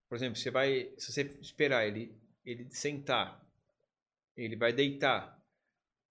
[0.09, 2.13] por exemplo, você vai, se você esperar ele,
[2.43, 3.41] ele sentar,
[4.35, 5.39] ele vai deitar.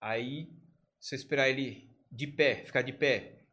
[0.01, 0.49] Aí,
[0.99, 3.45] se você esperar ele de pé, ficar de pé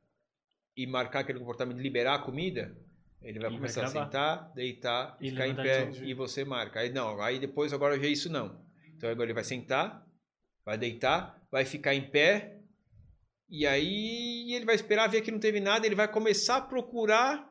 [0.76, 2.78] e marcar aquele comportamento de liberar a comida,
[3.22, 6.80] ele vai Ele vai começar a sentar, deitar, E ficar em pé e você marca.
[6.80, 8.64] Aí não, aí depois agora já é isso não.
[8.96, 10.08] Então agora ele vai sentar,
[10.64, 12.62] vai deitar, vai ficar em pé,
[13.50, 17.50] e aí ele vai esperar ver que não teve nada, ele vai começar a procurar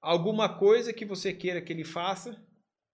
[0.00, 2.40] alguma coisa que você queira que ele faça,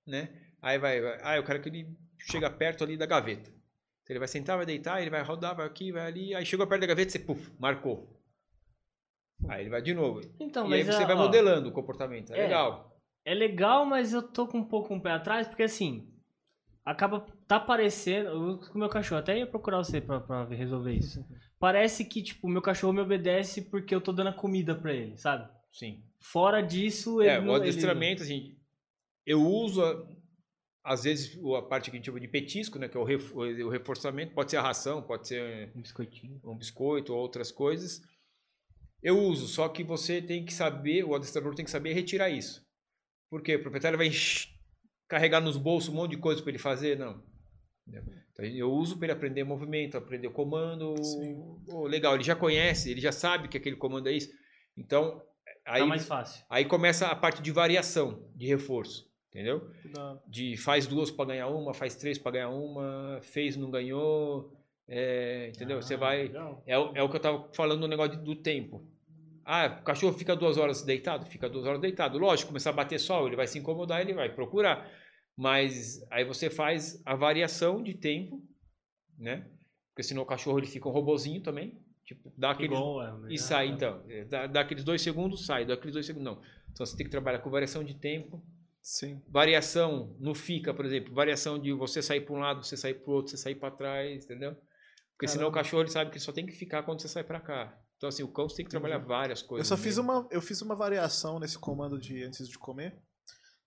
[0.07, 0.29] né?
[0.61, 3.54] Aí vai, vai ah, eu quero que ele chegue perto ali da gaveta.
[4.05, 6.67] Então ele vai sentar, vai deitar, ele vai rodar, vai aqui, vai ali, aí chegou
[6.67, 8.09] perto da gaveta, você, puf, marcou.
[9.49, 10.21] Aí ele vai de novo.
[10.39, 12.43] Então, e aí você vai ó, modelando o comportamento, é, É.
[12.45, 12.97] legal.
[13.25, 16.07] É legal, mas eu tô com um pouco um pé atrás, porque assim,
[16.85, 20.93] acaba tá parecendo, eu, com o meu cachorro, até ia procurar você pra, pra resolver
[20.93, 21.25] isso.
[21.59, 24.93] Parece que, tipo, o meu cachorro me obedece porque eu tô dando a comida pra
[24.93, 25.51] ele, sabe?
[25.73, 26.03] Sim.
[26.21, 28.55] Fora disso, ele É, não, o ele- adestramento, assim,
[29.25, 29.83] eu uso,
[30.85, 33.35] às vezes, a parte que a gente chama de petisco, né, que é o, ref-
[33.35, 36.39] o reforçamento, pode ser a ração, pode ser Um biscoitinho.
[36.45, 38.03] um biscoito ou outras coisas.
[39.03, 42.63] Eu uso, só que você tem que saber, o adestrador tem que saber retirar isso.
[43.31, 43.57] Por quê?
[43.57, 44.11] O proprietário vai
[45.09, 46.99] carregar nos bolsos um monte de coisa para ele fazer?
[46.99, 47.23] Não.
[48.33, 50.95] Então, eu uso para ele aprender movimento, aprender comando.
[51.69, 54.31] Oh, legal, ele já conhece, ele já sabe que aquele comando é isso.
[54.77, 55.23] Então,
[55.67, 56.45] aí, tá mais fácil.
[56.51, 59.07] aí começa a parte de variação, de reforço.
[59.35, 59.69] Entendeu?
[59.93, 64.53] Da- de faz duas para ganhar uma, faz três para ganhar uma, fez não ganhou,
[64.87, 65.83] é, entendeu?
[65.83, 66.63] Você Ah, vai legal.
[66.65, 68.87] é, o- é o que eu tava falando no negócio do tempo.
[69.45, 72.17] Ah, o cachorro fica duas horas deitado, fica duas horas deitado.
[72.17, 74.89] Lógico, começar a bater sol, ele vai se incomodar, ele vai procurar.
[75.37, 78.41] Mas aí você faz a variação de tempo,
[79.19, 79.49] né?
[79.91, 83.35] Porque senão o cachorro ele fica um robozinho também, tipo dá aquele Igual, é, e
[83.35, 86.41] é, sai então, É, dá, dá aqueles dois segundos sai, dá aqueles dois segundos não.
[86.73, 88.41] Então você tem que trabalhar com variação de tempo,
[88.87, 89.23] Sim.
[89.27, 93.11] variação no fica, por exemplo, variação de você sair para um lado, você sair para
[93.11, 94.55] o outro, você sair para trás, entendeu?
[95.13, 95.65] Porque senão o Caramba.
[95.65, 97.81] cachorro ele sabe que ele só tem que ficar quando você sai para cá.
[97.97, 99.67] Então assim, o cão você tem que trabalhar várias Eu coisas.
[99.69, 103.01] só no fiz uma, eu fiz uma variação nesse comando de antes de comer,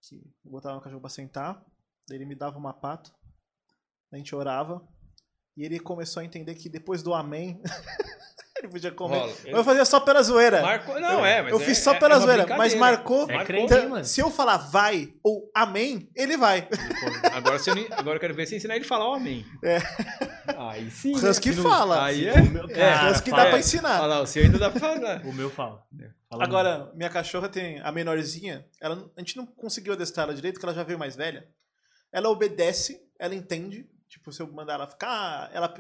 [0.03, 1.65] que eu botava o cachorro pra sentar,
[2.11, 3.11] ele me dava uma pata,
[4.13, 4.87] a gente orava,
[5.55, 7.59] e ele começou a entender que depois do amém,
[8.59, 9.17] ele podia comer.
[9.19, 9.33] Rola.
[9.45, 10.61] Mas eu fazia só pela zoeira.
[10.61, 13.29] Marcou, não é, mas eu é- fiz só é- pela é zoeira, mas marcou.
[13.29, 14.05] É crente, Então, mano?
[14.05, 16.67] se eu falar vai ou amém, ele vai.
[17.33, 19.45] Agora, você, não- agora eu quero ver você ensinar ele a falar o amém.
[19.63, 19.77] É.
[20.57, 21.15] Aí sim.
[21.15, 21.29] O né?
[21.29, 22.05] Husky Se não- fala.
[22.05, 22.33] Aí é.
[22.33, 24.05] O meu, É, cara, Husky fala- dá pra ensinar.
[24.05, 25.21] Lá, o seu ainda dá pra falar.
[25.25, 25.83] O meu fala.
[26.01, 26.09] É.
[26.29, 30.55] Fala Agora, minha cachorra tem a menorzinha, ela, a gente não conseguiu adestrar ela direito,
[30.55, 31.47] porque ela já veio mais velha.
[32.11, 33.85] Ela obedece, ela entende.
[34.09, 35.49] Tipo, se eu mandar ela ficar.
[35.53, 35.73] Ela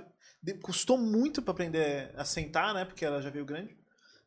[0.61, 2.85] custou muito pra aprender a sentar, né?
[2.85, 3.75] Porque ela já veio grande.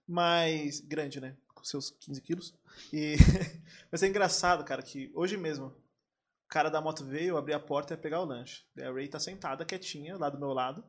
[0.06, 0.80] Mas.
[0.80, 1.36] Grande, né?
[1.54, 2.54] Com seus 15 quilos.
[2.92, 3.16] E,
[3.90, 7.60] mas é engraçado, cara, que hoje mesmo o cara da moto veio, eu abri a
[7.60, 8.64] porta e ia pegar o lanche.
[8.74, 10.84] Daí a Ray tá sentada, quietinha, lá do meu lado.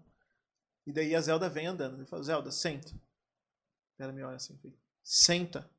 [0.87, 1.97] E daí a Zelda vem andando.
[1.97, 2.91] Ele fala, Zelda, senta.
[3.99, 4.59] Ela me olha assim,
[5.03, 5.69] senta.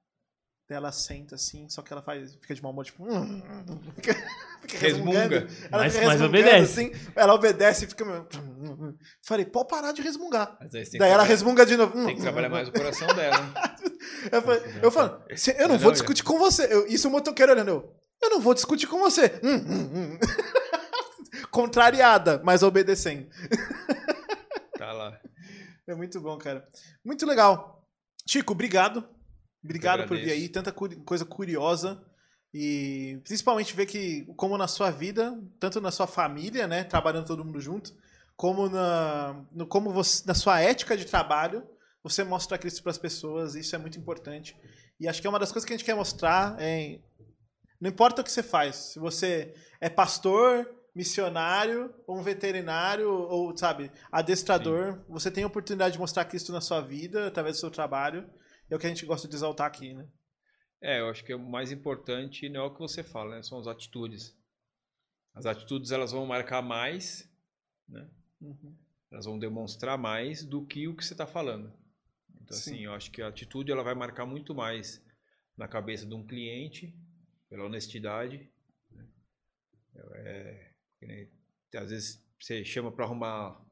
[0.68, 3.04] Ela senta assim, só que ela faz, fica de mau humor, tipo.
[3.96, 4.14] fica,
[4.62, 5.46] fica Resmunga.
[5.70, 6.80] Ela Mas- fica mas obedece.
[6.80, 8.04] Assim, ela obedece e fica.
[9.26, 10.58] Falei, pode parar de resmungar.
[10.58, 12.04] Que Daí ela resmunga de novo.
[12.06, 13.52] Tem que trabalhar mais o coração dela.
[14.30, 16.72] Eu, falei, eu falo, "Cê- eu não vou discutir com você.
[16.72, 17.68] Eu, isso o motoqueiro olhando.
[17.68, 19.40] Eu, eu não vou discutir com você.
[19.42, 20.18] Hum, hum, hum.
[21.50, 23.28] Contrariada, mas obedecendo.
[24.78, 25.16] Tá lá.
[25.86, 26.66] É muito bom, cara.
[27.04, 27.86] Muito legal.
[28.28, 29.08] Chico, obrigado.
[29.62, 30.48] Obrigado por vir aí.
[30.48, 32.02] Tanta coisa curiosa.
[32.52, 36.82] E principalmente ver que, como na sua vida, tanto na sua família, né?
[36.82, 37.94] Trabalhando todo mundo junto,
[38.42, 41.64] como na, no, como você, na sua ética de trabalho,
[42.02, 43.54] você mostra Cristo para as pessoas.
[43.54, 44.56] Isso é muito importante.
[44.98, 46.60] E acho que é uma das coisas que a gente quer mostrar.
[46.60, 46.98] É,
[47.80, 48.74] não importa o que você faz.
[48.94, 55.92] Se você é pastor, missionário, ou um veterinário, ou, sabe, adestrador, você tem a oportunidade
[55.92, 58.28] de mostrar Cristo na sua vida, através do seu trabalho.
[58.68, 60.04] É o que a gente gosta de exaltar aqui, né?
[60.82, 63.42] É, eu acho que o mais importante não é o que você fala, né?
[63.44, 64.36] São as atitudes.
[65.32, 67.30] As atitudes elas vão marcar mais,
[67.88, 68.04] né?
[68.42, 68.76] Uhum.
[69.10, 71.72] Elas vão demonstrar mais do que o que você está falando.
[72.42, 72.72] Então, Sim.
[72.72, 75.02] assim, eu acho que a atitude ela vai marcar muito mais
[75.56, 76.94] na cabeça de um cliente,
[77.48, 78.50] pela honestidade.
[78.90, 79.06] né?
[79.94, 81.30] É, nem-
[81.76, 83.64] às vezes você chama para arrumar,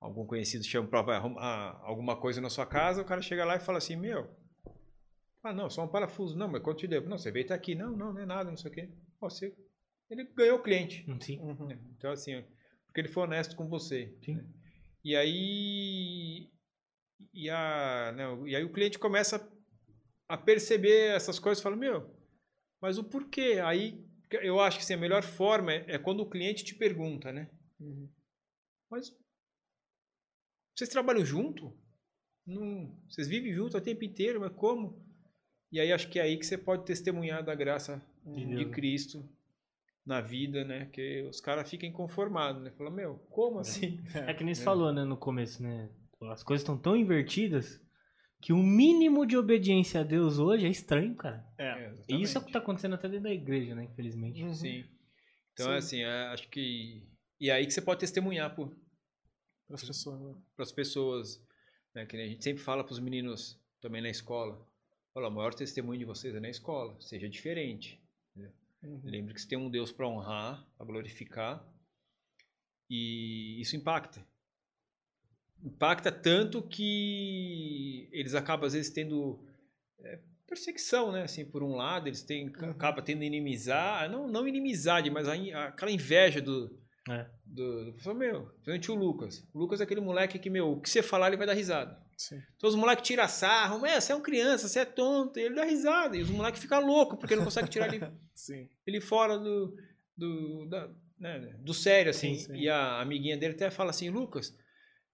[0.00, 3.60] algum conhecido chama para arrumar alguma coisa na sua casa, o cara chega lá e
[3.60, 4.28] fala assim: Meu,
[5.42, 6.36] ah, não, só um parafuso.
[6.36, 7.08] Não, mas quanto te devo?
[7.08, 7.74] Não, você veio até aqui.
[7.74, 8.88] Não, não, não é nada, não sei o quê.
[9.20, 9.56] Você,
[10.08, 11.04] ele ganhou o cliente.
[11.20, 11.40] Sim.
[11.40, 11.70] Uhum.
[11.96, 12.44] Então, assim,
[12.92, 14.14] porque ele foi honesto com você.
[14.22, 14.36] Sim.
[14.36, 14.44] né?
[15.02, 16.52] E aí.
[17.32, 19.50] E, a, né, e aí o cliente começa
[20.28, 22.14] a perceber essas coisas e fala: Meu,
[22.80, 23.60] mas o porquê?
[23.64, 24.06] Aí
[24.42, 27.50] eu acho que assim, a melhor forma é, é quando o cliente te pergunta, né?
[27.80, 28.08] Uhum.
[28.90, 29.16] Mas
[30.76, 31.74] vocês trabalham junto?
[32.46, 35.02] Não, vocês vivem junto o tempo inteiro, mas como?
[35.70, 38.74] E aí acho que é aí que você pode testemunhar da graça De de Deus.
[38.74, 39.28] Cristo
[40.04, 40.86] na vida, né?
[40.86, 42.70] Que os caras ficam inconformados, né?
[42.72, 44.00] Fala, meu, como assim?
[44.14, 44.64] É que nem você É.
[44.64, 45.88] falou, né, no começo, né?
[46.30, 47.80] As coisas estão tão invertidas
[48.40, 51.44] que o mínimo de obediência a Deus hoje é estranho, cara.
[51.58, 51.92] É.
[52.08, 52.52] E isso é o que exatamente.
[52.52, 54.42] tá acontecendo até dentro da igreja, né, infelizmente.
[54.42, 54.54] Uhum.
[54.54, 54.84] Sim.
[55.52, 55.72] Então, Sim.
[55.72, 57.06] é assim, é, acho que...
[57.40, 60.20] E é aí que você pode testemunhar para Para as pessoas.
[60.20, 60.34] né?
[60.58, 61.46] as pessoas,
[61.94, 62.06] né?
[62.06, 64.64] Que nem a gente sempre fala para os meninos também na escola.
[65.14, 66.96] Fala, o maior testemunho de vocês é na escola.
[67.00, 68.01] Seja diferente.
[68.82, 69.00] Uhum.
[69.04, 71.64] Lembre que você tem um Deus para honrar, para glorificar.
[72.90, 74.26] E isso impacta.
[75.62, 79.46] Impacta tanto que eles acabam, às vezes, tendo
[80.00, 81.22] é, perseguição, né?
[81.22, 82.70] Assim, por um lado, eles têm, Uhum.
[82.70, 85.34] acaba tendo inimizade, não, não inimizade, mas a
[85.68, 87.26] aquela inveja do, É.
[87.44, 89.48] do, do pessoal, meu, principalmente o Lucas.
[89.52, 92.00] O Lucas é aquele moleque que, meu, o que você falar, ele vai dar risada.
[92.16, 92.40] Sim.
[92.56, 95.56] Então os moleques tiram sarro, mas você é um criança, você é tonto, e ele
[95.56, 96.16] dá risada.
[96.16, 98.00] E os moleques ficam loucos, porque não consegue tirar ele
[98.86, 99.76] ele fora do,
[100.16, 100.88] do, da-
[101.18, 102.36] né, do sério, assim.
[102.36, 102.56] Sim, sim.
[102.56, 104.56] E a amiguinha dele até fala assim, Lucas,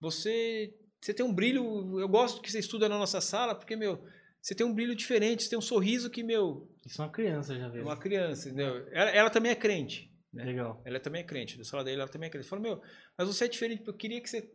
[0.01, 4.05] você, você tem um brilho, eu gosto que você estuda na nossa sala, porque, meu,
[4.41, 7.55] você tem um brilho diferente, você tem um sorriso que, meu, Isso é uma criança
[7.59, 7.81] já é vê.
[7.81, 8.87] uma criança, entendeu?
[8.93, 10.45] Ela, ela também é crente, né?
[10.45, 10.81] Legal.
[10.85, 12.47] Ela também é crente, da sala dele ela também é crente.
[12.49, 12.83] Fala, meu,
[13.17, 14.51] mas você é diferente, eu queria que você...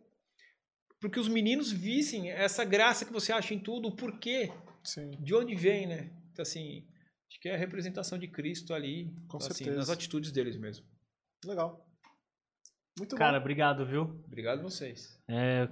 [0.99, 4.51] Porque os meninos vissem essa graça que você acha em tudo, o porquê,
[4.83, 5.11] Sim.
[5.19, 6.09] de onde vem, né?
[6.31, 6.87] Então, assim,
[7.29, 9.77] acho que é a representação de Cristo ali, Com assim, certeza.
[9.77, 10.85] nas atitudes deles mesmo.
[11.45, 11.85] Legal.
[12.97, 13.41] Muito Cara, bom.
[13.41, 14.03] obrigado, viu?
[14.25, 15.19] Obrigado a vocês.
[15.27, 15.67] É,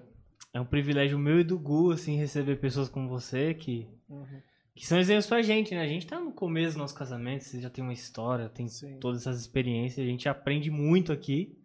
[0.53, 4.41] é um privilégio meu e do Gu, assim, receber pessoas como você que, Uhum.
[4.75, 5.81] Que são exemplos pra gente, né?
[5.81, 8.99] A gente tá no começo do nosso casamento, você já tem uma história, tem Sim.
[8.99, 11.57] todas essas experiências, a gente aprende muito aqui.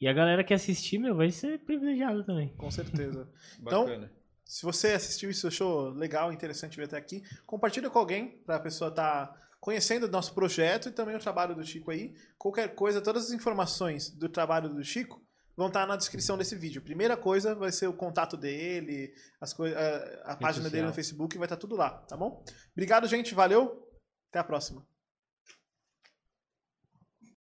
[0.00, 2.48] E a galera que assistir, meu, vai ser privilegiada também.
[2.56, 3.30] Com certeza.
[3.60, 4.10] Então, Bacana.
[4.44, 8.60] Se você assistiu isso, achou legal, interessante ver até aqui, compartilha com alguém para a
[8.60, 12.14] pessoa estar conhecendo o nosso projeto e também o trabalho do Chico aí.
[12.36, 15.23] Qualquer coisa, todas as informações do trabalho do Chico
[15.56, 16.82] vão estar na descrição desse vídeo.
[16.82, 20.86] Primeira coisa vai ser o contato dele, as a, a página dele social.
[20.86, 22.44] no Facebook, vai estar tudo lá, tá bom?
[22.72, 23.88] Obrigado, gente, valeu.
[24.30, 24.84] Até a próxima.